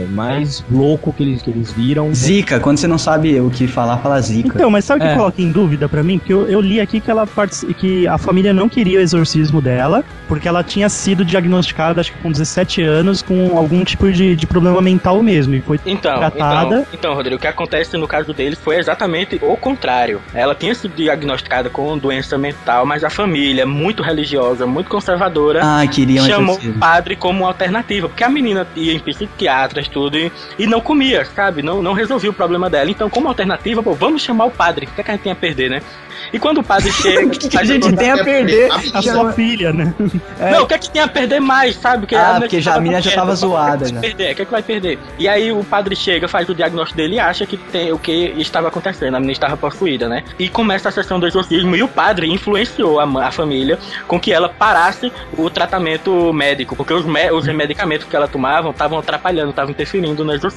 [0.01, 2.13] é, mais louco que eles, que eles viram.
[2.13, 4.51] Zica, quando você não sabe o que falar, fala zica.
[4.55, 5.15] Então, mas sabe o que É.
[5.15, 6.17] coloca em dúvida pra mim?
[6.17, 7.27] Porque eu, eu li aqui que ela
[7.77, 12.19] que a família não queria o exorcismo dela, porque ela tinha sido diagnosticada, acho que
[12.19, 15.55] com 17 anos, com algum tipo de, de problema mental mesmo.
[15.55, 16.75] E foi Então, tratada.
[16.81, 20.21] então, então, Rodrigo, o que acontece no caso deles foi exatamente o contrário.
[20.33, 25.81] Ela tinha sido diagnosticada com doença mental, mas a família, muito religiosa, muito conservadora, Ah,
[26.27, 30.79] chamou o padre como alternativa, porque a menina ia em psiquiatras, tudo, e, e não
[30.81, 31.63] comia, sabe?
[31.63, 32.91] Não, não resolvia o problema dela.
[32.91, 35.31] Então, como alternativa, pô, vamos chamar o padre, o que, é que a gente tem
[35.31, 35.81] a perder, né?
[36.31, 37.25] E quando o padre chega.
[37.25, 38.69] O que, que a gente tem a perder?
[38.93, 39.93] A sua filha, né?
[40.39, 40.51] É.
[40.53, 41.99] Não, o que é que tem a perder mais, sabe?
[42.01, 44.31] Porque Ah, a porque já- a menina já tava zoada, é vai perder?
[44.31, 44.99] O que é que vai perder?
[45.17, 48.33] E aí o padre chega, faz o diagnóstico dele e acha que tem o que
[48.37, 49.15] estava acontecendo.
[49.15, 50.23] A menina estava possuída, né?
[50.37, 54.33] E começa a sessão do exorcismo e o padre influenciou a, a família com que
[54.33, 59.51] ela parasse o tratamento médico, porque os, me- os medicamentos que ela tomava estavam atrapalhando,
[59.51, 60.48] estavam interferindo no exorcismo.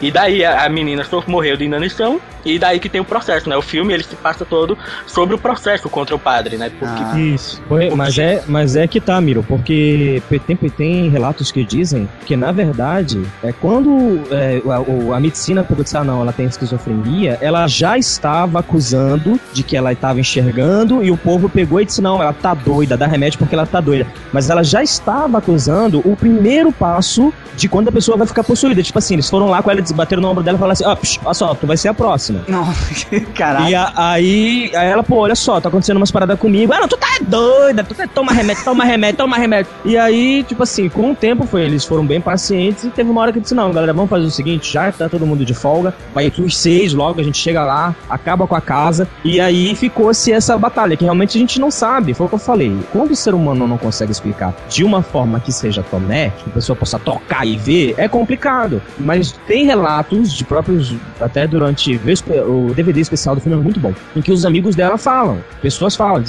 [0.00, 3.48] E daí a, a menina só morreu de inanição e daí que tem o processo,
[3.48, 3.56] né?
[3.56, 4.76] O filme ele se passa todo
[5.06, 6.70] sobre o processo contra o padre, né?
[6.70, 7.18] Porque Ah.
[7.18, 7.62] Isso.
[7.68, 12.36] Foi- mas, é, mas é que tá, Miro, porque tem, tem relatos que dizem que,
[12.36, 16.46] na verdade, é quando é, a, o- a medicina pegou disse, ah, não, ela tem
[16.46, 21.84] esquizofrenia, ela já estava acusando de que ela estava enxergando e o povo pegou e
[21.84, 24.06] disse, não, ela tá doida, dá remédio porque ela tá doida.
[24.32, 28.82] Mas ela já estava acusando o primeiro passo de quando a pessoa vai ficar possuída.
[28.82, 30.94] Tipo assim, eles foram lá com ela, bateram no ombro dela e falaram assim, ó,
[30.96, 32.40] psh, olha só, tu vai ser a próxima.
[32.48, 32.66] Não,
[33.34, 33.68] caralho.
[33.70, 36.72] E a- aí, aí ela, pô, olha só, tá acontecendo umas paradas comigo.
[36.72, 39.70] Ah, não, tu tá doida, tu tá, toma remédio, toma remédio, toma remédio.
[39.84, 43.20] E aí, tipo assim, com o tempo foi, eles foram bem pacientes e teve uma
[43.22, 45.94] hora que disse, não, galera, vamos fazer o seguinte, já tá todo mundo de folga,
[46.14, 49.06] vai os seis logo, a gente chega lá, acaba com a casa.
[49.24, 52.38] E aí ficou-se essa batalha, que realmente a gente não sabe, foi o que eu
[52.38, 52.74] falei.
[52.92, 56.52] Quando o ser humano não consegue explicar de uma forma que seja tomé, que a
[56.54, 58.80] pessoa possa tocar e ver, é complicado.
[58.98, 62.00] Mas tem relatos de próprios, até durante
[62.46, 65.94] o DVD especial do filme é muito bom, em que os amigos dela falam, pessoas
[65.94, 66.22] falam,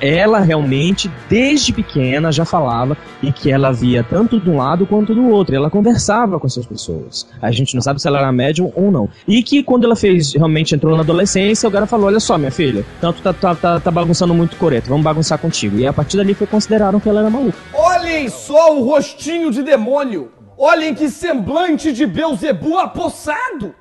[0.00, 5.14] ela realmente desde pequena já falava e que ela via tanto de um lado quanto
[5.14, 7.26] do outro, ela conversava com essas pessoas.
[7.40, 9.08] A gente não sabe se ela era médium ou não.
[9.26, 12.50] E que quando ela fez, realmente entrou na adolescência, o cara falou: Olha só, minha
[12.50, 15.78] filha, tanto tá, tá, tá, tá bagunçando muito coreto, vamos bagunçar contigo.
[15.78, 17.58] E a partir dali foi consideraram que ela era maluca.
[17.72, 20.37] Olhem só o rostinho de demônio!
[20.58, 23.72] Olhem que semblante de Beuzebu apossado!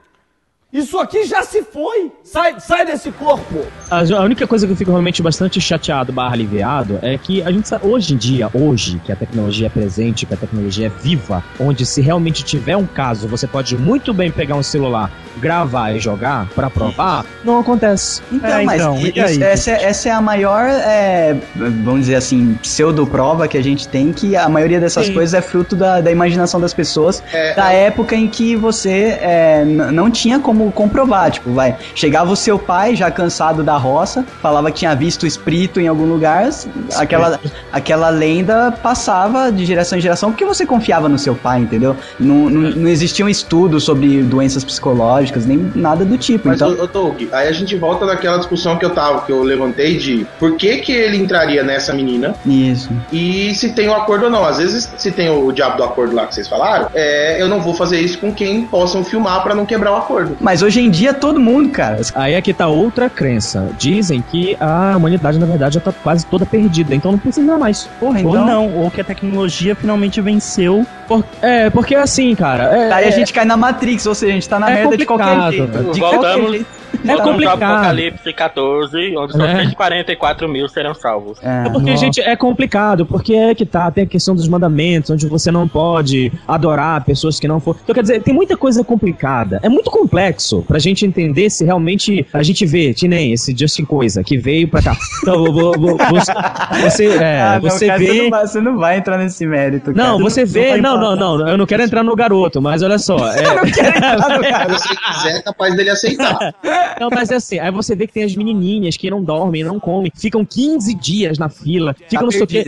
[0.72, 2.12] Isso aqui já se foi!
[2.26, 3.66] Sai, sai desse corpo!
[3.90, 7.50] A, a única coisa que eu fico realmente bastante chateado barra aliviado é que a
[7.54, 10.90] gente sabe, hoje em dia, hoje, que a tecnologia é presente, que a tecnologia é
[10.90, 15.94] viva, onde se realmente tiver um caso, você pode muito bem pegar um celular, gravar
[15.96, 18.22] e jogar pra provar, não acontece.
[18.30, 19.42] Então, É, mas então, e aí?
[19.42, 24.12] essa, é- essa é a maior, é, vamos dizer assim, pseudo-prova que a gente tem,
[24.12, 25.14] que a maioria dessas Sim.
[25.14, 29.64] coisas é fruto da, da imaginação das pessoas, É, da época em que você é,
[29.64, 31.32] não tinha como comprovar.
[31.32, 35.28] Tipo, vai, chegava o seu pai, já cansado da roça, falava que tinha visto o
[35.28, 36.50] espírito em algum lugar,
[36.96, 37.40] aquela,
[37.72, 41.96] aquela lenda passava de geração em geração porque você confiava no seu pai, entendeu?
[42.20, 46.48] Não, não, não existia um estudo sobre doenças psicológicas, nem nada do tipo.
[46.48, 49.42] Mas, então, ô, Doug, aí a gente volta naquela discussão que eu tava, que eu
[49.44, 52.90] levantei de por que que ele entraria nessa menina isso.
[53.12, 54.46] e se tem o acordo ou não.
[54.46, 57.62] Às vezes, se tem o diabo do acordo lá que vocês falaram, é, eu não
[57.62, 60.38] vou fazer isso com quem possam filmar pra não quebrar o acordo.
[60.48, 62.00] Mas hoje em dia todo mundo, cara.
[62.16, 63.68] Aí é que tá outra crença.
[63.78, 67.90] Dizem que a humanidade, na verdade, já tá quase toda perdida, então não precisa mais.
[68.00, 68.46] Porra, Ou então.
[68.46, 70.86] não, ou que a tecnologia finalmente venceu.
[71.06, 72.64] Por- é, porque assim, cara.
[72.64, 74.74] É, Aí a é- gente cai na Matrix, ou seja, a gente tá na É
[74.76, 75.68] merda de qualquer jeito.
[75.68, 76.66] De Voltamos- qualquer jeito.
[77.06, 77.64] É ao complicado.
[77.64, 79.56] Apocalipse 14, onde só É.
[79.64, 81.38] 144 mil serão salvos.
[81.42, 81.98] É porque, Nossa.
[82.06, 85.68] gente, é complicado, porque é que tá, tem a questão dos mandamentos, onde você não
[85.68, 87.76] pode adorar pessoas que não for.
[87.84, 89.60] Então, quer dizer, tem muita coisa complicada.
[89.64, 93.86] É muito complexo pra gente entender se realmente a gente vê, que nem esse Justin
[93.86, 94.96] Coisa, que veio pra cá.
[95.22, 96.34] Então, vou- vou- vou- você,
[96.82, 98.06] você, é, Ah, não, você cara, vê.
[98.08, 100.08] Você não, vai, você não vai entrar nesse mérito, cara.
[100.10, 100.78] Não, você vê.
[100.78, 101.18] Não, não, empatar.
[101.40, 103.18] não, eu não quero entrar no garoto, mas olha só.
[103.34, 103.38] é-
[103.68, 106.38] Se você quiser, é capaz dele aceitar.
[107.00, 109.80] Não, mas é assim, aí você vê que tem as menininhas que não dormem, não
[109.80, 112.64] comem, ficam 15 dias na fila, ficam não sei o quê.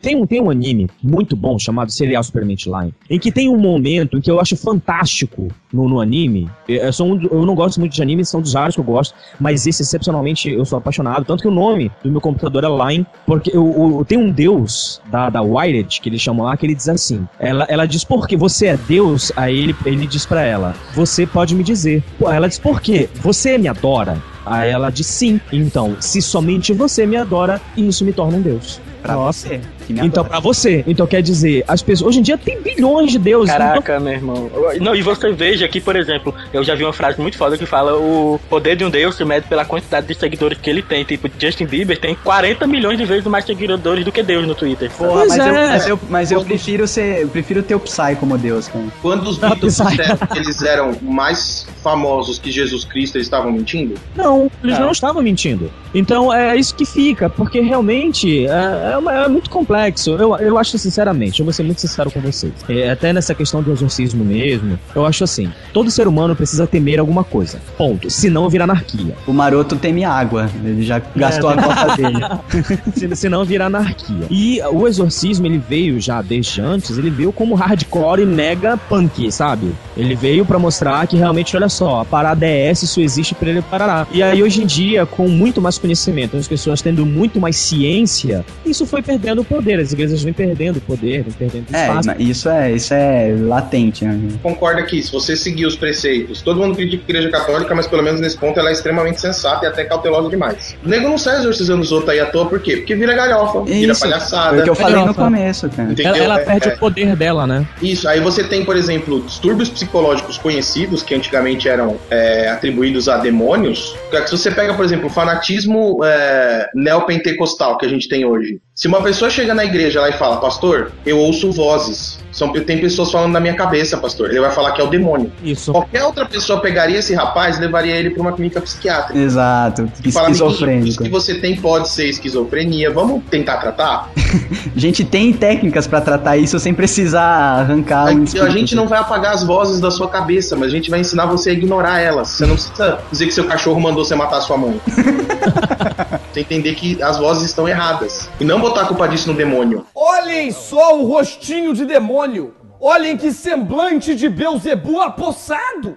[0.00, 3.58] Tem um, tem um anime muito bom chamado Serial Superment Line, em que tem um
[3.58, 6.48] momento em que eu acho fantástico no, no anime.
[6.68, 9.14] Eu, sou um eu não gosto muito de anime, são dos raros que eu gosto,
[9.40, 11.24] mas esse excepcionalmente eu sou apaixonado.
[11.24, 15.00] Tanto que o nome do meu computador é Line, porque o, o- tem um Deus
[15.10, 18.36] da, da Wired, que eles chamam lá, que ele diz assim: ela, ela diz, porque
[18.36, 22.02] você é Deus, aí ele, ele diz pra ela: Você pode me dizer.
[22.20, 23.08] Ela diz, por quê?
[23.16, 24.16] Você me adora?
[24.44, 25.40] Aí ela diz sim.
[25.52, 28.80] Então, se somente você me adora, isso me torna um Deus.
[29.02, 29.60] Pra você.
[29.92, 30.82] Me Então, pra você.
[30.86, 32.08] Então, quer dizer, as pessoas.
[32.08, 33.52] Hoje em dia tem bilhões de deuses.
[33.54, 34.50] então- Caraca, meu irmão.
[34.80, 37.66] Não, e você veja que, por exemplo, eu já vi uma frase muito foda que
[37.66, 41.04] fala o poder de um deus se mede pela quantidade de seguidores que ele tem.
[41.04, 44.90] Tipo, Justin Bieber tem 40 milhões de vezes mais seguidores do que Deus no Twitter.
[44.92, 45.68] Porra, Pois mas, eu, é.
[45.68, 47.22] mas eu, mas eu prefiro ser.
[47.22, 48.84] Eu prefiro ter o Psy como Deus, cara.
[49.00, 53.94] Quando os Beatles disseram que eles eram mais famosos que Jesus Cristo, eles estavam mentindo?
[54.16, 54.86] Não, eles Não.
[54.86, 55.70] não estavam mentindo.
[55.94, 59.81] Então é isso que fica, porque realmente é, é uma- é muito complexo.
[60.20, 62.52] Eu, eu acho sinceramente, eu vou ser muito sincero com vocês.
[62.68, 66.98] É, até nessa questão do exorcismo mesmo, eu acho assim: todo ser humano precisa temer
[67.00, 67.58] alguma coisa.
[67.76, 68.10] Ponto.
[68.10, 69.14] Senão vira anarquia.
[69.26, 70.50] O maroto teme água.
[70.64, 72.18] Ele já gastou a cota dele.
[72.94, 74.26] Se- senão vira anarquia.
[74.30, 79.30] E o exorcismo, ele veio já desde antes, ele veio como hardcore e mega punk,
[79.32, 79.72] sabe?
[79.96, 83.50] Ele veio pra mostrar que realmente, olha só, a parada é essa, isso existe pra
[83.50, 84.06] ele parará.
[84.12, 88.44] E aí, hoje em dia, com muito mais conhecimento, as pessoas tendo muito mais ciência,
[88.64, 89.61] isso foi perdendo o poder.
[89.82, 92.08] As igrejas vêm perdendo o poder, vêm perdendo É, espaço.
[92.08, 94.18] mas isso é, isso é latente, né?
[94.42, 98.02] Concorda que se você seguir os preceitos, todo mundo critica a igreja católica, mas pelo
[98.02, 100.76] menos nesse ponto ela é extremamente sensata e até cautelosa demais.
[100.84, 102.78] O nego não sai exorcizando os outros aí à toa, por quê?
[102.78, 104.50] Porque vira galhofa, vira Isso, palhaçada.
[104.50, 105.24] Foi o que eu falei no Galhofa.
[105.24, 105.92] começo, cara.
[105.92, 106.14] Entendeu?
[106.14, 106.74] Ela, ela É, perde é.
[106.74, 107.66] o poder dela, né?
[107.80, 113.18] Isso, aí você tem, por exemplo, distúrbios psicológicos conhecidos, que antigamente eram é, atribuídos a
[113.18, 113.94] demônios.
[114.26, 118.60] Se você pega, por exemplo, o fanatismo é, neopentecostal que a gente tem hoje.
[118.74, 122.18] Se uma pessoa chega na igreja lá e fala, pastor, eu ouço vozes.
[122.32, 124.30] São, tem pessoas falando na minha cabeça, pastor.
[124.30, 125.30] Ele vai falar que é o demônio.
[125.44, 125.72] Isso.
[125.72, 129.18] Qualquer outra pessoa pegaria esse rapaz e levaria ele para uma clínica psiquiátrica.
[129.18, 129.92] Exato.
[130.02, 131.04] E fala, "Amiguinho, isso Esquizofrênico.
[131.04, 132.90] que você tem pode ser esquizofrenia.
[132.90, 134.10] Vamos tentar tratar?
[134.74, 138.88] A gente tem técnicas pra tratar isso sem precisar arrancar A, um a gente não
[138.88, 142.00] vai apagar as vozes da sua cabeça, mas a gente vai ensinar você a ignorar
[142.00, 142.28] elas.
[142.28, 144.80] Você não precisa dizer que seu cachorro mandou você matar sua mãe.
[146.32, 148.28] você entender que as vozes estão erradas.
[148.40, 149.86] E não botar a culpa disso no demônio.
[149.94, 152.54] Olhem só o rostinho de demônio!
[152.80, 155.96] Olhem que semblante de Beuzebu apossado!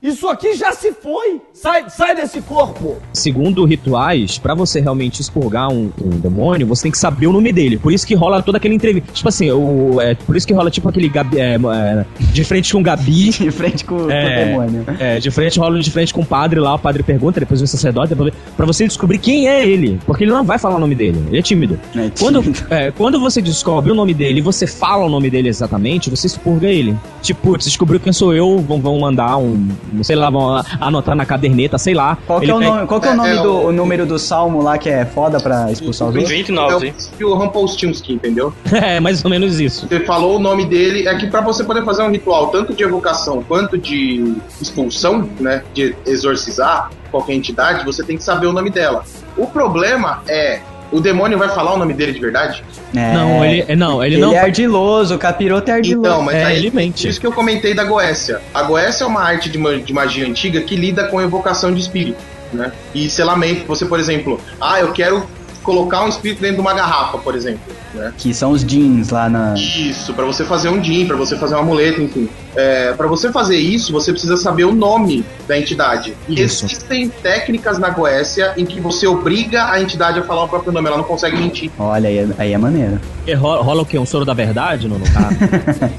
[0.00, 1.40] Isso aqui já se foi!
[1.52, 2.98] Sai, sai desse corpo!
[3.12, 7.52] Segundo rituais, pra você realmente expurgar um, um demônio, você tem que saber o nome
[7.52, 7.76] dele.
[7.78, 9.10] Por isso que rola toda aquela entrevista.
[9.12, 12.72] Tipo assim, o, é, por isso que rola tipo aquele Gabi, é, é, de frente
[12.72, 13.30] com o Gabi.
[13.48, 14.44] De frente com, com É.
[14.44, 14.84] o demônio.
[15.00, 17.66] É, de frente rola de frente com o padre lá, o padre pergunta, depois o
[17.66, 19.98] sacerdote, depois, pra você descobrir quem é ele.
[20.06, 21.76] Porque ele não vai falar o nome dele, ele é tímido.
[21.96, 22.66] É Quando, tímido.
[22.70, 26.28] é, quando você descobre o nome dele e você fala o nome dele exatamente, você
[26.28, 26.96] expurga ele.
[27.20, 29.68] Tipo, putz, descobriu quem sou eu, vão, vão mandar um,
[30.02, 32.16] sei lá, vão anotar na caderneta, sei lá.
[32.26, 33.72] Qual que, é o nome, qual que é o É, nome é do o- o
[33.72, 36.32] número do salmo lá que é foda pra expulsar os outros?
[36.32, 38.52] 29, É o, o Rumpelstiltskin, entendeu?
[38.72, 39.86] É, mais ou menos isso.
[39.88, 42.82] Você falou o nome dele, é que pra você poder fazer um ritual tanto de
[42.82, 48.70] evocação quanto de expulsão, né, de exorcizar qualquer entidade, você tem que saber o nome
[48.70, 49.04] dela.
[49.36, 50.60] O problema é,
[50.90, 52.64] o demônio vai falar o nome dele de verdade?
[52.94, 54.32] É, Não, ele, é, não, ele, ele não.
[54.32, 56.08] é ardiloso, o capiroto é ardiloso.
[56.08, 57.06] Então, mas É, aí, ele mente.
[57.08, 58.40] Isso que eu comentei da Goécia.
[58.54, 62.18] A Goécia é uma arte de, de magia antiga que lida com evocação de espírito,
[62.52, 62.72] né?
[62.94, 63.66] E selamento.
[63.66, 65.26] Você, por exemplo, ah, eu quero
[65.68, 67.60] colocar um espírito dentro de uma garrafa, por exemplo,
[67.92, 68.10] né?
[68.16, 69.52] Que são os jeans lá na.
[69.54, 72.26] Isso, pra você fazer um DIN, pra você fazer um amuleto, enfim.
[72.56, 76.14] É, para você fazer isso, você precisa saber o nome da entidade.
[76.28, 76.64] E Isso.
[76.64, 80.88] existem técnicas na Goécia em que você obriga a entidade a falar o próprio nome,
[80.88, 81.70] ela não consegue mentir.
[81.78, 82.98] Olha, aí é, aí é maneiro.
[83.26, 83.98] E rola, rola o quê?
[83.98, 85.28] Um soro da verdade no, no cara?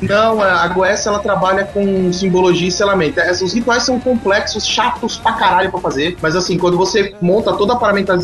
[0.02, 3.20] Não, a Goécia ela trabalha com simbologia e selamento.
[3.20, 7.54] É, Os rituais são complexos, chatos pra caralho pra fazer, mas assim, quando você monta
[7.54, 8.18] toda a paramenta-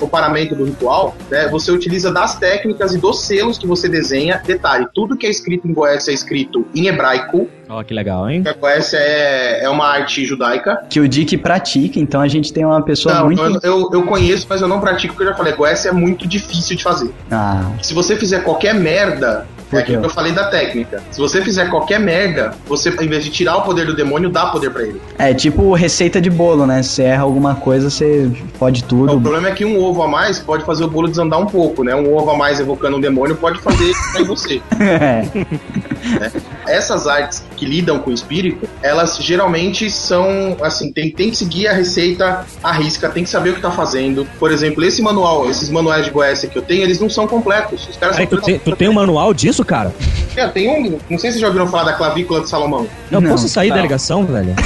[0.00, 4.42] o paramento do ritual, né, você utiliza das técnicas e dos selos que você desenha.
[4.44, 7.48] Detalhe, tudo que é escrito em Goécia é escrito em hebraico.
[7.68, 8.42] Ó, que legal, hein?
[8.46, 10.84] A Goécia é, é uma arte judaica.
[10.90, 13.40] Que o Dick pratica, então a gente tem uma pessoa Não, muito.
[13.42, 16.26] eu, eu, eu conheço, mas eu não pratico, porque eu já falei, Goécia é muito
[16.26, 17.10] difícil de fazer.
[17.30, 21.02] Ah, Se você fizer qualquer merda, Por é aquilo que eu falei da técnica.
[21.10, 24.46] Se você fizer qualquer merda, você, em vez de tirar o poder do demônio, dá
[24.46, 25.00] poder pra ele.
[25.18, 26.82] é tipo receita de bolo, né?
[26.82, 29.20] Você erra alguma coisa, você pode O tudo.
[29.20, 31.94] problema é que um ovo a mais pode fazer o bolo desandar um pouco, né?
[31.94, 34.60] Um ovo a mais evocando um demônio pode fazer em você.
[36.12, 36.30] É.
[36.66, 41.68] Essas artes que lidam com o espírito, elas geralmente são, assim, tem, tem que seguir
[41.68, 44.26] a receita à risca, tem que saber o que tá fazendo.
[44.38, 47.88] Por exemplo, esse manual, esses manuais de Goécia que eu tenho, eles não são completos.
[47.88, 49.92] Os caras tu, tem, tu tem um manual disso, cara?
[50.36, 52.86] É, tem um, não sei se vocês já ouviram falar da clavícula de Salomão.
[53.10, 53.76] Eu Não, posso sair não.
[53.76, 54.54] da ligação, velho?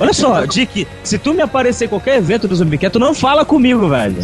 [0.00, 3.44] Olha só, Dick, se tu me aparecer em qualquer evento do Zumbiquet, tu não fala
[3.44, 4.14] comigo, velho.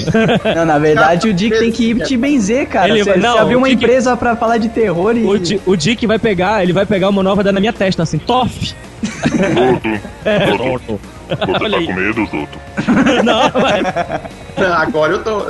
[0.55, 2.89] Não, na verdade, o Dick tem que ir te benzer, cara.
[2.91, 5.25] Ele você, vai- não, você abriu uma Dick- empresa pra falar de terror e.
[5.27, 8.05] O, Di- o Dick vai pegar, ele vai pegar e vai dar na minha testa,
[8.05, 8.73] assim, tof.
[10.25, 11.87] É, Zoto, você Olha tá aí.
[11.87, 12.59] com medo, Zoto?
[13.25, 13.83] Não, vai.
[14.77, 15.41] Agora eu tô.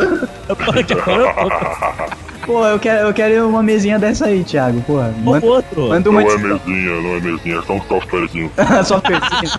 [2.46, 4.80] Pô, eu quero, eu quero uma mesinha dessa aí, Thiago.
[4.82, 5.88] Porra, O manda, outro.
[5.88, 8.50] manda Não uma é mesinha, não é mesinha, é só um softwarezinho.
[8.84, 9.50] softwarezinho.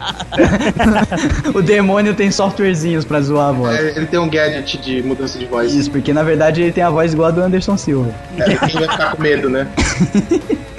[1.53, 3.79] o demônio tem softwarezinhos pra zoar a voz.
[3.79, 5.73] É, ele tem um gadget de mudança de voz.
[5.73, 8.13] Isso, porque na verdade ele tem a voz igual a do Anderson Silva.
[8.37, 9.67] É, quem vai ficar com medo, né?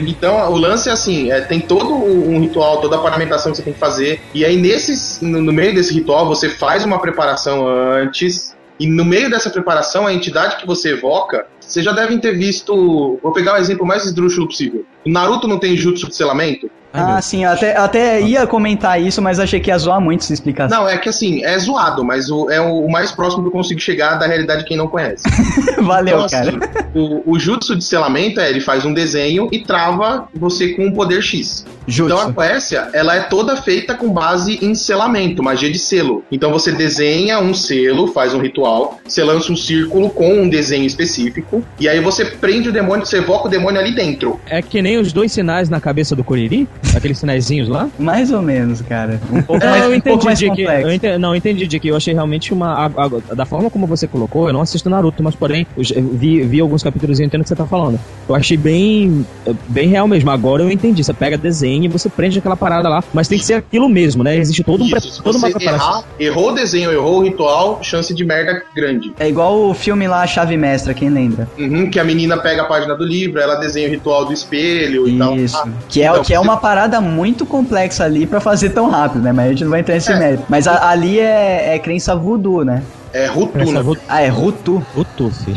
[0.00, 3.62] Então, o lance é assim, é, tem todo um ritual, toda a paramentação que você
[3.62, 7.66] tem que fazer, e aí nesses, no, no meio desse ritual você faz uma preparação
[7.66, 12.36] antes, e no meio dessa preparação, a entidade que você evoca, vocês já devem ter
[12.36, 14.86] visto, vou pegar o exemplo mais esdrúxulo possível.
[15.04, 16.70] O Naruto não tem jutsu de selamento?
[16.92, 20.22] Ai, ah, sim, eu até, até ia comentar isso, mas achei que ia zoar muito
[20.22, 20.80] essa explicação.
[20.80, 23.80] Não, é que assim, é zoado, mas o, é o, mais próximo que eu consigo
[23.80, 25.24] chegar da realidade de quem não conhece.
[25.82, 26.48] Valeu, Então, cara.
[26.48, 30.86] assim, o, o jutsu de selamento é ele faz um desenho e trava você com
[30.86, 31.64] um poder X.
[31.86, 32.14] Jutsu.
[32.14, 36.22] Então a Quécia, ela é toda feita com base em selamento, magia de selo.
[36.30, 40.84] Então você desenha um selo, faz um ritual, você lança um círculo com um desenho
[40.84, 44.38] específico, e aí você prende o demônio, você evoca o demônio ali dentro.
[44.46, 46.68] É que nem os dois sinais na cabeça do Coriri?
[46.94, 47.88] Aqueles sinaizinhos lá?
[47.98, 49.20] Mais ou menos, cara.
[49.30, 50.50] Um pouco É, mais, eu um pouco entendi, mais Dick.
[50.50, 50.86] complexo.
[50.88, 51.86] Eu ente- não, eu entendi, Dick.
[51.88, 52.86] Eu achei realmente uma.
[52.86, 56.60] a- a- da forma como você colocou, eu não assisto Naruto, mas porém, vi, vi
[56.60, 57.98] alguns capítulos e entendo o que você tá falando.
[58.28, 59.24] Eu achei bem.
[59.68, 60.30] bem real mesmo.
[60.30, 61.02] Agora eu entendi.
[61.04, 64.22] Você pega desenho e você prende aquela parada lá, mas tem que ser aquilo mesmo,
[64.24, 64.36] né?
[64.36, 65.88] Existe todo um Isso, toda uma preparação.
[65.88, 69.12] errar, errou o desenho, errou o ritual, chance de merda grande.
[69.18, 71.48] É igual o filme lá, A Chave Mestra, quem lembra?
[71.58, 75.08] Uhum, que a menina pega a página do livro, ela desenha o ritual do espelho
[75.08, 75.36] e tal.
[75.36, 75.56] Isso.
[75.56, 79.22] Ah, Que é, então, que é uma parada muito complexa ali pra fazer tão rápido,
[79.22, 79.32] né?
[79.32, 80.18] Mas a gente não vai entrar nesse É.
[80.18, 80.44] mérito.
[80.50, 82.82] Mas a- ali é, é crença voodoo, né?
[83.12, 83.96] É Rutu, Essa né?
[84.08, 84.84] Ah, é Rutu.
[84.94, 85.54] o Tufi.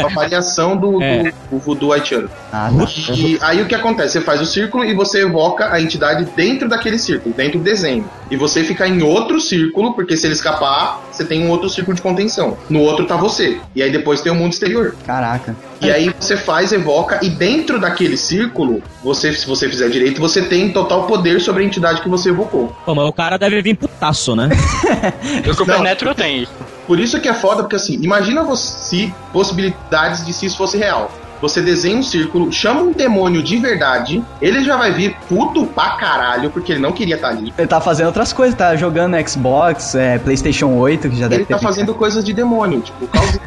[0.00, 1.22] uma variação do, É.
[1.24, 2.28] do, do voodoo haitiano.
[2.52, 3.12] Ah, tá.
[3.14, 4.14] E aí o que acontece?
[4.14, 8.04] Você faz o círculo e você evoca a entidade dentro daquele círculo, dentro do desenho.
[8.30, 11.94] E você fica em outro círculo, porque se ele escapar, você tem um outro círculo
[11.94, 12.56] de contenção.
[12.68, 13.58] No outro tá você.
[13.74, 14.94] E aí depois tem o mundo exterior.
[15.06, 15.56] Caraca.
[15.80, 20.42] E aí você faz, evoca, e dentro daquele círculo, você, se você fizer direito, você
[20.42, 22.76] tem total poder sobre a entidade que você evocou.
[22.84, 24.48] Pô, mas o cara deve vir putaço, né?
[25.48, 25.82] O Super Não.
[25.84, 26.52] Netro tem isso.
[26.88, 31.10] Por isso que é foda, porque assim, imagina você possibilidades de se isso fosse real.
[31.40, 35.90] Você desenha um círculo, chama um demônio de verdade, ele já vai vir puto pra
[35.90, 37.54] caralho, porque ele não queria estar ali.
[37.56, 41.44] Ele tá fazendo outras coisas, tá jogando Xbox, é, PlayStation 8, que já deve Ele
[41.44, 41.54] ter.
[41.54, 43.38] tá fazendo coisas de demônio, tipo, causa...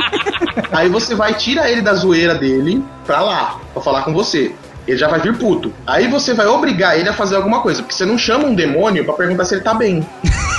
[0.72, 4.54] Aí você vai, tira ele da zoeira dele pra lá, pra falar com você.
[4.86, 5.70] Ele já vai vir puto.
[5.86, 9.04] Aí você vai obrigar ele a fazer alguma coisa, porque você não chama um demônio
[9.04, 10.06] pra perguntar se ele tá bem.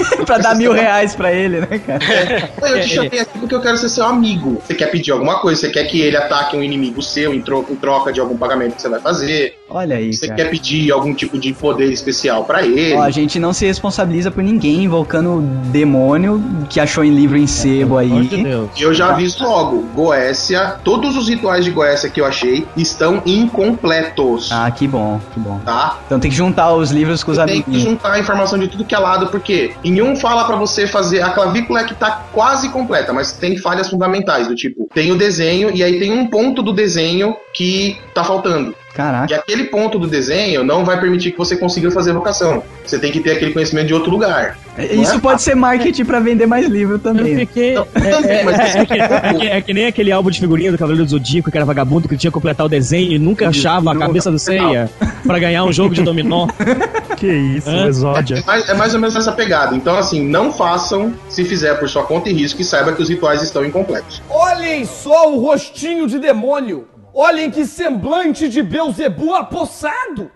[0.25, 2.49] pra dar mil reais pra ele, né, cara?
[2.59, 4.61] Pô, Eu te chamei aqui porque eu quero ser seu amigo.
[4.65, 7.75] Você quer pedir alguma coisa, você quer que ele ataque um inimigo seu em, em
[7.75, 9.58] troca de algum pagamento que você vai fazer.
[9.69, 10.43] Olha aí, Você cara.
[10.43, 12.95] quer pedir algum tipo de poder especial pra ele.
[12.95, 17.37] Ó, a gente não se responsabiliza por ninguém invocando o demônio que achou em livro
[17.37, 18.43] em sebo de aí.
[18.43, 18.69] Deus.
[18.75, 23.21] E eu já aviso logo, Goécia, todos os rituais de Goécia que eu achei estão
[23.25, 24.51] incompletos.
[24.51, 25.59] Ah, que bom, que bom.
[25.65, 25.99] Tá?
[26.05, 28.85] Então tem que juntar os livros com os Tem que juntar a informação de tudo
[28.85, 31.21] que é lado, porque em um fala pra você fazer.
[31.21, 35.17] A clavícula é que tá quase completa, mas tem falhas fundamentais, do tipo, tem o
[35.17, 38.73] desenho e aí tem um ponto do desenho que tá faltando.
[38.99, 39.31] Caraca.
[39.33, 42.61] E aquele ponto do desenho não vai permitir que você consiga fazer vocação.
[42.85, 44.57] Você tem que ter aquele conhecimento de outro lugar.
[44.77, 45.19] Isso é?
[45.19, 47.35] pode ser marketing pra vender mais livro Eu também.
[47.37, 47.75] fiquei.
[47.75, 48.09] Não, É,
[48.39, 51.11] é- mas é- é que, é é nem aquele álbum de figurinha do Cavaleiro do
[51.11, 54.29] Zodíaco, que era vagabundo, que tinha que completar o desenho e nunca achava a cabeça
[54.29, 54.89] do Seiya
[55.25, 56.47] pra ganhar um jogo de dominó.
[57.19, 57.85] Que isso, Hã?
[57.87, 58.35] exódia.
[58.37, 59.75] É mais, é mais ou menos essa pegada.
[59.75, 63.09] Então, assim, não façam se fizer por sua conta e risco e saiba que os
[63.09, 64.21] rituais estão incompletos.
[64.29, 66.85] Olhem só o rostinho de demônio!
[67.13, 70.31] Olhem que semblante de Beuzebu apossado!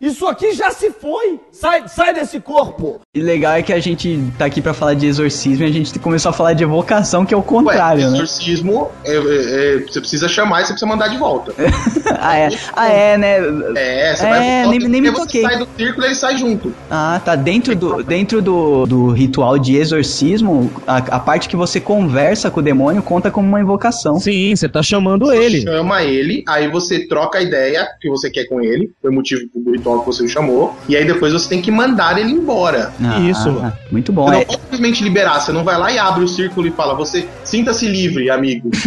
[0.00, 1.38] Isso aqui já se foi!
[1.52, 3.00] Sai, sai desse corpo!
[3.14, 5.98] E legal é que a gente tá aqui pra falar de exorcismo e a gente
[5.98, 8.16] começou a falar de evocação, que é o contrário, Ué, né?
[8.16, 11.52] exorcismo, é, é, é, você precisa chamar e você precisa mandar de volta.
[12.18, 12.48] ah, é.
[12.74, 13.36] Ah, é, né?
[13.76, 15.42] É, você É, vai nem- porque nem me você toquei.
[15.42, 16.74] sai do círculo e ele sai junto.
[16.90, 17.36] Ah, tá.
[17.36, 22.60] Dentro do, dentro do, do ritual de exorcismo, a, a parte que você conversa com
[22.60, 24.18] o demônio conta como uma invocação.
[24.18, 25.60] Sim, você tá chamando ele.
[25.60, 29.42] Chama ele, aí você troca a ideia que você quer com ele, foi o motivo
[29.54, 32.92] do ritual que você o chamou, e aí depois você tem que mandar ele embora.
[33.02, 33.48] Ah, Isso.
[33.62, 34.26] ah, muito bom.
[34.26, 36.70] Você É, não pode simplesmente liberar, você não vai lá e abre o círculo e
[36.70, 38.70] fala, você sinta-se livre, amigo.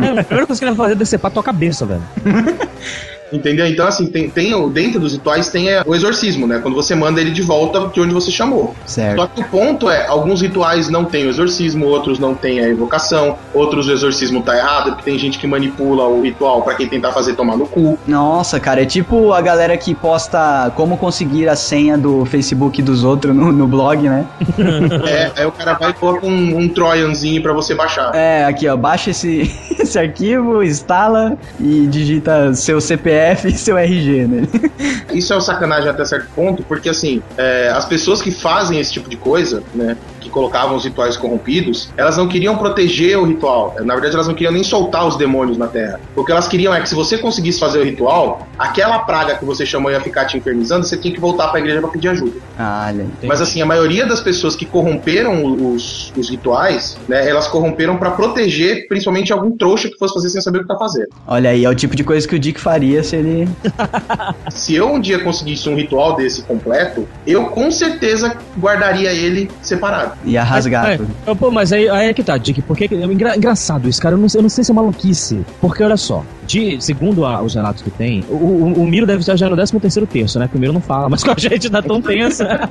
[0.00, 2.02] É, a primeira coisa que ele vai fazer é decepar tua cabeça, velho.
[3.32, 3.66] Entendeu?
[3.66, 6.58] Então, assim, tem, tem dentro dos rituais tem é, o exorcismo, né?
[6.60, 8.74] Quando você manda ele de volta de onde você chamou.
[8.86, 9.20] certo.
[9.20, 12.68] Só que o ponto é, alguns rituais não têm o exorcismo, outros não têm a
[12.68, 16.88] evocação, outros o exorcismo tá errado, porque tem gente que manipula o ritual pra quem
[16.88, 17.98] tentar fazer tomar no cu.
[18.06, 23.04] Nossa, cara, é tipo a galera que posta como conseguir a senha do Facebook dos
[23.04, 24.26] outros no, no blog, né?
[25.10, 28.14] É, aí o cara vai e coloca um, um trojanzinho pra você baixar.
[28.14, 34.26] É, aqui ó, baixa esse, esse arquivo, instala e digita seu CPF e seu RG,
[34.26, 34.42] né?
[35.12, 38.92] Isso é uma sacanagem até certo ponto, porque assim, é, as pessoas que fazem esse
[38.92, 43.74] tipo de coisa, né, que colocavam os rituais corrompidos, elas não queriam proteger o ritual.
[43.80, 46.00] Na verdade, elas não queriam nem soltar os demônios na Terra.
[46.14, 49.44] O que elas queriam é que se você conseguisse fazer o ritual, aquela praga que
[49.44, 52.38] você chamou ia ficar te infernizando, você tinha que voltar pra igreja pra pedir ajuda.
[52.58, 52.92] Ah.
[53.22, 58.10] Mas assim, a maioria das pessoas que corromperam os, os rituais, né, elas corromperam pra
[58.10, 61.08] proteger principalmente algum trouxa que fosse fazer sem saber o que tá fazendo.
[61.26, 63.48] Olha aí, é o tipo de coisa que o Dick faria se ele.
[64.50, 70.09] Se eu um dia conseguisse um ritual desse completo, eu com certeza guardaria ele separado.
[70.24, 71.10] Ia rasgar É, tudo.
[71.26, 74.14] é, pô, mas aí, aí é que tá, Dick, porque é engra- engraçado isso, cara.
[74.14, 75.44] Eu não, sei- eu não sei se é maluquice.
[75.60, 79.20] Porque olha só, de, segundo a- os relatos que tem, o, o, o Miro deve
[79.20, 80.48] estar já no 13 terceiro terço, né?
[80.48, 82.46] Que o Miro não fala, mas com a gente tá tão tensa.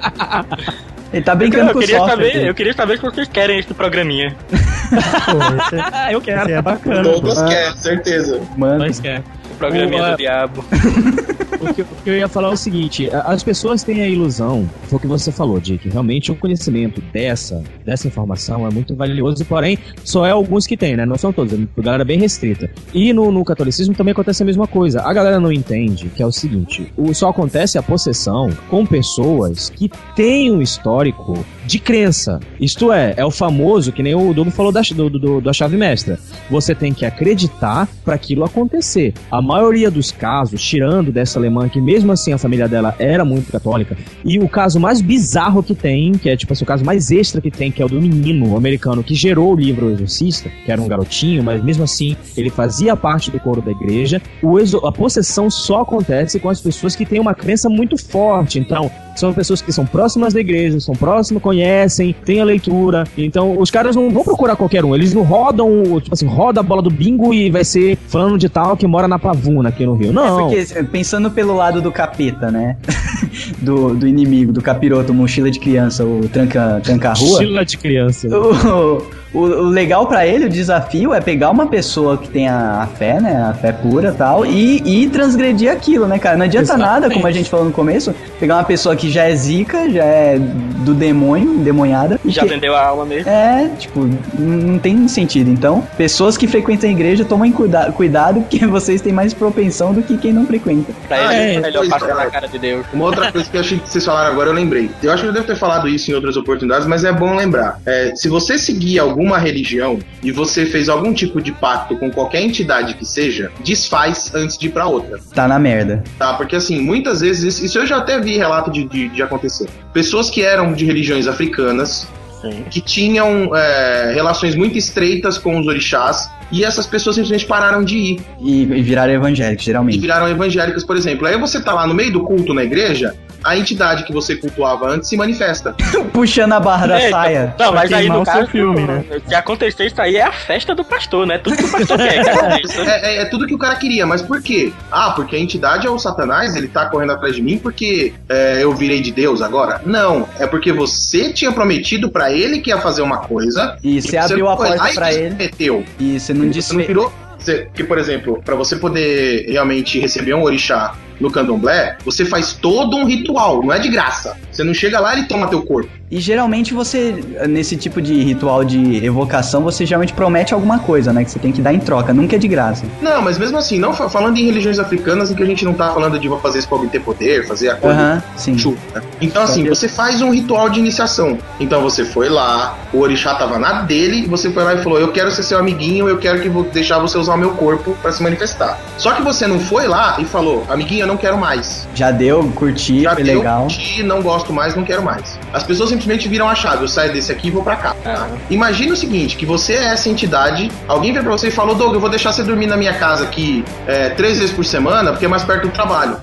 [1.12, 2.16] Ele tá brincando Eu com o queria, software.
[2.32, 4.36] saber, eu queria saber se vocês querem esse programinha.
[4.52, 6.42] Pô, esse, ah, eu quero.
[6.44, 7.02] esse é bacana.
[7.02, 7.48] Douglas pô.
[7.48, 8.40] quer, certeza.
[8.56, 9.24] Mano, Mas quer.
[9.60, 10.12] Programinha Boa.
[10.12, 10.66] do diabo.
[11.60, 14.70] O que, o que eu ia falar é o seguinte: as pessoas têm a ilusão,
[14.84, 15.90] foi o que você falou, Dick.
[15.90, 20.96] Realmente o conhecimento dessa, dessa informação é muito valioso, porém, só é alguns que tem,
[20.96, 21.06] né?
[21.06, 22.72] Não são todos, é uma galera bem restrita.
[22.94, 25.02] E no, no catolicismo também acontece a mesma coisa.
[25.02, 29.70] A galera não entende que é o seguinte: o, só acontece a possessão com pessoas
[29.70, 32.40] que têm um histórico de crença.
[32.60, 35.78] Isto é, é o famoso, que nem o Douglas falou da, do, do, da chave
[35.78, 36.18] mestra.
[36.50, 39.14] Você tem que acreditar para aquilo acontecer.
[39.30, 43.52] A maioria dos casos, tirando dessa alemã, que mesmo assim a família dela era muito
[43.52, 47.12] católica, e o caso mais bizarro que tem, que é tipo assim, o caso mais
[47.12, 50.50] extra que tem, que é o do menino americano que gerou o livro O Exorcista,
[50.66, 54.20] que era um garotinho, mas mesmo assim ele fazia parte do coro da igreja.
[54.42, 58.58] O exo a possessão só acontece com as pessoas que têm uma crença muito forte.
[58.58, 58.90] Então,
[59.20, 63.04] são pessoas que são próximas da igreja, são próximas, conhecem, têm a leitura.
[63.18, 64.96] Então, os caras não vão procurar qualquer um.
[64.96, 68.50] Eles não rodam, tipo assim, roda a bola do bingo e vai ser falando de
[68.50, 70.12] tal que mora na Pavuna aqui no Rio.
[70.12, 70.52] Não.
[70.52, 72.78] É porque, pensando pelo lado do capeta, né?
[73.60, 77.32] do, do inimigo, do capiroto, mochila de criança, o tranca, tranca rua.
[77.32, 78.28] Mochila de criança.
[78.30, 82.82] O, o, o legal para ele, o desafio é pegar uma pessoa que tem a,
[82.82, 83.36] a fé, né?
[83.50, 86.38] A fé pura e tal, e, e transgredir aquilo, né, cara?
[86.38, 86.90] Não adianta Exatamente.
[86.90, 90.04] nada, como a gente falou no começo, pegar uma pessoa que já é zica, já
[90.04, 92.20] é do demônio, demonhada.
[92.26, 93.30] Já que, vendeu a alma mesmo.
[93.30, 95.50] É, tipo, não tem sentido.
[95.50, 100.02] Então, pessoas que frequentam a igreja, tomem cuida cuidado, porque vocês têm mais propensão do
[100.02, 100.94] que quem não frequenta.
[101.08, 102.86] Pra ele, é, melhor passar na cara de Deus.
[102.94, 104.90] Uma outra coisa que eu achei que vocês falaram agora, eu lembrei.
[105.04, 107.80] Eu acho que eu devo ter falado isso em outras oportunidades, mas é bom lembrar.
[107.86, 112.10] É, se você seguir algum alguma religião e você fez algum tipo de pacto com
[112.10, 115.20] qualquer entidade que seja, desfaz antes de ir pra outra.
[115.36, 116.02] Tá na merda.
[116.18, 119.68] Tá, porque assim, muitas vezes, isso eu já até vi relato de, de, de acontecer.
[119.92, 122.08] Pessoas que eram de religiões africanas,
[122.42, 122.64] Sim.
[122.72, 127.98] que tinham é, relações muito estreitas com os orixás e essas pessoas simplesmente pararam de
[127.98, 128.22] ir.
[128.40, 129.98] E, e viraram evangélicos, geralmente.
[129.98, 131.28] E viraram evangélicos, por exemplo.
[131.28, 133.14] Aí você tá lá no meio do culto na igreja,
[133.44, 135.76] a entidade que você cultuava antes se manifesta.
[136.14, 137.56] Puxando a barra da é, saia.
[137.58, 139.06] Não, mas aí no caso, filme, né?
[139.28, 141.38] se acontecer isso aí é a festa do pastor, né?
[141.38, 142.60] Tudo que o pastor quer, cara.
[142.60, 144.74] É, é, é, tudo que o cara queria, mas por quê?
[144.92, 148.64] Ah, porque a entidade é o satanás, ele tá correndo atrás de mim porque é,
[148.64, 149.82] eu virei de Deus agora?
[149.86, 153.78] Não, é porque você tinha prometido para ele que ia fazer uma coisa.
[153.84, 155.36] E você abriu a porta para ele.
[155.36, 155.84] Meteu.
[156.00, 156.70] E você não disse.
[156.70, 157.14] Você não virou.
[157.38, 162.54] Você, que, por exemplo, para você poder realmente receber um orixá no candomblé, você faz
[162.54, 164.38] todo um ritual, não é de graça.
[164.52, 165.90] Você não chega lá e ele toma teu corpo.
[166.12, 171.24] E geralmente você, nesse tipo de ritual de evocação, você geralmente promete alguma coisa, né?
[171.24, 172.84] Que você tem que dar em troca, nunca é de graça.
[173.00, 175.94] Não, mas mesmo assim, não falando em religiões africanas em que a gente não tá
[175.94, 178.16] falando de fazer isso pra alguém ter poder, fazer a coisa.
[178.16, 178.58] Uhum, sim.
[178.58, 179.06] Chuta, né?
[179.22, 181.38] Então, assim, você faz um ritual de iniciação.
[181.60, 185.12] Então você foi lá, o orixá tava na dele, você foi lá e falou: Eu
[185.12, 188.12] quero ser seu amiguinho, eu quero que vou deixar você usar o meu corpo para
[188.12, 188.80] se manifestar.
[188.98, 191.88] Só que você não foi lá e falou: Amiguinho, não quero mais.
[191.96, 193.64] Já deu, curti, Já foi deu, legal.
[193.64, 195.39] Curti, não gosto mais, não quero mais.
[195.54, 197.96] As pessoas simplesmente viram a chave, eu saio desse aqui e vou para cá.
[198.04, 198.28] Tá?
[198.50, 201.94] Imagina o seguinte, que você é essa entidade, alguém veio pra você e falou, Doug,
[201.94, 205.26] eu vou deixar você dormir na minha casa aqui é, três vezes por semana, porque
[205.26, 206.18] é mais perto do trabalho.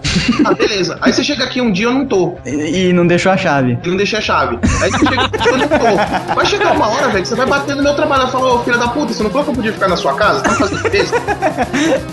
[0.44, 0.98] ah, beleza.
[1.00, 2.34] Aí você chega aqui um dia eu não tô.
[2.44, 3.78] E, e não deixou a chave.
[3.82, 4.58] E não deixei a chave.
[4.80, 6.34] Aí você chega aqui eu não tô.
[6.34, 8.62] Vai chegar uma hora, velho, que você vai bater no meu trabalho e falar, ô
[8.64, 10.40] filha da puta, você não falou que eu podia ficar na sua casa?
[10.40, 11.14] Tá fazendo isso?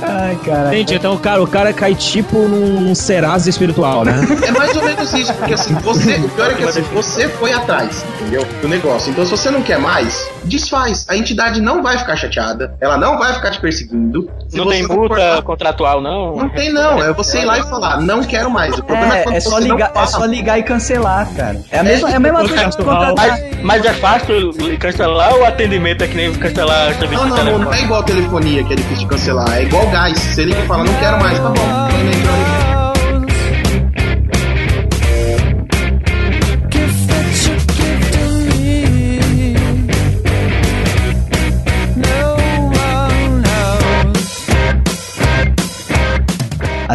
[0.02, 0.72] Ai, cara.
[0.72, 4.14] Gente, então o cara, o cara cai tipo num, num Serasa espiritual, né?
[4.46, 7.52] É mais ou menos isso, porque assim, você, o pior é que assim, você foi
[7.52, 8.46] atrás, entendeu?
[8.62, 9.12] Do negócio.
[9.12, 11.06] Então, se você não quer mais, desfaz.
[11.10, 14.30] A entidade não vai ficar chateada, ela não vai ficar te perseguindo.
[14.48, 16.36] Se não tem multa contratual, não?
[16.36, 17.02] Não tem, não.
[17.02, 18.78] É você ir lá e falar, não quero mais.
[18.78, 21.62] O problema é, é, é só ligar, é só ligar e cancelar, cara.
[21.70, 23.16] É a mesma, é, é a mesma coisa que contratar.
[23.16, 27.46] Mas, mas é fácil cancelar ou o atendimento é que nem cancelar serviço Não, não,
[27.46, 29.58] não, não é igual a telefonia que é difícil de cancelar.
[29.58, 30.18] É igual gás.
[30.18, 32.43] Você liga e fala, não quero mais, tá bom.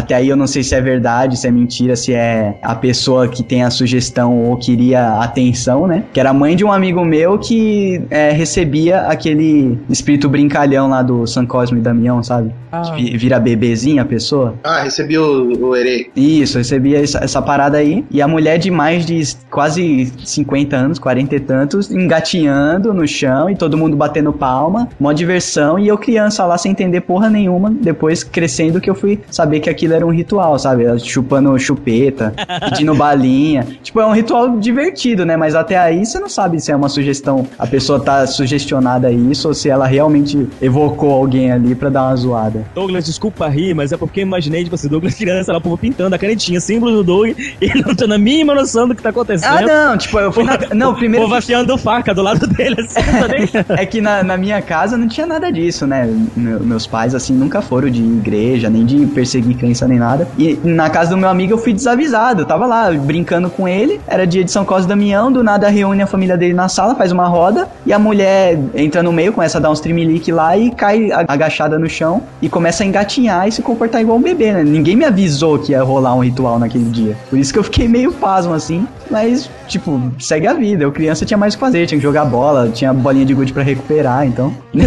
[0.09, 3.27] Até aí eu não sei se é verdade, se é mentira, se é a pessoa
[3.27, 6.03] que tem a sugestão ou queria atenção, né?
[6.11, 11.27] Que era mãe de um amigo meu que é, recebia aquele espírito brincalhão lá do
[11.27, 12.51] San Cosme e Damião, sabe?
[12.71, 12.81] Ah.
[12.95, 14.55] Vira bebezinha a pessoa.
[14.63, 15.75] Ah, recebia o, o.
[16.15, 18.03] Isso, recebia essa, essa parada aí.
[18.09, 19.21] E a mulher de mais de
[19.51, 25.11] quase 50 anos, 40 e tantos, engatinhando no chão e todo mundo batendo palma, mó
[25.13, 25.77] diversão.
[25.77, 27.69] E eu criança lá sem entender porra nenhuma.
[27.69, 30.85] Depois crescendo que eu fui saber que aquilo aquilo era um ritual, sabe?
[30.99, 32.33] Chupando chupeta,
[32.69, 33.67] pedindo balinha.
[33.83, 35.35] Tipo, é um ritual divertido, né?
[35.35, 39.11] Mas até aí você não sabe se é uma sugestão, a pessoa tá sugestionada a
[39.11, 42.65] isso ou se ela realmente evocou alguém ali pra dar uma zoada.
[42.73, 46.19] Douglas, desculpa rir, mas é porque eu imaginei, tipo assim, Douglas criança, ela pintando a
[46.19, 47.29] canetinha, símbolo do Doug,
[47.61, 49.57] e não tendo a mínima noção do que tá acontecendo.
[49.57, 50.57] Ah, não, tipo, eu fui na...
[50.73, 51.25] Não, primeiro...
[51.25, 52.99] O povo afiando faca do lado dele, assim,
[53.69, 56.07] É que na, na minha casa não tinha nada disso, né?
[56.35, 60.27] meus pais, assim, nunca foram de igreja, nem de perseguir crença nem nada.
[60.37, 62.41] E na casa do meu amigo eu fui desavisado.
[62.41, 63.99] Eu tava lá brincando com ele.
[64.07, 65.31] Era dia de São Cosme e Damião.
[65.31, 67.67] Do nada reúne a família dele na sala, faz uma roda.
[67.85, 71.77] E a mulher entra no meio, começa a dar uns trimelique lá e cai agachada
[71.77, 72.21] no chão.
[72.41, 74.63] E começa a engatinhar e se comportar igual um bebê, né?
[74.63, 77.17] Ninguém me avisou que ia rolar um ritual naquele dia.
[77.29, 78.87] Por isso que eu fiquei meio pasmo assim.
[79.09, 80.83] Mas, tipo, segue a vida.
[80.83, 81.87] Eu criança tinha mais o que fazer.
[81.87, 84.25] Tinha que jogar bola, tinha bolinha de gude pra recuperar.
[84.25, 84.53] Então,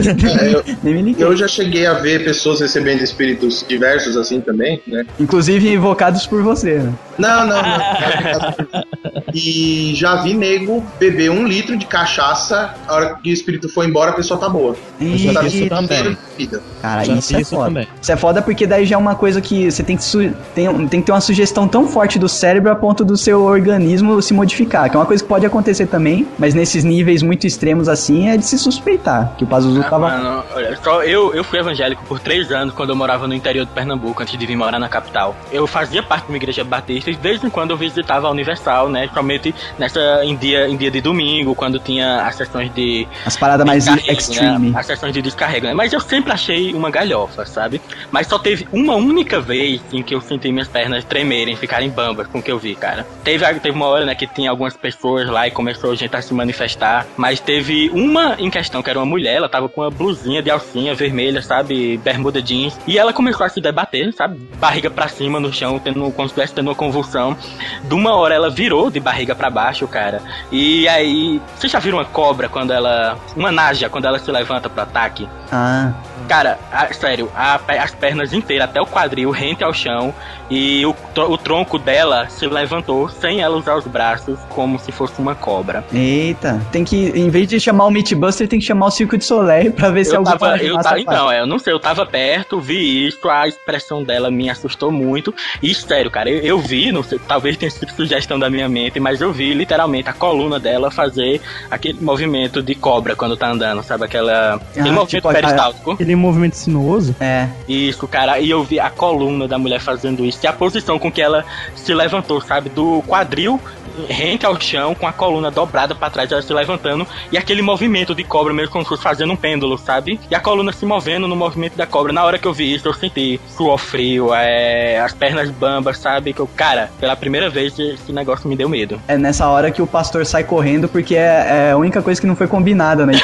[0.43, 1.25] É, eu, nem me liguei.
[1.25, 5.05] eu já cheguei a ver pessoas recebendo espíritos diversos assim também, né?
[5.19, 6.93] Inclusive invocados por você, né?
[7.19, 8.83] Não, não, não.
[9.35, 13.87] E já vi nego beber um litro de cachaça, a hora que o espírito foi
[13.87, 14.77] embora, a pessoa tá boa.
[15.01, 16.17] Eita, Tá isso também.
[16.37, 16.63] vida.
[16.83, 17.65] Cara, Já isso é isso foda.
[17.67, 17.89] também.
[18.01, 20.89] Isso é foda porque daí já é uma coisa que você tem que, su- tem,
[20.89, 24.35] tem que ter uma sugestão tão forte do cérebro a ponto do seu organismo se
[24.35, 24.91] modificar.
[24.91, 28.37] Que é uma coisa que pode acontecer também, mas nesses níveis muito extremos assim é
[28.37, 29.35] de se suspeitar.
[29.39, 30.09] Que o Pazuzu Ah, tava.
[30.09, 33.65] mano, olha, só eu, eu fui evangélico por três anos quando eu morava no interior
[33.65, 35.37] de Pernambuco, antes de vir morar na capital.
[35.51, 38.31] Eu fazia parte de uma igreja batista e de vez em quando eu visitava a
[38.31, 39.09] Universal, né?
[39.13, 43.07] Somente nessa, em, dia, em dia de domingo, quando tinha as sessões de.
[43.25, 44.71] As paradas mais descarrego, extreme.
[44.71, 44.79] Né?
[44.79, 45.75] As sessões de descarrego, né?
[45.75, 47.81] Mas eu sempre achei uma galhofa, sabe?
[48.11, 52.27] Mas só teve uma única vez em que eu senti minhas pernas tremerem, ficarem bambas
[52.27, 53.07] com o que eu vi, cara.
[53.25, 56.23] Teve, teve uma hora, né, que tinha algumas pessoas lá e começou a gente a
[56.23, 57.07] se manifestar.
[57.17, 60.51] Mas teve uma em questão, que era uma mulher, ela tava com uma blusinha de
[60.51, 61.97] alcinha vermelha, sabe?
[61.99, 62.79] Bermuda jeans.
[62.87, 64.41] E ela começou a se debater, sabe?
[64.63, 67.37] Barriga pra cima no chão, tendo, como se estivesse tendo uma convulsão.
[67.83, 70.23] De uma hora ela virou de barriga pra baixo, cara.
[70.53, 71.43] E aí.
[71.57, 73.19] Vocês já viram uma cobra quando ela.
[73.35, 75.29] Uma naja, quando ela se levanta pro ataque?
[75.53, 75.93] Ah,
[76.29, 80.15] Cara, a- sério, a as pernas inteiras até o quadril rente ao chão
[80.51, 80.95] e o,
[81.29, 85.85] o tronco dela se levantou sem ela usar os braços, como se fosse uma cobra.
[85.93, 86.61] eita.
[86.71, 89.73] Tem que, em vez de chamar o Meatbuster, tem que chamar o Circo de Soleil
[89.73, 91.81] pra ver se Eu alguém tava, pode eu tava, então, é, eu não sei, eu
[91.81, 95.35] tava perto, vi isso, a expressão dela me assustou muito.
[95.63, 98.99] E sério, cara, eu, eu vi, não sei, talvez tenha sido sugestão da minha mente,
[99.01, 103.83] mas eu vi literalmente a coluna dela fazer aquele movimento de cobra quando tá andando,
[103.83, 104.05] sabe?
[104.05, 104.55] Aquela.
[104.55, 105.91] aquele Ah, movimento tipo, a- peristáltico.
[105.93, 107.15] Aquele movimento sinuoso.
[107.21, 107.49] É.
[107.69, 111.11] Isso, cara, e eu vi a coluna da mulher fazendo isso, e a posição com
[111.11, 111.45] que ela
[111.75, 112.69] se levantou, sabe?
[112.69, 113.61] Do quadril
[114.09, 118.15] rente ao chão, com a coluna dobrada pra trás, ela se levantando, e aquele movimento
[118.15, 120.21] de cobra, meio como se fosse fazendo um pêndulo, sabe?
[120.31, 122.13] E a coluna se movendo no movimento da cobra.
[122.13, 126.33] Na hora que eu vi isso, eu senti suor frio, é, as pernas bambas, sabe?
[126.33, 129.01] Que eu, cara, pela primeira vez esse negócio me deu medo.
[129.09, 132.27] É nessa hora que o pastor sai correndo, porque é, é a única coisa que
[132.27, 133.15] não foi combinada, né?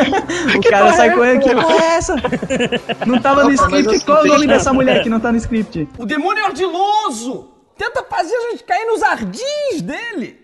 [0.56, 2.16] o cara sai correndo, que porra é essa?
[3.06, 4.04] Não tava no script.
[4.04, 5.88] Qual é o nome dessa mulher que não tá no script?
[5.98, 7.49] O demônio é ardiloso!
[7.80, 10.38] Tenta fazer a gente cair nos ardis dele!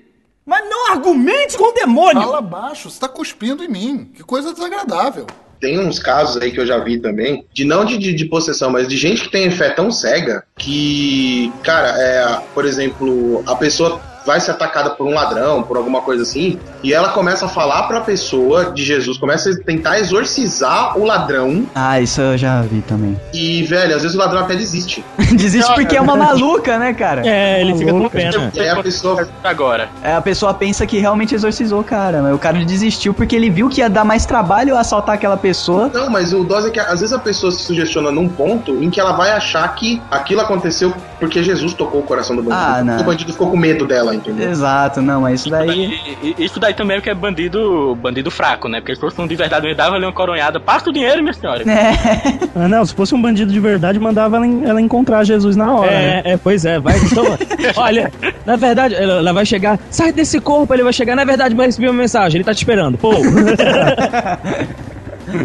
[0.47, 2.23] Mas não argumente com o demônio!
[2.23, 4.11] Fala baixo, você tá cuspindo em mim.
[4.15, 5.27] Que coisa desagradável.
[5.61, 8.71] Tem uns casos aí que eu já vi também, de não de, de, de possessão,
[8.71, 14.01] mas de gente que tem fé tão cega que, cara, é, por exemplo, a pessoa
[14.27, 17.85] vai ser atacada por um ladrão, por alguma coisa assim, e ela começa a falar
[17.85, 22.82] pra pessoa de Jesus, começa a tentar exorcizar o ladrão, Ah, isso eu já vi
[22.82, 23.19] também.
[23.32, 25.05] e, velho, às vezes o ladrão até desiste.
[25.32, 27.23] Desiste porque é uma maluca, né, cara?
[27.27, 28.53] É, ele fica com pena.
[28.57, 32.39] Aí a pessoa Agora, É, a pessoa pensa que realmente exorcizou o cara, mas o
[32.39, 35.90] cara desistiu porque ele viu que ia dar mais trabalho assaltar aquela pessoa.
[35.93, 38.90] Não, mas o dose é que às vezes a pessoa se sugestiona num ponto em
[38.90, 42.62] que ela vai achar que aquilo aconteceu porque Jesus tocou o coração do bandido.
[42.62, 43.01] Ah, não.
[43.01, 44.51] O bandido ficou com medo dela, entendeu?
[44.51, 45.99] Exato, não, mas isso daí.
[46.39, 48.81] Isso daí também é o que é bandido, bandido fraco, né?
[48.81, 50.59] Porque se fosse um de verdade, eu dava ali uma coronhada.
[50.59, 51.63] Passa o dinheiro, minha senhora.
[51.63, 52.47] É.
[52.59, 55.91] Ah, não, se fosse um bandido de verdade, mandava ela, ela encontrar Jesus na hora.
[55.91, 56.23] né?
[56.25, 56.97] É, é, pois é, vai.
[56.99, 57.25] Então,
[57.77, 58.11] olha,
[58.47, 61.67] na verdade, ela, ela vai chegar, sai desse corpo, ele vai chegar, na verdade, vai
[61.67, 62.97] receber uma mensagem, ele tá te esperando.
[62.97, 63.11] Pô,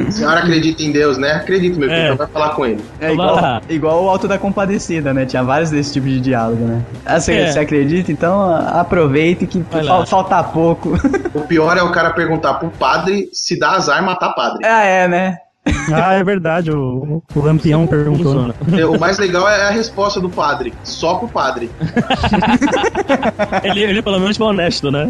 [0.07, 1.31] A senhora acredita em Deus, né?
[1.33, 2.05] Acredito, meu filho, É.
[2.05, 2.83] então vai falar com ele.
[2.99, 5.25] É igual, igual o Alto da Compadecida, né?
[5.25, 6.81] Tinha vários desse tipo de diálogo, né?
[7.05, 7.51] Ah, você, É.
[7.51, 8.11] você acredita?
[8.11, 10.91] Então aproveite que fal- falta pouco.
[11.33, 14.59] O pior é o cara perguntar pro padre se dá azar matar padre.
[14.65, 15.37] ah, é, né?
[15.93, 18.47] Ah, é verdade, o, o Lampião perguntou.
[18.47, 18.53] né?
[18.65, 18.89] funciona.
[18.89, 20.73] O mais legal é a resposta do padre.
[20.83, 21.69] Só pro padre.
[23.63, 25.07] Ele, ele pelo menos foi honesto, né?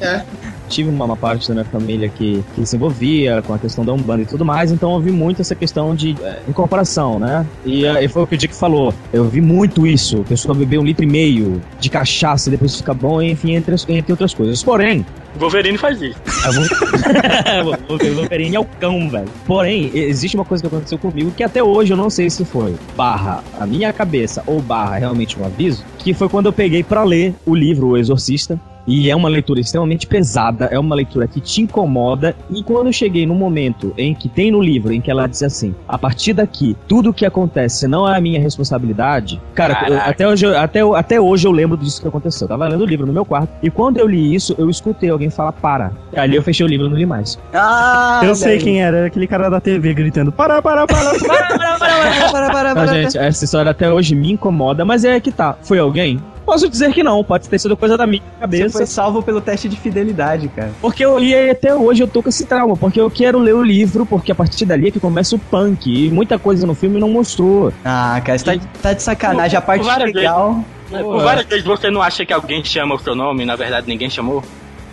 [0.00, 0.22] É.
[0.68, 3.92] Tive uma, uma parte da minha família que, que se envolvia com a questão da
[3.92, 7.46] Umbanda e tudo mais, então eu vi muito essa questão de é, incorporação, né?
[7.64, 8.92] E, é, e foi o que o Dick falou.
[9.12, 10.20] Eu vi muito isso.
[10.20, 13.74] A pessoa beber um litro e meio de cachaça e depois fica bom, enfim, entre,
[13.88, 14.62] entre outras coisas.
[14.62, 15.04] Porém,
[15.36, 16.18] Wolverine faz isso.
[18.14, 19.28] Wolverine é o cão, velho.
[19.46, 22.74] Porém, existe uma coisa que aconteceu comigo que até hoje eu não sei se foi
[22.96, 27.04] barra a minha cabeça ou barra realmente um aviso, que foi quando eu peguei pra
[27.04, 31.40] ler o livro O Exorcista E é uma leitura extremamente pesada, é uma leitura que
[31.42, 32.34] te incomoda.
[32.50, 35.42] E quando eu cheguei no momento em que tem no livro, em que ela diz
[35.42, 39.38] assim: a partir daqui, tudo que acontece não é a minha responsabilidade.
[39.54, 42.46] Cara, eu- até hoje, eu- até, até hoje eu lembro disso que aconteceu.
[42.46, 43.50] Eu tava lendo o livro no meu quarto.
[43.62, 45.92] E quando eu li isso, eu escutei alguém falar para.
[46.16, 47.38] Ali eu fechei o livro e não li mais.
[47.52, 51.18] Ah, Eu sei quem era, era aquele cara da TV gritando: para, para, para, para,
[51.18, 55.20] para, para, para, para, para, Então, gente, essa história até hoje me incomoda, mas é
[55.20, 55.56] que tá.
[55.62, 56.18] Foi alguém?
[56.48, 58.78] Posso dizer que não, pode ter sido coisa da minha Você cabeça.
[58.78, 60.70] foi salvo pelo teste de fidelidade, cara.
[60.80, 63.54] Porque eu, e aí até hoje eu tô com esse trauma, porque eu quero ler
[63.54, 65.86] o livro, porque a partir dali é que começa o punk.
[66.06, 67.70] E muita coisa no filme não mostrou.
[67.84, 69.58] Ah, cara, você tá, tá de sacanagem.
[69.58, 70.64] A parte legal.
[70.90, 74.08] Por várias vezes você não acha que alguém chama o seu nome, na verdade ninguém
[74.08, 74.42] chamou?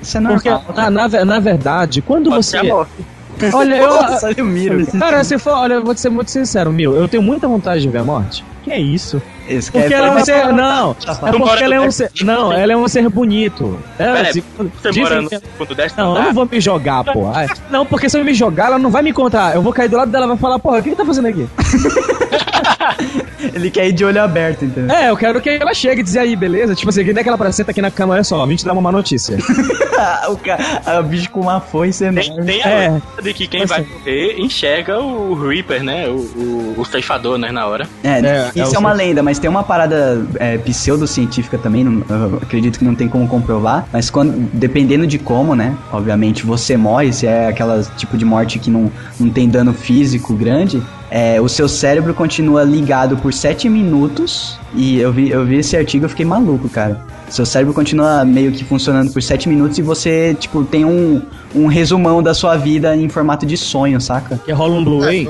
[0.02, 0.62] Isso é normal.
[0.66, 2.62] Porque, na, na, ve- na verdade, quando Pode você.
[2.64, 2.92] morte.
[3.54, 3.88] Olha, eu.
[3.90, 4.86] Nossa, o Miro.
[5.00, 7.82] Cara, se for, olha, eu vou te ser muito sincero, Mil, eu tenho muita vontade
[7.82, 8.44] de ver a morte.
[8.64, 9.22] Que é isso?
[9.48, 10.54] Esse Porque cara ela é um ser.
[10.54, 12.12] Não, é porque ela é um ser.
[12.24, 13.80] Não, ela é um ser bonito.
[14.00, 14.44] É, se-
[14.82, 17.32] Você mora no que- segundo décimo Não, eu não vou me jogar, pô.
[17.70, 19.56] Não, porque se eu me jogar, ela não vai me encontrar.
[19.56, 21.28] Eu vou cair do lado dela e vai falar, porra, o que ele tá fazendo
[21.28, 21.48] aqui?
[23.54, 24.94] Ele quer ir de olho aberto, entendeu?
[24.96, 26.74] É, eu quero que ela chegue e dizer aí, beleza?
[26.76, 28.74] Tipo assim, que nem aquela pra senta aqui na cama, olha só, vim te dar
[28.74, 29.38] uma má notícia.
[30.30, 32.46] O, cara, o bicho com uma foice Tem, enorme.
[32.46, 33.02] tem a É.
[33.24, 36.08] de que quem vai morrer enxerga o Reaper, né?
[36.10, 37.50] O, o, o ceifador, né?
[37.52, 37.88] Na hora.
[38.04, 42.04] É, É, isso é é, uma lenda, mas tem uma parada é, pseudocientífica também, não-
[42.10, 46.78] eu acredito que não tem como comprovar, mas quando, dependendo de como, né, obviamente você
[46.78, 51.40] morre, se é aquela tipo de morte que não, não tem dano físico grande, é,
[51.40, 56.04] o seu cérebro continua ligado por 7 minutos, e eu vi, eu vi esse artigo
[56.04, 57.00] e eu fiquei maluco, cara.
[57.30, 61.22] Seu cérebro continua meio que funcionando por 7 minutos e você, tipo, tem um,
[61.56, 64.40] um resumão da sua vida em formato de sonho, saca?
[64.46, 65.28] Que rola um Blu-ray.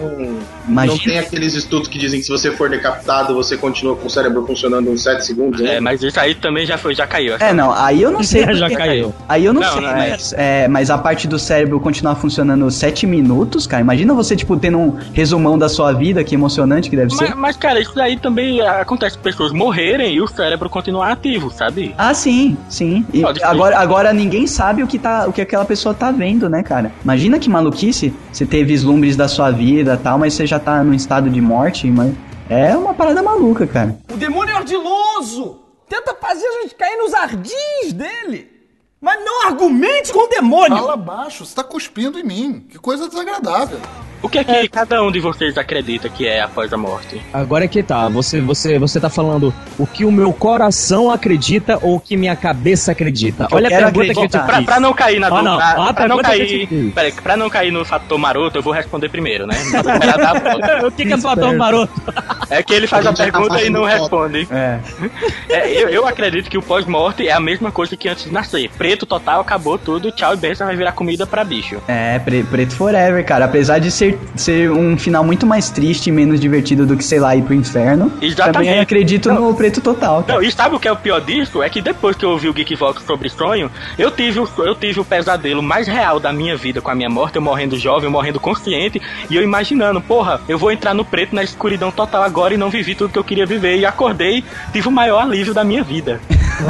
[0.67, 1.03] Não, não Imagina.
[1.13, 4.45] tem aqueles estudos que dizem que se você for decapitado, você continua com o cérebro
[4.45, 5.75] funcionando uns 7 segundos, né?
[5.75, 7.35] É, mas isso aí também já foi, já caiu.
[7.39, 8.45] É, não, aí eu não sei.
[8.55, 9.13] Já caiu.
[9.27, 10.09] Aí eu não, Não, sei, não é.
[10.09, 13.81] mas, é, mas a parte do cérebro continuar funcionando 7 minutos, cara.
[13.81, 17.35] Imagina você, tipo, tendo um resumão da sua vida, que emocionante que deve Mas, ser.
[17.35, 21.93] mas, cara, isso aí também acontece pessoas morrerem e o cérebro continuar ativo, sabe?
[21.97, 23.05] Ah, sim, sim.
[23.13, 26.63] E agora, agora ninguém sabe o que, tá, o que aquela pessoa tá vendo, né,
[26.63, 26.91] cara?
[27.03, 30.83] Imagina que maluquice, você ter vislumbres da sua vida e tal, mas você já tá
[30.83, 32.13] num estado de morte, mas
[32.49, 33.97] é uma parada maluca, cara.
[34.13, 35.61] O demônio é ardiloso!
[35.87, 38.51] Tenta fazer a gente cair nos ardis dele!
[38.99, 40.77] Mas não argumente com o demônio!
[40.77, 42.65] Fala baixo, você tá cuspindo em mim.
[42.69, 43.79] Que coisa desagradável.
[44.21, 47.21] O que é que cada um de vocês acredita que é após a morte?
[47.31, 51.77] Agora é que tá, você, você, você tá falando o que o meu coração acredita
[51.81, 53.47] ou o que minha cabeça acredita.
[53.51, 54.45] Olha a pergunta que eu te acreditar.
[54.45, 55.57] Pra, pra não cair na Ah, dúvida, não.
[55.57, 59.09] pra, Ah, pra não cair, peraí, pra não cair no fator maroto, eu vou responder
[59.09, 59.55] primeiro, né?
[60.85, 61.93] O que, que é fator maroto?
[62.49, 64.47] É que ele faz A a tá pergunta e não fazendo responde.
[64.51, 64.79] É.
[65.49, 68.69] É, eu, eu acredito que o pós-morte é a mesma coisa que antes de nascer.
[68.77, 71.81] Preto total, acabou tudo, tchau e benção, vai virar comida pra bicho.
[71.87, 73.45] É, pre- preto forever, cara.
[73.45, 77.19] Apesar de ser, ser um final muito mais triste e menos divertido do que, sei
[77.19, 78.11] lá, ir pro inferno.
[78.21, 78.53] Exatamente.
[78.53, 79.49] Também acredito Não.
[79.49, 80.39] no preto total, cara.
[80.39, 81.61] Não, e sabe o que é o pior disso?
[81.61, 84.99] É que depois que eu ouvi o Geekvox sobre sonho, eu tive, o, eu tive
[84.99, 88.11] o pesadelo mais real da minha vida com a minha morte, eu morrendo jovem, eu
[88.11, 92.53] morrendo consciente, e eu imaginando, porra, eu vou entrar no preto na escuridão total agora
[92.53, 93.77] e não vivi tudo que eu queria viver.
[93.77, 96.19] E acordei, tive o maior alívio da minha vida.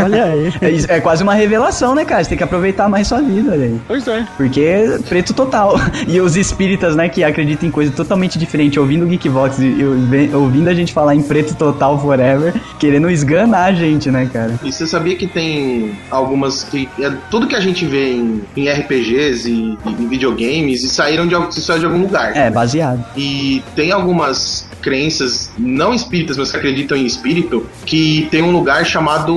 [0.01, 0.53] Olha aí.
[0.61, 2.23] É, é quase uma revelação, né, cara?
[2.23, 3.79] Você tem que aproveitar mais sua vida, olha aí.
[3.87, 4.25] Pois é.
[4.37, 5.75] Porque é preto total.
[6.07, 10.29] E os espíritas, né, que acreditam em coisa totalmente diferente, ouvindo o Geekvox e ouvi-
[10.33, 14.59] ouvindo a gente falar em preto total forever, querendo esganar a gente, né, cara?
[14.63, 16.87] E você sabia que tem algumas que.
[16.99, 21.27] é, tudo que a gente vê em, em RPGs e, e em videogames e saíram
[21.27, 22.35] de, saíram de algum lugar.
[22.35, 23.03] É, baseado.
[23.17, 28.85] E tem algumas crenças, não espíritas, mas que acreditam em espírito, que tem um lugar
[28.85, 29.35] chamado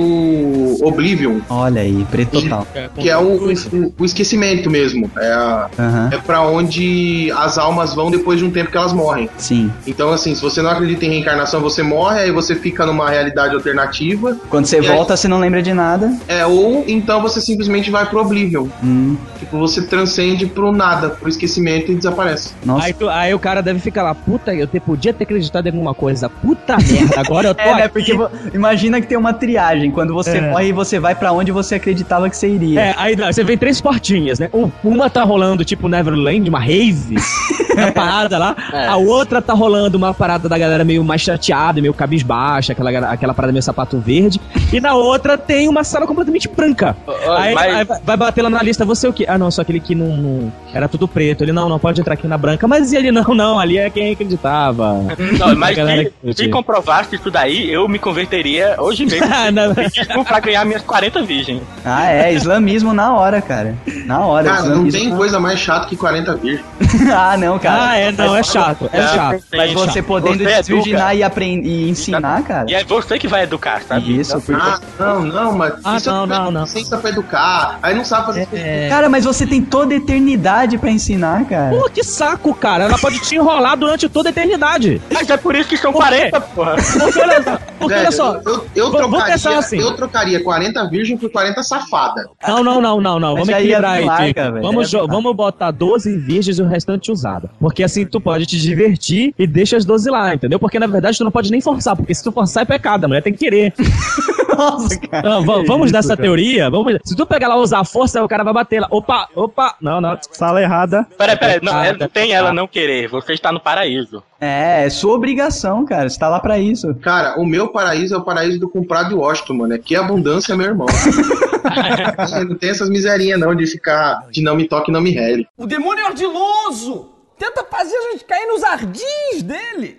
[0.81, 2.65] Oblivion, Olha aí, preto total.
[2.95, 5.09] que é o, o, o esquecimento mesmo.
[5.17, 8.93] É, a- Aham, é para onde as almas vão depois de um tempo que elas
[8.93, 9.29] morrem.
[9.37, 9.71] sim.
[9.87, 13.53] Então, assim, se você não acredita em reencarnação, você morre, aí você fica numa realidade
[13.55, 14.37] alternativa.
[14.49, 14.87] Quando você E aí?
[14.95, 16.11] volta, você não lembra de nada.
[16.27, 18.67] É, ou então você simplesmente vai pro Oblivion.
[18.83, 22.51] Hum, Tipo, você transcende pro nada, pro esquecimento e desaparece.
[22.65, 22.85] nossa.
[22.85, 25.71] Aí, tu- aí o cara deve ficar lá, puta, eu te, podia ter acreditado em
[25.71, 26.29] alguma coisa.
[26.29, 27.83] Puta merda, agora eu tô É, né?
[27.83, 27.93] aqui.
[27.93, 29.91] Porque vo- imagina que tem uma triagem.
[29.91, 30.49] Quando você É.
[30.51, 32.79] morre, você vai pra onde você acreditava que você iria.
[32.81, 34.49] É, aí você vê três portinhas, né?
[34.53, 37.15] Um- Uma tá rolando tipo Neverland, uma rave.
[37.87, 38.55] a parada lá.
[38.73, 38.87] É.
[38.87, 43.33] A outra tá rolando uma parada da galera meio mais chateada, meio cabisbaixa, aquela, aquela
[43.33, 44.39] parada meio sapato verde.
[44.71, 46.95] E na outra tem uma sala completamente branca.
[47.37, 49.25] Aí, mas- aí vai- bater lá na lista, você o quê?
[49.27, 51.43] Ah, não, só aquele que não, não- Era tudo preto.
[51.43, 52.67] Ele, não, não pode entrar aqui na branca.
[52.67, 54.93] Mas ele, não, não, ali é quem acreditava.
[55.37, 59.19] Não, mas se, que- se comprovasse isso daí, eu me converteria hoje mesmo.
[59.39, 59.73] Ah, não.
[59.73, 61.61] Mesmo pra ganhar minhas 40 virgens.
[61.85, 63.75] Ah, é, islamismo na hora, cara.
[64.05, 64.49] Na hora.
[64.49, 66.65] Cara, não tem na- coisa mais chata que 40 virgens.
[67.15, 67.68] ah, não, cara.
[67.69, 68.89] Ah, é, não, é chato.
[68.91, 69.43] É chato.
[69.55, 72.65] Mas você podendo Você desvirginar e aprender e ensinar, cara.
[72.69, 74.19] E é você que vai educar, sabe?
[74.19, 74.61] Isso, porque...
[74.61, 76.61] Ah, não, não, mas Ah, isso não, é não, não.
[76.63, 77.79] licença pra educar.
[77.81, 78.89] Aí não sabe fazer É.
[78.89, 81.75] Cara, mas você tem toda a eternidade pra ensinar, cara.
[81.75, 82.85] Pô, que saco, cara.
[82.85, 85.01] Ela pode te enrolar durante toda a eternidade.
[85.11, 86.29] Mas é por isso que são Por quê?
[86.29, 86.75] 40, porra.
[86.99, 88.41] Porque olha, só- porque Velho, olha só.
[88.45, 89.79] Eu, eu, Vamos trocaria, pensar assim.
[89.79, 92.29] eu trocaria 40 virgem por 40 safada.
[92.47, 93.35] Não, não, não, não, não.
[93.35, 97.49] Mas Vamos equilibrar é aí, Vamos, é vamos botar 12 virgens e o restante usada.
[97.59, 100.59] Porque assim tu pode te divertir e deixa as 12 lá, entendeu?
[100.59, 103.07] Porque na verdade tu não pode nem forçar, porque se tu forçar é pecado, a
[103.07, 103.73] mulher tem que querer.
[104.57, 105.29] Nossa, cara.
[105.29, 106.21] Não, vamos isso, nessa cara.
[106.21, 106.69] teoria?
[106.69, 108.87] Vamos, se tu pegar lá e usar a força, o cara vai bater lá.
[108.91, 109.75] Opa, opa.
[109.79, 110.17] Não, não.
[110.31, 111.07] Sala errada.
[111.17, 114.21] Peraí, peraí, não, é- Ah, não tem ela não querer, você está no paraíso.
[114.41, 116.09] É, é sua obrigação, cara.
[116.09, 116.93] Você tá lá pra isso.
[116.95, 119.73] Cara, o meu paraíso é o paraíso do comprado de Washington, mano.
[119.73, 120.87] É que abundância, meu irmão.
[122.47, 125.47] não tem essas miserinhas não de ficar de não me toque, não me rele.
[125.57, 127.18] O demônio é ardiloso!
[127.39, 129.97] Tenta fazer a gente cair nos ardis dele!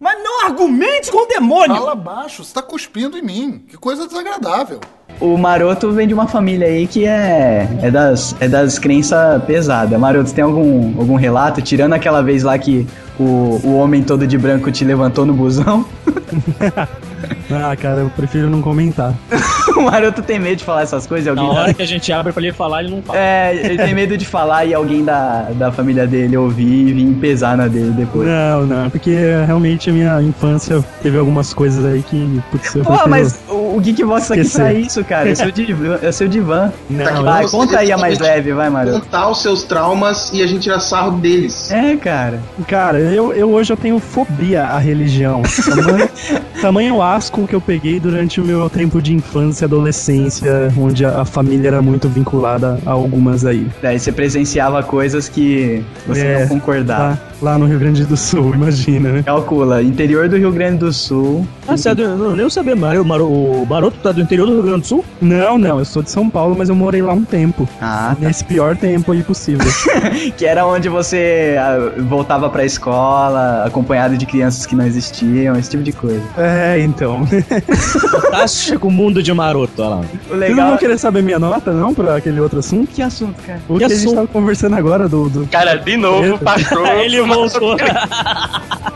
[0.00, 1.76] Mas não argumente com o demônio!
[1.76, 3.64] Fala baixo, você tá cuspindo em mim.
[3.68, 4.80] Que coisa desagradável.
[5.20, 10.00] O Maroto vem de uma família aí que é, é das, é das crenças pesadas.
[10.00, 11.60] Maroto, tem algum, algum relato?
[11.60, 12.86] Tirando aquela vez lá que
[13.18, 15.84] o, o homem todo de branco te levantou no busão.
[17.50, 19.14] Ah, cara, eu prefiro não comentar.
[19.76, 21.34] o Maroto tem medo de falar essas coisas.
[21.34, 23.18] Na Alguém hora que a gente abre pra ele falar, ele não fala.
[23.18, 27.14] É, ele tem medo de falar e alguém da, da família dele ouvir e vir
[27.14, 28.28] pesar na dele depois.
[28.28, 29.14] Não, não, porque
[29.46, 33.80] realmente a minha infância teve algumas coisas aí que, putz, eu Pô, mas o, o
[33.80, 35.28] Geekbox tá aqui pra isso, cara.
[35.30, 35.98] É seu divã.
[36.02, 36.72] É seu divã.
[36.88, 39.00] Não, Tá Vai, você conta aí a mais leve, vai, Maroto.
[39.00, 41.70] Contar os seus traumas e a gente tirar sarro deles.
[41.70, 42.40] É, cara.
[42.66, 45.42] Cara, eu, eu hoje eu tenho fobia à religião.
[45.42, 46.08] Tamanho,
[46.60, 51.20] tamanho asco que eu peguei durante o meu tempo de infância e adolescência, onde a,
[51.20, 53.66] a família era muito vinculada a algumas aí.
[53.82, 57.02] Daí você presenciava coisas que você É, não concordava.
[57.10, 59.22] Lá, lá no Rio Grande do Sul, imagina, né?
[59.22, 61.46] Calcula, interior do Rio Grande do Sul.
[61.66, 64.54] Ah, você é do, não, nem eu sabia, Maro, o Maroto tá do interior do
[64.54, 65.04] Rio Grande do Sul?
[65.20, 67.68] Não, não, eu sou de São Paulo, mas eu morei lá um tempo.
[67.80, 69.66] Ah, Nesse pior tempo aí possível.
[70.36, 75.70] que era onde você ah, voltava pra escola, acompanhado de crianças que não existiam, esse
[75.70, 76.22] tipo de coisa.
[76.36, 77.26] é, então.
[78.10, 79.96] Fantástico mundo de Maroto, olha lá.
[79.96, 80.68] O Vocês não legal.
[80.70, 82.88] vão querer saber minha nota, não, pra aquele outro assunto?
[82.90, 83.60] Que assunto, cara?
[83.68, 86.86] O que, a gente tava conversando agora do, do Cara, de novo, passou.
[86.86, 87.76] ele voltou.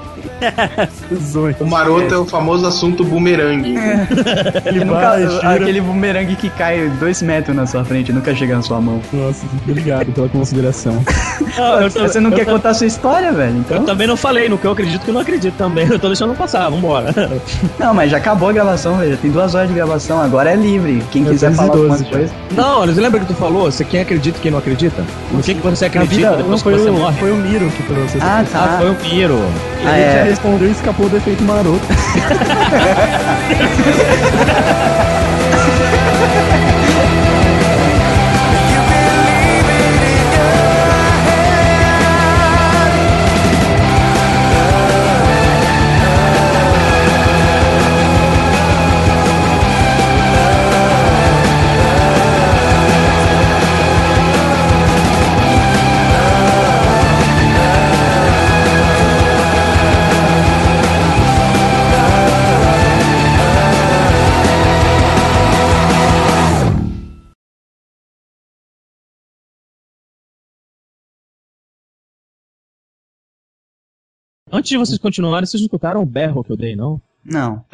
[1.60, 3.74] O maroto é o famoso assunto bumerangue.
[4.66, 5.14] Ele Que nunca-
[5.54, 9.00] aquele bumerangue que cai dois metros na sua frente, nunca chega na sua mão.
[9.12, 11.02] Nossa, obrigado pela consideração.
[11.56, 13.52] Não, eu, Você não eu, quer contar a sua história, velho?
[13.56, 13.84] Eu Então.
[13.84, 15.86] também não falei, no que eu acredito que eu não acredito também.
[15.86, 17.12] Eu tô deixando passar, vambora.
[17.78, 19.16] Não, mas já acabou a gravação, velho.
[19.18, 21.02] Tem duas horas de gravação, agora é livre.
[21.10, 22.10] Quem É quiser falar alguma 212 já.
[22.10, 22.32] coisa.
[22.56, 23.70] Não, mas lembra que tu falou?
[23.70, 25.04] Você quem acredita e quem não acredita?
[25.32, 27.18] No que, que você acredita vida, não depois que foi você o, morre?
[27.18, 28.58] foi o Miro que trouxe essa Ah, tá.
[28.64, 29.38] Ah, foi o Miro.
[29.84, 30.31] Ah, Ele é.
[30.32, 31.86] Respondeu e escapou do efeito maroto.
[74.62, 77.00] Antes de vocês continuarem, vocês não escutaram o berro que eu dei, não?
[77.24, 77.64] Não.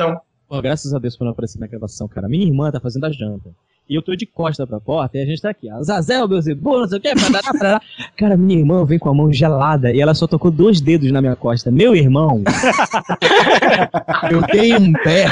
[0.49, 2.27] Pô, graças a Deus por não aparecer na gravação, cara.
[2.27, 3.51] Minha irmã tá fazendo a janta.
[3.87, 5.69] E eu tô de costa pra porta e a gente tá aqui.
[5.69, 7.15] Azazel, Beuzebu, não sei o que.
[7.15, 7.83] Parará, parará.
[8.17, 11.21] Cara, minha irmã vem com a mão gelada e ela só tocou dois dedos na
[11.21, 11.71] minha costa.
[11.71, 12.43] Meu irmão.
[14.33, 15.27] eu dei um pé.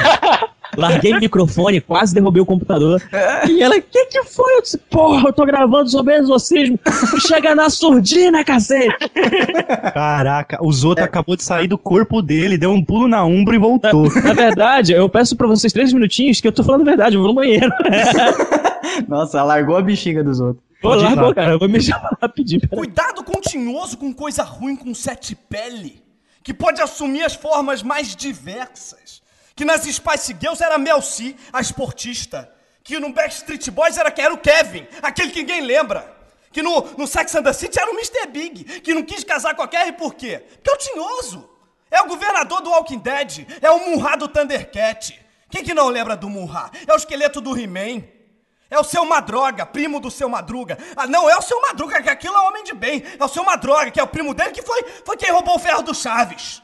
[0.77, 3.03] Larguei o microfone, quase derrubei o computador.
[3.48, 4.57] E ela, que que foi?
[4.57, 6.78] Eu disse, porra, eu tô gravando sobre exorcismo.
[7.27, 8.97] Chega na surdina, cacete.
[9.93, 13.59] Caraca, o Zoto acabou de sair do corpo dele, deu um pulo na umbra e
[13.59, 14.09] voltou.
[14.23, 17.20] Na verdade, eu peço pra vocês três minutinhos que eu tô falando a verdade, eu
[17.20, 17.70] vou no banheiro.
[19.09, 20.65] Nossa, largou a bexiga dos outros.
[20.81, 21.23] Pode Olá, ir lá.
[21.24, 22.69] pô, cara, eu vou me chamar rapidinho.
[22.69, 26.03] Cuidado continuoso com coisa ruim com sete pele,
[26.43, 29.05] que pode assumir as formas mais diversas.
[29.56, 32.52] Que nas Spice Girls era Mel C, a esportista.
[32.84, 36.14] Que no Backstreet Boys era, era o Kevin, aquele que ninguém lembra.
[36.52, 38.26] Que no, no Sex and the City era o Mr.
[38.28, 40.44] Big, que não quis casar com a Carrie por quê?
[40.62, 41.50] Porque é o tinhoso.
[41.90, 45.18] É o governador do Walking Dead, é o Munra do Thundercat.
[45.50, 46.70] Quem que não lembra do Munra?
[46.86, 48.04] É o esqueleto do He-Man.
[48.68, 50.76] É o seu Madroga, primo do seu Madruga.
[50.96, 53.02] Ah, não é o seu Madruga, que aquilo é homem de bem.
[53.18, 55.58] É o seu Madroga, que é o primo dele, que foi, foi quem roubou o
[55.58, 56.54] ferro do Chaves.